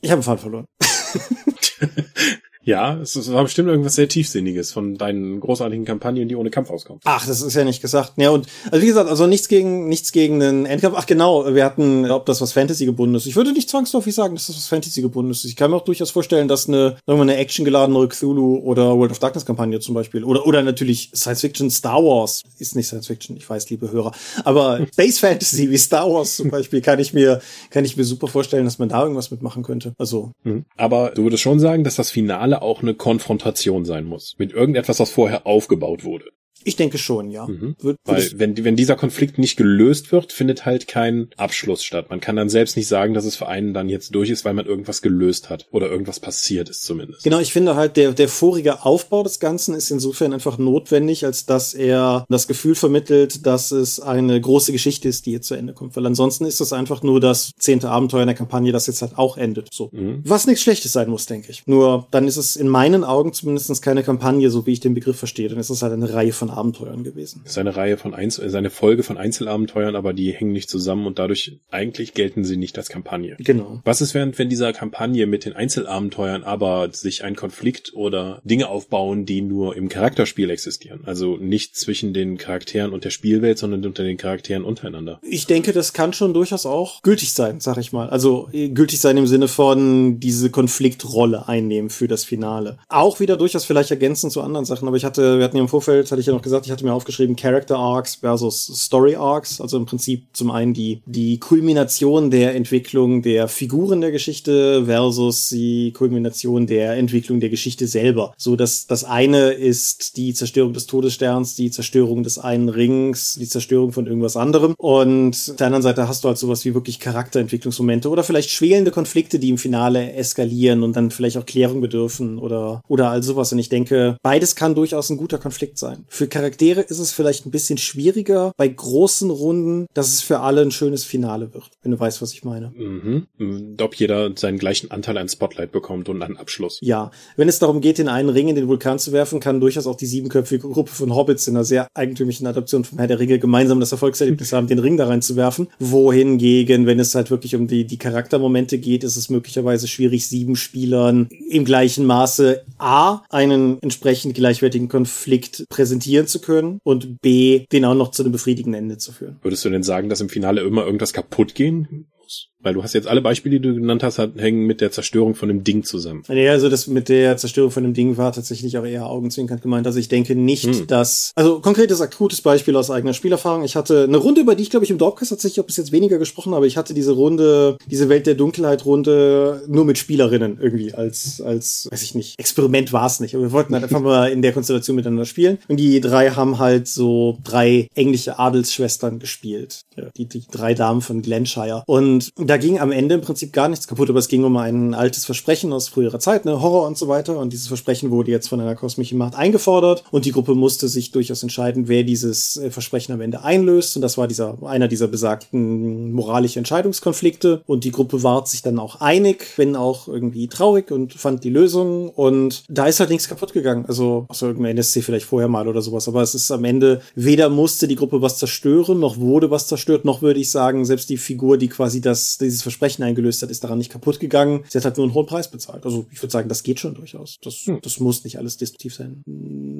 ich 0.00 0.10
habe 0.10 0.18
einen 0.18 0.22
Faden 0.22 0.40
verloren. 0.40 0.64
Ja, 2.64 2.98
es 3.00 3.32
war 3.32 3.42
bestimmt 3.42 3.68
irgendwas 3.68 3.94
sehr 3.94 4.08
Tiefsinniges 4.08 4.72
von 4.72 4.96
deinen 4.96 5.40
großartigen 5.40 5.84
Kampagnen, 5.84 6.28
die 6.28 6.36
ohne 6.36 6.50
Kampf 6.50 6.70
auskommen. 6.70 7.00
Ach, 7.04 7.26
das 7.26 7.42
ist 7.42 7.54
ja 7.54 7.64
nicht 7.64 7.82
gesagt. 7.82 8.14
Ja, 8.16 8.30
und 8.30 8.46
also 8.70 8.82
wie 8.82 8.86
gesagt, 8.86 9.10
also 9.10 9.26
nichts 9.26 9.48
gegen 9.48 9.88
nichts 9.88 10.12
gegen 10.12 10.40
den 10.40 10.66
Endkampf. 10.66 10.96
Ach 10.98 11.06
genau, 11.06 11.54
wir 11.54 11.64
hatten, 11.64 12.10
ob 12.10 12.26
das 12.26 12.40
was 12.40 12.52
Fantasy 12.52 12.86
gebunden 12.86 13.14
ist. 13.14 13.26
Ich 13.26 13.36
würde 13.36 13.52
nicht 13.52 13.68
zwangsläufig 13.68 14.14
sagen, 14.14 14.34
dass 14.34 14.46
das 14.46 14.56
was 14.56 14.66
Fantasy 14.66 15.02
gebunden 15.02 15.30
ist. 15.30 15.44
Ich 15.44 15.56
kann 15.56 15.70
mir 15.70 15.76
auch 15.76 15.84
durchaus 15.84 16.10
vorstellen, 16.10 16.48
dass 16.48 16.68
eine 16.68 16.96
irgendwann 17.06 17.30
eine 17.30 17.38
actiongeladene 17.38 18.08
Cthulhu 18.08 18.58
oder 18.58 18.96
World 18.96 19.12
of 19.12 19.18
Darkness 19.18 19.44
Kampagne 19.44 19.80
zum 19.80 19.94
Beispiel 19.94 20.24
oder 20.24 20.46
oder 20.46 20.62
natürlich 20.62 21.10
Science 21.14 21.42
Fiction 21.42 21.70
Star 21.70 22.02
Wars 22.02 22.42
ist 22.58 22.76
nicht 22.76 22.86
Science 22.86 23.06
Fiction, 23.06 23.36
ich 23.36 23.48
weiß, 23.48 23.68
liebe 23.70 23.90
Hörer, 23.90 24.12
aber 24.44 24.86
Space 24.92 25.18
Fantasy 25.18 25.70
wie 25.70 25.78
Star 25.78 26.10
Wars 26.10 26.36
zum 26.36 26.50
Beispiel 26.50 26.80
kann 26.80 26.98
ich 26.98 27.12
mir 27.12 27.40
kann 27.70 27.84
ich 27.84 27.96
mir 27.96 28.04
super 28.04 28.28
vorstellen, 28.28 28.64
dass 28.64 28.78
man 28.78 28.88
da 28.88 29.02
irgendwas 29.02 29.30
mitmachen 29.30 29.62
könnte. 29.62 29.94
Also. 29.98 30.32
Mhm. 30.44 30.64
Aber 30.76 31.10
du 31.10 31.24
würdest 31.24 31.42
schon 31.42 31.60
sagen, 31.60 31.84
dass 31.84 31.96
das 31.96 32.10
Finale 32.10 32.53
auch 32.62 32.82
eine 32.82 32.94
Konfrontation 32.94 33.84
sein 33.84 34.04
muss. 34.04 34.34
Mit 34.38 34.52
irgendetwas, 34.52 35.00
was 35.00 35.10
vorher 35.10 35.46
aufgebaut 35.46 36.04
wurde. 36.04 36.26
Ich 36.64 36.76
denke 36.76 36.98
schon, 36.98 37.30
ja. 37.30 37.46
Mhm. 37.46 37.76
Wird, 37.80 37.98
Weil 38.04 38.30
wenn, 38.36 38.64
wenn 38.64 38.76
dieser 38.76 38.96
Konflikt 38.96 39.38
nicht 39.38 39.56
gelöst 39.56 40.12
wird, 40.12 40.32
findet 40.32 40.64
halt 40.64 40.88
kein 40.88 41.28
Abschluss 41.36 41.84
statt. 41.84 42.06
Man 42.10 42.20
kann 42.20 42.36
dann 42.36 42.48
selbst 42.48 42.76
nicht 42.76 42.88
sagen, 42.88 43.14
dass 43.14 43.24
es 43.24 43.36
für 43.36 43.48
einen 43.48 43.74
dann 43.74 43.88
jetzt 43.88 44.14
durch 44.14 44.30
ist, 44.30 44.44
weil 44.44 44.54
man 44.54 44.66
irgendwas 44.66 45.02
gelöst 45.02 45.50
hat 45.50 45.66
oder 45.70 45.90
irgendwas 45.90 46.20
passiert 46.20 46.68
ist 46.68 46.82
zumindest. 46.84 47.24
Genau, 47.24 47.38
ich 47.38 47.52
finde 47.52 47.76
halt, 47.76 47.96
der, 47.96 48.12
der 48.12 48.28
vorige 48.28 48.84
Aufbau 48.84 49.22
des 49.22 49.40
Ganzen 49.40 49.74
ist 49.74 49.90
insofern 49.90 50.32
einfach 50.32 50.58
notwendig, 50.58 51.24
als 51.24 51.46
dass 51.46 51.74
er 51.74 52.24
das 52.28 52.48
Gefühl 52.48 52.74
vermittelt, 52.74 53.46
dass 53.46 53.70
es 53.70 54.00
eine 54.00 54.40
große 54.40 54.72
Geschichte 54.72 55.08
ist, 55.08 55.26
die 55.26 55.32
jetzt 55.32 55.48
zu 55.48 55.54
Ende 55.54 55.74
kommt. 55.74 55.96
Weil 55.96 56.06
ansonsten 56.06 56.46
ist 56.46 56.60
das 56.60 56.72
einfach 56.72 57.02
nur 57.02 57.20
das 57.20 57.52
zehnte 57.58 57.90
Abenteuer 57.90 58.22
in 58.22 58.28
der 58.28 58.36
Kampagne, 58.36 58.72
das 58.72 58.86
jetzt 58.86 59.02
halt 59.02 59.18
auch 59.18 59.36
endet. 59.36 59.68
So. 59.72 59.90
Mhm. 59.92 60.22
Was 60.24 60.46
nichts 60.46 60.62
Schlechtes 60.62 60.92
sein 60.92 61.10
muss, 61.10 61.26
denke 61.26 61.50
ich. 61.50 61.66
Nur 61.66 62.06
dann 62.10 62.26
ist 62.26 62.36
es 62.36 62.56
in 62.56 62.68
meinen 62.68 63.04
Augen 63.04 63.32
zumindest 63.32 63.82
keine 63.82 64.02
Kampagne, 64.02 64.50
so 64.50 64.66
wie 64.66 64.72
ich 64.72 64.80
den 64.80 64.94
Begriff 64.94 65.18
verstehe. 65.18 65.48
Dann 65.48 65.58
ist 65.58 65.70
es 65.70 65.82
halt 65.82 65.92
eine 65.92 66.12
Reihe 66.12 66.32
von 66.32 66.50
Abenteuern 66.56 67.04
gewesen. 67.04 67.40
Das 67.44 67.52
ist 67.52 67.58
eine 67.58 67.76
Reihe 67.76 67.96
von 67.96 68.14
Einzel, 68.14 68.44
ist 68.44 68.54
eine 68.54 68.70
Folge 68.70 69.02
von 69.02 69.18
Einzelabenteuern, 69.18 69.96
aber 69.96 70.12
die 70.12 70.32
hängen 70.32 70.52
nicht 70.52 70.70
zusammen 70.70 71.06
und 71.06 71.18
dadurch 71.18 71.58
eigentlich 71.70 72.14
gelten 72.14 72.44
sie 72.44 72.56
nicht 72.56 72.78
als 72.78 72.88
Kampagne. 72.88 73.36
Genau. 73.38 73.80
Was 73.84 74.00
ist 74.00 74.14
während, 74.14 74.38
wenn 74.38 74.48
dieser 74.48 74.72
Kampagne 74.72 75.26
mit 75.26 75.44
den 75.44 75.54
Einzelabenteuern 75.54 76.44
aber 76.44 76.88
sich 76.92 77.24
ein 77.24 77.36
Konflikt 77.36 77.92
oder 77.94 78.40
Dinge 78.44 78.68
aufbauen, 78.68 79.26
die 79.26 79.42
nur 79.42 79.76
im 79.76 79.88
Charakterspiel 79.88 80.50
existieren? 80.50 81.00
Also 81.04 81.36
nicht 81.36 81.76
zwischen 81.76 82.12
den 82.12 82.38
Charakteren 82.38 82.92
und 82.92 83.04
der 83.04 83.10
Spielwelt, 83.10 83.58
sondern 83.58 83.84
unter 83.84 84.04
den 84.04 84.16
Charakteren 84.16 84.64
untereinander. 84.64 85.20
Ich 85.22 85.46
denke, 85.46 85.72
das 85.72 85.92
kann 85.92 86.12
schon 86.12 86.34
durchaus 86.34 86.66
auch 86.66 87.02
gültig 87.02 87.32
sein, 87.32 87.60
sag 87.60 87.78
ich 87.78 87.92
mal. 87.92 88.08
Also 88.10 88.48
äh, 88.52 88.68
gültig 88.68 89.00
sein 89.00 89.16
im 89.16 89.26
Sinne 89.26 89.48
von 89.48 90.20
diese 90.20 90.50
Konfliktrolle 90.50 91.48
einnehmen 91.48 91.90
für 91.90 92.08
das 92.08 92.24
Finale. 92.24 92.78
Auch 92.88 93.20
wieder 93.20 93.36
durchaus 93.36 93.64
vielleicht 93.64 93.90
ergänzend 93.90 94.32
zu 94.32 94.42
anderen 94.42 94.64
Sachen, 94.64 94.88
aber 94.88 94.96
ich 94.96 95.04
hatte, 95.04 95.38
wir 95.38 95.44
hatten 95.44 95.56
ja 95.56 95.62
im 95.62 95.68
Vorfeld, 95.68 96.10
hatte 96.10 96.20
ich 96.20 96.26
ja 96.26 96.32
noch 96.32 96.42
gesagt, 96.44 96.66
ich 96.66 96.72
hatte 96.72 96.84
mir 96.84 96.92
aufgeschrieben 96.92 97.34
Character 97.34 97.76
Arcs 97.76 98.16
versus 98.16 98.66
Story 98.66 99.16
Arcs, 99.16 99.60
also 99.60 99.76
im 99.76 99.86
Prinzip 99.86 100.26
zum 100.32 100.52
einen 100.52 100.74
die, 100.74 101.02
die 101.06 101.38
Kulmination 101.40 102.30
der 102.30 102.54
Entwicklung 102.54 103.22
der 103.22 103.48
Figuren 103.48 104.00
der 104.00 104.12
Geschichte 104.12 104.84
versus 104.86 105.48
die 105.48 105.92
Kulmination 105.92 106.66
der 106.66 106.96
Entwicklung 106.96 107.40
der 107.40 107.50
Geschichte 107.50 107.86
selber. 107.88 108.32
So, 108.36 108.54
dass 108.54 108.86
das 108.86 109.04
eine 109.04 109.50
ist 109.50 110.16
die 110.16 110.34
Zerstörung 110.34 110.72
des 110.72 110.86
Todessterns, 110.86 111.56
die 111.56 111.70
Zerstörung 111.70 112.22
des 112.22 112.38
einen 112.38 112.68
Rings, 112.68 113.34
die 113.34 113.48
Zerstörung 113.48 113.92
von 113.92 114.06
irgendwas 114.06 114.36
anderem. 114.36 114.74
Und 114.78 115.34
auf 115.50 115.56
der 115.56 115.66
anderen 115.66 115.82
Seite 115.82 116.06
hast 116.06 116.24
du 116.24 116.28
halt 116.28 116.38
sowas 116.38 116.64
wie 116.64 116.74
wirklich 116.74 117.00
Charakterentwicklungsmomente 117.00 118.08
oder 118.08 118.22
vielleicht 118.22 118.50
schwelende 118.50 118.90
Konflikte, 118.90 119.38
die 119.38 119.50
im 119.50 119.58
Finale 119.58 120.12
eskalieren 120.12 120.82
und 120.82 120.94
dann 120.96 121.10
vielleicht 121.10 121.36
auch 121.36 121.46
Klärung 121.46 121.80
bedürfen 121.80 122.38
oder, 122.38 122.82
oder 122.88 123.10
all 123.10 123.22
sowas. 123.22 123.52
Und 123.52 123.58
ich 123.58 123.68
denke, 123.68 124.16
beides 124.22 124.54
kann 124.54 124.74
durchaus 124.74 125.10
ein 125.10 125.16
guter 125.16 125.38
Konflikt 125.38 125.78
sein. 125.78 126.04
Für 126.08 126.28
Charaktere 126.34 126.80
ist 126.80 126.98
es 126.98 127.12
vielleicht 127.12 127.46
ein 127.46 127.52
bisschen 127.52 127.78
schwieriger 127.78 128.50
bei 128.56 128.66
großen 128.66 129.30
Runden, 129.30 129.86
dass 129.94 130.08
es 130.08 130.20
für 130.20 130.40
alle 130.40 130.62
ein 130.62 130.72
schönes 130.72 131.04
Finale 131.04 131.54
wird, 131.54 131.70
wenn 131.84 131.92
du 131.92 132.00
weißt, 132.00 132.20
was 132.20 132.32
ich 132.32 132.42
meine. 132.42 132.72
Mhm. 132.74 133.76
Ob 133.80 133.94
jeder 133.94 134.32
seinen 134.34 134.58
gleichen 134.58 134.90
Anteil 134.90 135.16
an 135.16 135.28
Spotlight 135.28 135.70
bekommt 135.70 136.08
und 136.08 136.20
einen 136.20 136.36
Abschluss. 136.36 136.80
Ja, 136.82 137.12
wenn 137.36 137.48
es 137.48 137.60
darum 137.60 137.80
geht, 137.80 137.98
den 137.98 138.08
einen 138.08 138.30
Ring 138.30 138.48
in 138.48 138.56
den 138.56 138.66
Vulkan 138.66 138.98
zu 138.98 139.12
werfen, 139.12 139.38
kann 139.38 139.60
durchaus 139.60 139.86
auch 139.86 139.94
die 139.94 140.06
siebenköpfige 140.06 140.68
Gruppe 140.68 140.90
von 140.90 141.14
Hobbits 141.14 141.46
in 141.46 141.54
einer 141.54 141.64
sehr 141.64 141.86
eigentümlichen 141.94 142.48
Adaption 142.48 142.82
vom 142.82 142.98
Herr 142.98 143.06
der 143.06 143.20
Ringe 143.20 143.38
gemeinsam 143.38 143.78
das 143.78 143.92
Erfolgserlebnis 143.92 144.52
haben, 144.52 144.66
den 144.66 144.80
Ring 144.80 144.96
da 144.96 145.06
reinzuwerfen. 145.06 145.68
Wohingegen, 145.78 146.86
wenn 146.86 146.98
es 146.98 147.14
halt 147.14 147.30
wirklich 147.30 147.54
um 147.54 147.68
die, 147.68 147.84
die 147.84 147.98
Charaktermomente 147.98 148.78
geht, 148.78 149.04
ist 149.04 149.16
es 149.16 149.30
möglicherweise 149.30 149.86
schwierig, 149.86 150.26
sieben 150.26 150.56
Spielern 150.56 151.28
im 151.48 151.64
gleichen 151.64 152.06
Maße 152.06 152.64
A, 152.78 153.22
einen 153.30 153.80
entsprechend 153.82 154.34
gleichwertigen 154.34 154.88
Konflikt 154.88 155.68
präsentieren 155.68 156.23
zu 156.26 156.40
können 156.40 156.78
und 156.84 157.20
B, 157.20 157.66
den 157.72 157.84
auch 157.84 157.94
noch 157.94 158.10
zu 158.10 158.22
einem 158.22 158.32
befriedigenden 158.32 158.84
Ende 158.84 158.98
zu 158.98 159.12
führen. 159.12 159.38
Würdest 159.42 159.64
du 159.64 159.70
denn 159.70 159.82
sagen, 159.82 160.08
dass 160.08 160.20
im 160.20 160.28
Finale 160.28 160.62
immer 160.62 160.84
irgendwas 160.84 161.12
kaputt 161.12 161.54
gehen 161.54 162.06
muss? 162.18 162.50
Weil 162.64 162.74
du 162.74 162.82
hast 162.82 162.94
jetzt 162.94 163.06
alle 163.06 163.20
Beispiele, 163.20 163.60
die 163.60 163.68
du 163.68 163.74
genannt 163.74 164.02
hast, 164.02 164.18
hängen 164.18 164.66
mit 164.66 164.80
der 164.80 164.90
Zerstörung 164.90 165.34
von 165.34 165.48
dem 165.48 165.64
Ding 165.64 165.84
zusammen. 165.84 166.24
Ja, 166.28 166.52
also 166.52 166.68
das 166.68 166.86
mit 166.86 167.08
der 167.08 167.36
Zerstörung 167.36 167.70
von 167.70 167.82
dem 167.82 167.94
Ding 167.94 168.16
war 168.16 168.32
tatsächlich 168.32 168.76
auch 168.78 168.84
eher 168.84 169.06
augenzwinkernd 169.06 169.62
gemeint. 169.62 169.86
Also 169.86 169.98
ich 169.98 170.08
denke 170.08 170.34
nicht, 170.34 170.64
hm. 170.64 170.86
dass, 170.86 171.32
also 171.34 171.60
konkretes 171.60 172.00
akutes 172.00 172.40
Beispiel 172.40 172.76
aus 172.76 172.90
eigener 172.90 173.14
Spielerfahrung. 173.14 173.64
Ich 173.64 173.76
hatte 173.76 174.04
eine 174.04 174.16
Runde, 174.16 174.40
über 174.40 174.54
die 174.54 174.62
ich 174.62 174.70
glaube 174.70 174.84
ich 174.84 174.90
im 174.90 174.98
Dorpcast 174.98 175.30
tatsächlich 175.30 175.60
auch 175.60 175.66
bis 175.66 175.76
jetzt 175.76 175.92
weniger 175.92 176.18
gesprochen 176.18 176.54
habe. 176.54 176.66
Ich 176.66 176.76
hatte 176.76 176.94
diese 176.94 177.12
Runde, 177.12 177.76
diese 177.86 178.08
Welt 178.08 178.26
der 178.26 178.34
Dunkelheit 178.34 178.84
Runde 178.84 179.62
nur 179.68 179.84
mit 179.84 179.98
Spielerinnen 179.98 180.58
irgendwie 180.60 180.94
als, 180.94 181.40
als, 181.40 181.88
weiß 181.90 182.02
ich 182.02 182.14
nicht, 182.14 182.38
Experiment 182.38 182.92
war 182.92 183.06
es 183.06 183.20
nicht. 183.20 183.34
Aber 183.34 183.44
wir 183.44 183.52
wollten 183.52 183.74
halt 183.74 183.84
einfach 183.84 184.00
mal 184.00 184.30
in 184.30 184.42
der 184.42 184.52
Konstellation 184.52 184.96
miteinander 184.96 185.26
spielen. 185.26 185.58
Und 185.68 185.78
die 185.78 186.00
drei 186.00 186.30
haben 186.30 186.58
halt 186.58 186.88
so 186.88 187.38
drei 187.44 187.88
englische 187.94 188.38
Adelsschwestern 188.38 189.18
gespielt. 189.18 189.82
Ja, 189.96 190.04
die, 190.16 190.26
die 190.26 190.42
drei 190.50 190.74
Damen 190.74 191.00
von 191.00 191.22
Glenshire. 191.22 191.82
Und 191.86 192.30
da 192.36 192.53
ging 192.56 192.78
am 192.80 192.92
Ende 192.92 193.14
im 193.16 193.20
Prinzip 193.20 193.52
gar 193.52 193.68
nichts 193.68 193.86
kaputt, 193.86 194.10
aber 194.10 194.18
es 194.18 194.28
ging 194.28 194.44
um 194.44 194.56
ein 194.56 194.94
altes 194.94 195.24
Versprechen 195.24 195.72
aus 195.72 195.88
früherer 195.88 196.18
Zeit, 196.18 196.44
ne, 196.44 196.60
Horror 196.60 196.86
und 196.86 196.98
so 196.98 197.08
weiter. 197.08 197.38
Und 197.38 197.52
dieses 197.52 197.68
Versprechen 197.68 198.10
wurde 198.10 198.30
jetzt 198.30 198.48
von 198.48 198.60
einer 198.60 198.74
kosmischen 198.74 199.18
Macht 199.18 199.34
eingefordert 199.34 200.04
und 200.10 200.24
die 200.24 200.32
Gruppe 200.32 200.54
musste 200.54 200.88
sich 200.88 201.12
durchaus 201.12 201.42
entscheiden, 201.42 201.88
wer 201.88 202.04
dieses 202.04 202.56
äh, 202.56 202.70
Versprechen 202.70 203.12
am 203.12 203.20
Ende 203.20 203.42
einlöst. 203.42 203.96
Und 203.96 204.02
das 204.02 204.18
war 204.18 204.28
dieser, 204.28 204.58
einer 204.64 204.88
dieser 204.88 205.08
besagten 205.08 206.12
moralischen 206.12 206.60
Entscheidungskonflikte. 206.60 207.62
Und 207.66 207.84
die 207.84 207.90
Gruppe 207.90 208.22
ward 208.22 208.48
sich 208.48 208.62
dann 208.62 208.78
auch 208.78 209.00
einig, 209.00 209.46
wenn 209.56 209.76
auch 209.76 210.08
irgendwie 210.08 210.48
traurig 210.48 210.90
und 210.90 211.14
fand 211.14 211.44
die 211.44 211.50
Lösung. 211.50 212.10
Und 212.10 212.64
da 212.68 212.86
ist 212.86 213.00
halt 213.00 213.10
nichts 213.10 213.28
kaputt 213.28 213.52
gegangen. 213.52 213.84
Also, 213.86 214.26
außer 214.28 214.46
irgendein 214.46 214.76
NSC 214.76 215.02
vielleicht 215.02 215.26
vorher 215.26 215.48
mal 215.48 215.68
oder 215.68 215.82
sowas. 215.82 216.08
Aber 216.08 216.22
es 216.22 216.34
ist 216.34 216.50
am 216.50 216.64
Ende, 216.64 217.00
weder 217.14 217.48
musste 217.48 217.88
die 217.88 217.96
Gruppe 217.96 218.22
was 218.22 218.38
zerstören, 218.38 219.00
noch 219.00 219.18
wurde 219.18 219.50
was 219.50 219.66
zerstört, 219.66 220.04
noch 220.04 220.22
würde 220.22 220.40
ich 220.40 220.50
sagen, 220.50 220.84
selbst 220.84 221.10
die 221.10 221.16
Figur, 221.16 221.58
die 221.58 221.68
quasi 221.68 222.00
das, 222.00 222.38
dieses 222.44 222.62
Versprechen 222.62 223.02
eingelöst 223.02 223.42
hat, 223.42 223.50
ist 223.50 223.64
daran 223.64 223.78
nicht 223.78 223.90
kaputt 223.90 224.20
gegangen. 224.20 224.64
Sie 224.68 224.78
hat 224.78 224.84
halt 224.84 224.96
nur 224.96 225.06
einen 225.06 225.14
hohen 225.14 225.26
Preis 225.26 225.50
bezahlt. 225.50 225.84
Also 225.84 226.06
ich 226.10 226.22
würde 226.22 226.32
sagen, 226.32 226.48
das 226.48 226.62
geht 226.62 226.80
schon 226.80 226.94
durchaus. 226.94 227.38
Das, 227.42 227.54
hm. 227.64 227.80
das 227.82 228.00
muss 228.00 228.24
nicht 228.24 228.38
alles 228.38 228.56
destruktiv 228.56 228.94
sein. 228.94 229.22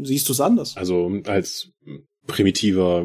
Siehst 0.05 0.29
du 0.29 0.33
es 0.33 0.40
anders? 0.40 0.77
Also 0.77 1.11
als 1.27 1.70
primitiver 2.27 3.05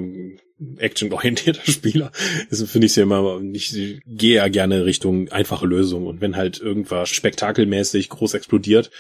actionorientierter 0.78 1.62
Spieler 1.72 2.12
finde 2.52 2.86
ich 2.86 2.91
es 2.91 2.95
ja 2.95 3.04
immer 3.04 3.41
ich 3.54 4.02
gehe 4.06 4.36
ja 4.36 4.48
gerne 4.48 4.86
Richtung 4.86 5.30
einfache 5.30 5.65
Lösungen 5.65 6.08
und 6.08 6.22
wenn 6.22 6.36
halt 6.36 6.60
irgendwas 6.60 7.10
spektakelmäßig 7.10 8.10
groß 8.10 8.34
explodiert 8.34 8.91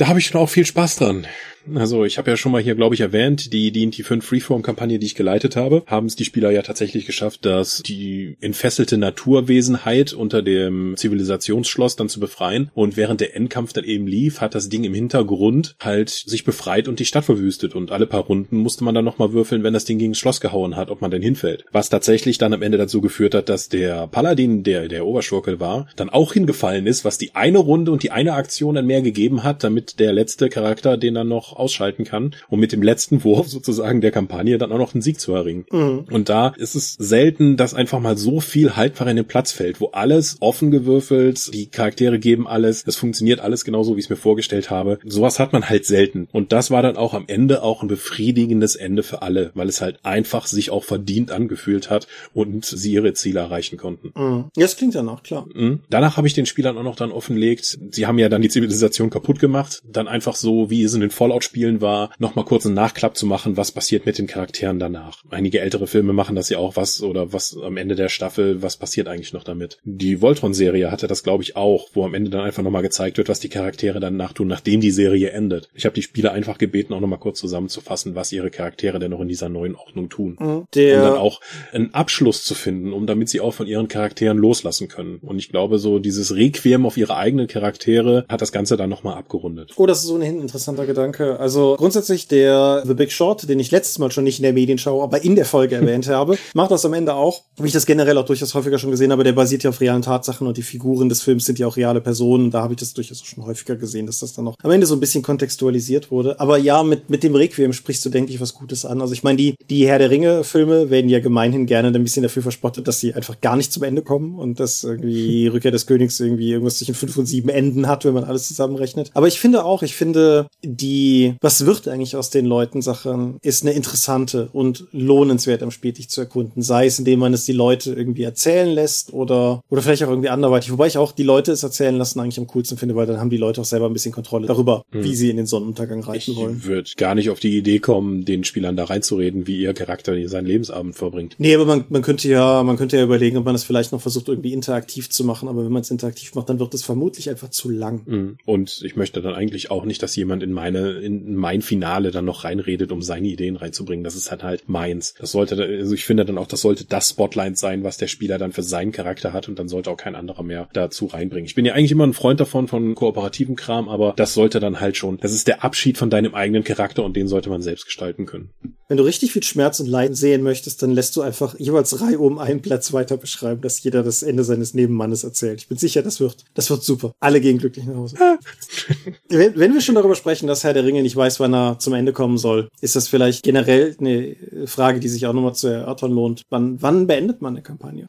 da 0.00 0.08
habe 0.08 0.18
ich 0.18 0.26
schon 0.26 0.40
auch 0.40 0.48
viel 0.48 0.64
Spaß 0.64 0.96
dran. 0.96 1.26
Also 1.74 2.04
ich 2.04 2.18
habe 2.18 2.30
ja 2.30 2.36
schon 2.36 2.52
mal 2.52 2.62
hier, 2.62 2.74
glaube 2.74 2.94
ich, 2.94 3.00
erwähnt, 3.00 3.52
die 3.52 3.70
D&T 3.70 4.02
5 4.02 4.24
Freeform-Kampagne, 4.24 4.98
die 4.98 5.06
ich 5.06 5.14
geleitet 5.14 5.56
habe, 5.56 5.82
haben 5.86 6.06
es 6.06 6.16
die 6.16 6.24
Spieler 6.24 6.50
ja 6.50 6.62
tatsächlich 6.62 7.06
geschafft, 7.06 7.44
dass 7.44 7.82
die 7.82 8.36
entfesselte 8.40 8.98
Naturwesenheit 8.98 10.12
unter 10.12 10.42
dem 10.42 10.94
Zivilisationsschloss 10.96 11.96
dann 11.96 12.08
zu 12.08 12.20
befreien. 12.20 12.70
Und 12.74 12.96
während 12.96 13.20
der 13.20 13.36
Endkampf 13.36 13.72
dann 13.72 13.84
eben 13.84 14.06
lief, 14.06 14.40
hat 14.40 14.54
das 14.54 14.68
Ding 14.68 14.84
im 14.84 14.94
Hintergrund 14.94 15.76
halt 15.80 16.10
sich 16.10 16.44
befreit 16.44 16.88
und 16.88 16.98
die 16.98 17.04
Stadt 17.04 17.24
verwüstet. 17.24 17.74
Und 17.74 17.92
alle 17.92 18.06
paar 18.06 18.22
Runden 18.22 18.56
musste 18.56 18.84
man 18.84 18.94
dann 18.94 19.04
nochmal 19.04 19.32
würfeln, 19.32 19.62
wenn 19.62 19.74
das 19.74 19.84
Ding 19.84 19.98
gegen 19.98 20.12
das 20.12 20.18
Schloss 20.18 20.40
gehauen 20.40 20.76
hat, 20.76 20.90
ob 20.90 21.00
man 21.00 21.10
denn 21.10 21.22
hinfällt. 21.22 21.64
Was 21.72 21.90
tatsächlich 21.90 22.38
dann 22.38 22.52
am 22.52 22.62
Ende 22.62 22.78
dazu 22.78 23.00
geführt 23.00 23.34
hat, 23.34 23.48
dass 23.48 23.68
der 23.68 24.06
Paladin, 24.06 24.62
der 24.62 24.88
der 24.88 25.06
Oberschurkel 25.06 25.60
war, 25.60 25.88
dann 25.96 26.10
auch 26.10 26.32
hingefallen 26.32 26.86
ist, 26.86 27.04
was 27.04 27.18
die 27.18 27.34
eine 27.34 27.58
Runde 27.58 27.92
und 27.92 28.02
die 28.02 28.10
eine 28.10 28.34
Aktion 28.34 28.74
dann 28.74 28.86
mehr 28.86 29.02
gegeben 29.02 29.42
hat, 29.42 29.62
damit 29.64 29.98
der 29.98 30.12
letzte 30.12 30.48
Charakter 30.48 30.96
den 30.96 31.14
dann 31.14 31.28
noch 31.28 31.49
noch 31.50 31.58
ausschalten 31.58 32.04
kann, 32.04 32.34
um 32.48 32.60
mit 32.60 32.72
dem 32.72 32.82
letzten 32.82 33.24
Wurf 33.24 33.48
sozusagen 33.48 34.00
der 34.00 34.10
Kampagne 34.10 34.58
dann 34.58 34.72
auch 34.72 34.78
noch 34.78 34.94
einen 34.94 35.02
Sieg 35.02 35.20
zu 35.20 35.34
erringen. 35.34 35.64
Mhm. 35.70 36.06
Und 36.10 36.28
da 36.28 36.48
ist 36.56 36.74
es 36.74 36.94
selten, 36.94 37.56
dass 37.56 37.74
einfach 37.74 38.00
mal 38.00 38.16
so 38.16 38.40
viel 38.40 38.76
haltbar 38.76 39.08
in 39.08 39.16
den 39.16 39.26
Platz 39.26 39.52
fällt, 39.52 39.80
wo 39.80 39.88
alles 39.88 40.36
offen 40.40 40.70
gewürfelt, 40.70 41.52
die 41.52 41.66
Charaktere 41.66 42.18
geben 42.18 42.46
alles, 42.46 42.84
es 42.86 42.96
funktioniert 42.96 43.40
alles 43.40 43.64
genauso, 43.64 43.96
wie 43.96 44.00
ich 44.00 44.06
es 44.06 44.10
mir 44.10 44.16
vorgestellt 44.16 44.70
habe. 44.70 44.98
Sowas 45.04 45.38
hat 45.38 45.52
man 45.52 45.68
halt 45.68 45.86
selten. 45.86 46.28
Und 46.32 46.52
das 46.52 46.70
war 46.70 46.82
dann 46.82 46.96
auch 46.96 47.14
am 47.14 47.24
Ende 47.26 47.62
auch 47.62 47.82
ein 47.82 47.88
befriedigendes 47.88 48.76
Ende 48.76 49.02
für 49.02 49.22
alle, 49.22 49.50
weil 49.54 49.68
es 49.68 49.80
halt 49.80 50.00
einfach 50.04 50.46
sich 50.46 50.70
auch 50.70 50.84
verdient 50.84 51.30
angefühlt 51.30 51.90
hat 51.90 52.06
und 52.34 52.64
sie 52.64 52.92
ihre 52.92 53.12
Ziele 53.14 53.40
erreichen 53.40 53.76
konnten. 53.76 54.12
Mhm. 54.14 54.44
Ja, 54.56 54.62
das 54.62 54.76
klingt 54.76 54.94
danach, 54.94 55.22
klar. 55.22 55.46
Mhm. 55.52 55.80
Danach 55.90 56.16
habe 56.16 56.26
ich 56.26 56.34
den 56.34 56.46
Spielern 56.46 56.76
auch 56.78 56.82
noch 56.82 56.96
dann 56.96 57.12
offenlegt, 57.12 57.78
sie 57.90 58.06
haben 58.06 58.18
ja 58.18 58.28
dann 58.28 58.42
die 58.42 58.48
Zivilisation 58.48 59.10
kaputt 59.10 59.40
gemacht, 59.40 59.80
dann 59.84 60.08
einfach 60.08 60.36
so, 60.36 60.70
wie 60.70 60.82
es 60.82 60.94
in 60.94 61.00
den 61.00 61.10
Fallout-Spielen 61.40 61.80
war, 61.80 62.10
nochmal 62.18 62.44
kurz 62.44 62.66
einen 62.66 62.74
Nachklapp 62.74 63.16
zu 63.16 63.26
machen, 63.26 63.56
was 63.56 63.72
passiert 63.72 64.06
mit 64.06 64.18
den 64.18 64.26
Charakteren 64.26 64.78
danach. 64.78 65.22
Einige 65.30 65.60
ältere 65.60 65.86
Filme 65.86 66.12
machen 66.12 66.36
das 66.36 66.50
ja 66.50 66.58
auch, 66.58 66.76
was 66.76 67.02
oder 67.02 67.32
was 67.32 67.56
am 67.56 67.76
Ende 67.76 67.94
der 67.94 68.08
Staffel, 68.08 68.62
was 68.62 68.76
passiert 68.76 69.08
eigentlich 69.08 69.32
noch 69.32 69.44
damit. 69.44 69.78
Die 69.84 70.20
Voltron-Serie 70.20 70.90
hatte 70.90 71.06
das, 71.06 71.22
glaube 71.22 71.42
ich, 71.42 71.56
auch, 71.56 71.88
wo 71.94 72.04
am 72.04 72.14
Ende 72.14 72.30
dann 72.30 72.42
einfach 72.42 72.62
nochmal 72.62 72.82
gezeigt 72.82 73.18
wird, 73.18 73.28
was 73.28 73.40
die 73.40 73.48
Charaktere 73.48 74.00
danach 74.00 74.32
tun, 74.32 74.48
nachdem 74.48 74.80
die 74.80 74.90
Serie 74.90 75.30
endet. 75.30 75.68
Ich 75.74 75.84
habe 75.84 75.94
die 75.94 76.02
Spieler 76.02 76.32
einfach 76.32 76.58
gebeten, 76.58 76.92
auch 76.92 77.00
nochmal 77.00 77.18
kurz 77.18 77.38
zusammenzufassen, 77.40 78.14
was 78.14 78.32
ihre 78.32 78.50
Charaktere 78.50 78.98
denn 78.98 79.10
noch 79.10 79.20
in 79.20 79.28
dieser 79.28 79.48
neuen 79.48 79.74
Ordnung 79.74 80.08
tun. 80.08 80.36
Mhm. 80.38 80.64
Der 80.74 80.98
um 80.98 81.02
dann 81.02 81.18
auch 81.18 81.40
einen 81.72 81.94
Abschluss 81.94 82.44
zu 82.44 82.54
finden, 82.54 82.92
um 82.92 83.06
damit 83.06 83.28
sie 83.28 83.40
auch 83.40 83.54
von 83.54 83.66
ihren 83.66 83.88
Charakteren 83.88 84.38
loslassen 84.38 84.88
können. 84.88 85.18
Und 85.22 85.38
ich 85.38 85.48
glaube, 85.48 85.78
so 85.78 85.98
dieses 85.98 86.34
Requiem 86.34 86.86
auf 86.86 86.96
ihre 86.96 87.16
eigenen 87.16 87.46
Charaktere 87.46 88.24
hat 88.28 88.42
das 88.42 88.52
Ganze 88.52 88.76
dann 88.76 88.90
nochmal 88.90 89.16
abgerundet. 89.16 89.72
Oh, 89.76 89.86
das 89.86 90.04
ist 90.04 90.10
ohnehin 90.10 90.36
ein 90.38 90.42
interessanter 90.42 90.86
Gedanke. 90.86 91.29
Also 91.38 91.76
grundsätzlich 91.78 92.28
der 92.28 92.82
The 92.86 92.94
Big 92.94 93.12
Short, 93.12 93.48
den 93.48 93.60
ich 93.60 93.70
letztes 93.70 93.98
Mal 93.98 94.10
schon 94.10 94.24
nicht 94.24 94.38
in 94.38 94.44
der 94.44 94.52
Medienschau, 94.52 95.02
aber 95.02 95.22
in 95.22 95.36
der 95.36 95.44
Folge 95.44 95.74
erwähnt 95.76 96.08
habe, 96.08 96.38
macht 96.54 96.70
das 96.70 96.84
am 96.84 96.92
Ende 96.92 97.14
auch, 97.14 97.42
wie 97.58 97.66
ich 97.66 97.72
das 97.72 97.86
generell 97.86 98.16
auch 98.18 98.24
durchaus 98.24 98.54
häufiger 98.54 98.78
schon 98.78 98.90
gesehen 98.90 99.12
habe, 99.12 99.24
der 99.24 99.32
basiert 99.32 99.62
ja 99.62 99.70
auf 99.70 99.80
realen 99.80 100.02
Tatsachen 100.02 100.46
und 100.46 100.56
die 100.56 100.62
Figuren 100.62 101.08
des 101.08 101.22
Films 101.22 101.44
sind 101.44 101.58
ja 101.58 101.66
auch 101.66 101.76
reale 101.76 102.00
Personen. 102.00 102.50
Da 102.50 102.62
habe 102.62 102.74
ich 102.74 102.80
das 102.80 102.94
durchaus 102.94 103.22
schon 103.24 103.44
häufiger 103.44 103.76
gesehen, 103.76 104.06
dass 104.06 104.20
das 104.20 104.32
dann 104.32 104.44
noch 104.44 104.56
am 104.62 104.70
Ende 104.70 104.86
so 104.86 104.94
ein 104.94 105.00
bisschen 105.00 105.22
kontextualisiert 105.22 106.10
wurde. 106.10 106.38
Aber 106.40 106.58
ja, 106.58 106.82
mit, 106.82 107.10
mit 107.10 107.22
dem 107.22 107.34
Requiem 107.34 107.72
sprichst 107.72 108.04
du, 108.04 108.10
denke 108.10 108.32
ich, 108.32 108.40
was 108.40 108.54
Gutes 108.54 108.84
an. 108.84 109.00
Also 109.00 109.12
ich 109.12 109.22
meine, 109.22 109.36
die, 109.36 109.54
die 109.68 109.86
Herr 109.86 109.98
der 109.98 110.10
Ringe-Filme 110.10 110.90
werden 110.90 111.08
ja 111.08 111.20
gemeinhin 111.20 111.66
gerne 111.66 111.88
ein 111.88 112.02
bisschen 112.02 112.22
dafür 112.22 112.42
verspottet, 112.42 112.88
dass 112.88 113.00
sie 113.00 113.14
einfach 113.14 113.40
gar 113.40 113.56
nicht 113.56 113.72
zum 113.72 113.82
Ende 113.82 114.02
kommen 114.02 114.38
und 114.38 114.60
dass 114.60 114.84
irgendwie 114.84 115.46
Rückkehr 115.46 115.70
des 115.70 115.86
Königs 115.86 116.18
irgendwie 116.20 116.50
irgendwas 116.50 116.78
zwischen 116.78 116.94
fünf 116.94 117.16
und 117.16 117.26
sieben 117.26 117.48
Enden 117.48 117.86
hat, 117.86 118.04
wenn 118.04 118.14
man 118.14 118.24
alles 118.24 118.48
zusammenrechnet. 118.48 119.10
Aber 119.14 119.28
ich 119.28 119.40
finde 119.40 119.64
auch, 119.64 119.82
ich 119.82 119.94
finde 119.94 120.46
die, 120.64 121.19
was 121.40 121.66
wird 121.66 121.88
eigentlich 121.88 122.16
aus 122.16 122.30
den 122.30 122.46
Leuten 122.46 122.82
Sachen, 122.82 123.38
ist 123.42 123.62
eine 123.62 123.72
interessante 123.72 124.48
und 124.52 124.86
lohnenswert 124.92 125.62
am 125.62 125.70
Spätig 125.70 126.08
zu 126.08 126.20
erkunden. 126.20 126.62
Sei 126.62 126.86
es, 126.86 126.98
indem 126.98 127.20
man 127.20 127.34
es 127.34 127.44
die 127.44 127.52
Leute 127.52 127.92
irgendwie 127.92 128.22
erzählen 128.22 128.68
lässt 128.68 129.12
oder, 129.12 129.62
oder 129.68 129.82
vielleicht 129.82 130.04
auch 130.04 130.10
irgendwie 130.10 130.28
anderweitig. 130.28 130.72
Wobei 130.72 130.86
ich 130.86 130.98
auch 130.98 131.12
die 131.12 131.22
Leute 131.22 131.52
es 131.52 131.62
erzählen 131.62 131.96
lassen 131.96 132.20
eigentlich 132.20 132.38
am 132.38 132.46
coolsten 132.46 132.78
finde, 132.78 132.96
weil 132.96 133.06
dann 133.06 133.18
haben 133.18 133.30
die 133.30 133.36
Leute 133.36 133.60
auch 133.60 133.66
selber 133.66 133.86
ein 133.86 133.92
bisschen 133.92 134.12
Kontrolle 134.12 134.46
darüber, 134.46 134.84
hm. 134.90 135.04
wie 135.04 135.14
sie 135.14 135.30
in 135.30 135.36
den 135.36 135.46
Sonnenuntergang 135.46 136.02
reiten 136.02 136.36
wollen. 136.36 136.58
Ich 136.58 136.66
würde 136.66 136.90
gar 136.96 137.14
nicht 137.14 137.30
auf 137.30 137.40
die 137.40 137.56
Idee 137.56 137.78
kommen, 137.78 138.24
den 138.24 138.44
Spielern 138.44 138.76
da 138.76 138.84
reinzureden, 138.84 139.46
wie 139.46 139.60
ihr 139.60 139.74
Charakter 139.74 140.16
seinen 140.28 140.46
Lebensabend 140.46 140.94
verbringt. 140.94 141.36
Nee, 141.38 141.54
aber 141.54 141.64
man, 141.64 141.84
man 141.88 142.02
könnte 142.02 142.28
ja, 142.28 142.62
man 142.62 142.76
könnte 142.76 142.96
ja 142.96 143.04
überlegen, 143.04 143.36
ob 143.36 143.44
man 143.44 143.54
es 143.54 143.64
vielleicht 143.64 143.92
noch 143.92 144.00
versucht, 144.00 144.28
irgendwie 144.28 144.52
interaktiv 144.52 145.10
zu 145.10 145.24
machen. 145.24 145.48
Aber 145.48 145.64
wenn 145.64 145.72
man 145.72 145.82
es 145.82 145.90
interaktiv 145.90 146.34
macht, 146.34 146.48
dann 146.48 146.58
wird 146.58 146.74
es 146.74 146.82
vermutlich 146.82 147.28
einfach 147.30 147.50
zu 147.50 147.70
lang. 147.70 148.02
Hm. 148.06 148.38
Und 148.44 148.82
ich 148.84 148.96
möchte 148.96 149.22
dann 149.22 149.34
eigentlich 149.34 149.70
auch 149.70 149.84
nicht, 149.84 150.02
dass 150.02 150.16
jemand 150.16 150.42
in 150.42 150.52
meine, 150.52 150.92
in 150.92 151.09
mein 151.10 151.62
Finale 151.62 152.10
dann 152.10 152.24
noch 152.24 152.44
reinredet, 152.44 152.92
um 152.92 153.02
seine 153.02 153.28
Ideen 153.28 153.56
reinzubringen. 153.56 154.04
Das 154.04 154.14
ist 154.14 154.30
halt 154.30 154.42
halt 154.42 154.68
meins. 154.68 155.14
Das 155.18 155.32
sollte, 155.32 155.62
also 155.62 155.94
ich 155.94 156.04
finde 156.04 156.24
dann 156.24 156.38
auch, 156.38 156.46
das 156.46 156.60
sollte 156.60 156.84
das 156.84 157.10
Spotlight 157.10 157.58
sein, 157.58 157.84
was 157.84 157.96
der 157.96 158.08
Spieler 158.08 158.38
dann 158.38 158.52
für 158.52 158.62
seinen 158.62 158.92
Charakter 158.92 159.32
hat 159.32 159.48
und 159.48 159.58
dann 159.58 159.68
sollte 159.68 159.90
auch 159.90 159.96
kein 159.96 160.14
anderer 160.14 160.42
mehr 160.42 160.68
dazu 160.72 161.06
reinbringen. 161.06 161.46
Ich 161.46 161.54
bin 161.54 161.64
ja 161.64 161.74
eigentlich 161.74 161.92
immer 161.92 162.06
ein 162.06 162.12
Freund 162.12 162.40
davon, 162.40 162.68
von 162.68 162.94
kooperativen 162.94 163.56
Kram, 163.56 163.88
aber 163.88 164.14
das 164.16 164.34
sollte 164.34 164.60
dann 164.60 164.80
halt 164.80 164.96
schon, 164.96 165.18
das 165.18 165.32
ist 165.32 165.48
der 165.48 165.64
Abschied 165.64 165.98
von 165.98 166.10
deinem 166.10 166.34
eigenen 166.34 166.64
Charakter 166.64 167.04
und 167.04 167.16
den 167.16 167.28
sollte 167.28 167.50
man 167.50 167.62
selbst 167.62 167.86
gestalten 167.86 168.26
können. 168.26 168.50
Wenn 168.90 168.96
du 168.96 169.04
richtig 169.04 169.32
viel 169.32 169.44
Schmerz 169.44 169.78
und 169.78 169.86
Leiden 169.86 170.16
sehen 170.16 170.42
möchtest, 170.42 170.82
dann 170.82 170.90
lässt 170.90 171.14
du 171.14 171.22
einfach 171.22 171.56
jeweils 171.56 172.00
Reihe 172.00 172.18
um 172.18 172.40
einen 172.40 172.60
Platz 172.60 172.92
weiter 172.92 173.16
beschreiben, 173.16 173.60
dass 173.60 173.80
jeder 173.84 174.02
das 174.02 174.24
Ende 174.24 174.42
seines 174.42 174.74
Nebenmannes 174.74 175.22
erzählt. 175.22 175.60
Ich 175.60 175.68
bin 175.68 175.78
sicher, 175.78 176.02
das 176.02 176.18
wird, 176.18 176.38
das 176.54 176.70
wird 176.70 176.82
super. 176.82 177.12
Alle 177.20 177.40
gehen 177.40 177.58
glücklich 177.58 177.86
nach 177.86 177.94
Hause. 177.94 178.16
wenn, 179.28 179.56
wenn 179.56 179.74
wir 179.74 179.80
schon 179.80 179.94
darüber 179.94 180.16
sprechen, 180.16 180.48
dass 180.48 180.64
Herr 180.64 180.74
der 180.74 180.84
Ringe 180.84 181.02
nicht 181.02 181.14
weiß, 181.14 181.38
wann 181.38 181.54
er 181.54 181.78
zum 181.78 181.94
Ende 181.94 182.12
kommen 182.12 182.36
soll, 182.36 182.68
ist 182.80 182.96
das 182.96 183.06
vielleicht 183.06 183.44
generell 183.44 183.94
eine 184.00 184.34
Frage, 184.66 184.98
die 184.98 185.08
sich 185.08 185.24
auch 185.28 185.34
nochmal 185.34 185.54
zu 185.54 185.68
erörtern 185.68 186.10
lohnt. 186.10 186.42
Wann, 186.50 186.82
wann 186.82 187.06
beendet 187.06 187.42
man 187.42 187.54
eine 187.54 187.62
Kampagne? 187.62 188.08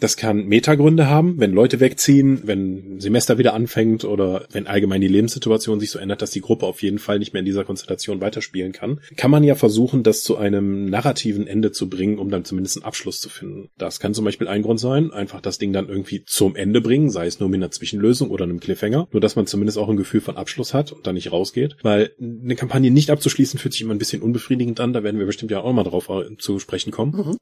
Das 0.00 0.16
kann 0.16 0.46
Metagründe 0.46 1.08
haben, 1.08 1.38
wenn 1.38 1.52
Leute 1.52 1.78
wegziehen, 1.78 2.40
wenn 2.42 2.98
Semester 2.98 3.38
wieder 3.38 3.54
anfängt 3.54 4.04
oder 4.04 4.48
wenn 4.50 4.66
allgemein 4.66 5.00
die 5.00 5.06
Lebenssituation 5.06 5.78
sich 5.78 5.92
so 5.92 6.00
ändert, 6.00 6.20
dass 6.20 6.32
die 6.32 6.40
Gruppe 6.40 6.66
auf 6.66 6.82
jeden 6.82 6.98
Fall 6.98 7.20
nicht 7.20 7.32
mehr 7.32 7.40
in 7.40 7.46
dieser 7.46 7.62
Konstellation 7.62 8.20
weiterspielen 8.20 8.72
kann, 8.72 8.98
kann 9.16 9.30
man 9.30 9.44
ja 9.44 9.54
versuchen, 9.54 10.02
das 10.02 10.15
zu 10.22 10.36
einem 10.36 10.86
narrativen 10.86 11.46
Ende 11.46 11.72
zu 11.72 11.88
bringen, 11.88 12.18
um 12.18 12.30
dann 12.30 12.44
zumindest 12.44 12.76
einen 12.76 12.84
Abschluss 12.84 13.20
zu 13.20 13.28
finden. 13.28 13.70
Das 13.78 14.00
kann 14.00 14.14
zum 14.14 14.24
Beispiel 14.24 14.48
ein 14.48 14.62
Grund 14.62 14.80
sein, 14.80 15.12
einfach 15.12 15.40
das 15.40 15.58
Ding 15.58 15.72
dann 15.72 15.88
irgendwie 15.88 16.24
zum 16.24 16.56
Ende 16.56 16.80
bringen, 16.80 17.10
sei 17.10 17.26
es 17.26 17.40
nur 17.40 17.48
mit 17.48 17.58
einer 17.58 17.70
Zwischenlösung 17.70 18.30
oder 18.30 18.44
einem 18.44 18.60
Cliffhanger, 18.60 19.08
nur 19.12 19.20
dass 19.20 19.36
man 19.36 19.46
zumindest 19.46 19.78
auch 19.78 19.88
ein 19.88 19.96
Gefühl 19.96 20.20
von 20.20 20.36
Abschluss 20.36 20.74
hat 20.74 20.92
und 20.92 21.06
dann 21.06 21.14
nicht 21.14 21.32
rausgeht, 21.32 21.76
weil 21.82 22.12
eine 22.20 22.56
Kampagne 22.56 22.90
nicht 22.90 23.10
abzuschließen 23.10 23.58
fühlt 23.58 23.72
sich 23.72 23.82
immer 23.82 23.94
ein 23.94 23.98
bisschen 23.98 24.22
unbefriedigend 24.22 24.80
an, 24.80 24.92
da 24.92 25.02
werden 25.02 25.18
wir 25.18 25.26
bestimmt 25.26 25.50
ja 25.50 25.60
auch 25.60 25.72
mal 25.72 25.84
drauf 25.84 26.08
äh, 26.08 26.36
zu 26.38 26.58
sprechen 26.58 26.90
kommen. 26.90 27.12
Mhm. 27.16 27.36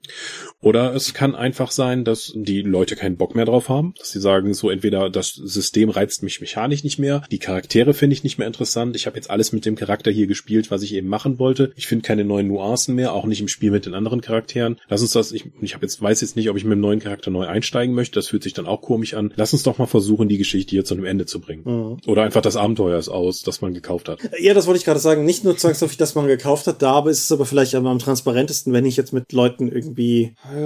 Oder 0.61 0.95
es 0.95 1.15
kann 1.15 1.35
einfach 1.35 1.71
sein, 1.71 2.05
dass 2.05 2.33
die 2.35 2.63
Leute 2.63 2.97
keinen 2.97 3.17
Bock 3.17 3.35
mehr 3.35 3.45
drauf 3.45 3.69
haben, 3.69 3.95
dass 3.99 4.11
sie 4.11 4.21
sagen, 4.21 4.55
so 4.55 4.71
entweder 4.71 5.11
das 5.11 5.35
System 5.35 5.91
reizt 5.91 6.23
mich 6.23 6.41
mechanisch 6.41 6.85
nicht 6.85 6.99
mehr, 6.99 7.23
die 7.31 7.39
Charaktere 7.39 7.95
finde 7.95 8.15
ich 8.15 8.25
nicht 8.25 8.39
mehr 8.39 8.47
interessant, 8.47 8.97
ich 8.97 9.07
habe 9.07 9.17
jetzt 9.17 9.31
alles 9.31 9.53
mit 9.53 9.65
dem 9.65 9.77
Charakter 9.77 10.11
hier 10.11 10.27
gespielt, 10.27 10.71
was 10.71 10.83
ich 10.83 10.95
eben 10.95 11.09
machen 11.09 11.39
wollte, 11.39 11.73
ich 11.77 11.87
finde 11.87 12.07
keine 12.07 12.25
neuen 12.25 12.49
Nuancen 12.49 12.64
mehr, 12.89 13.13
auch 13.13 13.25
nicht 13.25 13.41
im 13.41 13.49
Spiel 13.49 13.71
mit 13.71 13.87
den 13.87 13.95
anderen 13.95 14.21
Charakteren. 14.21 14.81
Lass 14.89 15.03
uns 15.03 15.13
das, 15.13 15.33
ich, 15.33 15.45
ich 15.61 15.75
habe 15.75 15.85
jetzt 15.85 16.01
weiß 16.01 16.21
jetzt 16.21 16.37
nicht, 16.37 16.51
ob 16.51 16.57
ich 16.57 16.65
mit 16.65 16.73
dem 16.73 16.81
neuen 16.81 17.01
Charakter 17.01 17.31
neu 17.31 17.47
einsteigen 17.47 17.95
möchte, 17.95 18.15
das 18.15 18.29
fühlt 18.29 18.43
sich 18.43 18.53
dann 18.53 18.67
auch 18.67 18.83
komisch 18.83 19.15
an. 19.15 19.33
Lass 19.37 19.53
uns 19.53 19.63
doch 19.63 19.79
mal 19.79 19.87
versuchen, 19.87 20.29
die 20.29 20.39
Geschichte 20.39 20.71
hier 20.71 20.85
zu 20.85 20.95
einem 20.95 21.05
Ende 21.05 21.27
zu 21.27 21.41
bringen. 21.41 21.63
Mhm. 21.65 21.97
Oder 22.07 22.23
einfach 22.23 22.43
das 22.43 22.57
Abenteuer 22.57 22.99
ist 22.99 23.09
aus, 23.09 23.43
das 23.43 23.61
man 23.61 23.75
gekauft 23.75 24.09
hat. 24.09 24.21
Ja, 24.41 24.55
das 24.55 24.67
wollte 24.67 24.79
ich 24.79 24.85
gerade 24.85 25.01
sagen, 25.01 25.25
nicht 25.25 25.45
nur 25.45 25.57
zwangsläufig, 25.57 25.97
dass 25.97 26.15
man 26.15 26.27
gekauft 26.27 26.67
hat, 26.67 26.83
da 26.83 27.05
ist 27.09 27.25
es 27.25 27.33
aber 27.33 27.47
vielleicht 27.47 27.75
am, 27.75 27.87
am 27.87 27.99
transparentesten, 27.99 28.73
wenn 28.73 28.87
ich 28.87 28.97
jetzt 28.97 29.13
mit 29.13 29.33
Leuten 29.33 29.71
irgendwie 29.71 30.35
äh, 30.53 30.59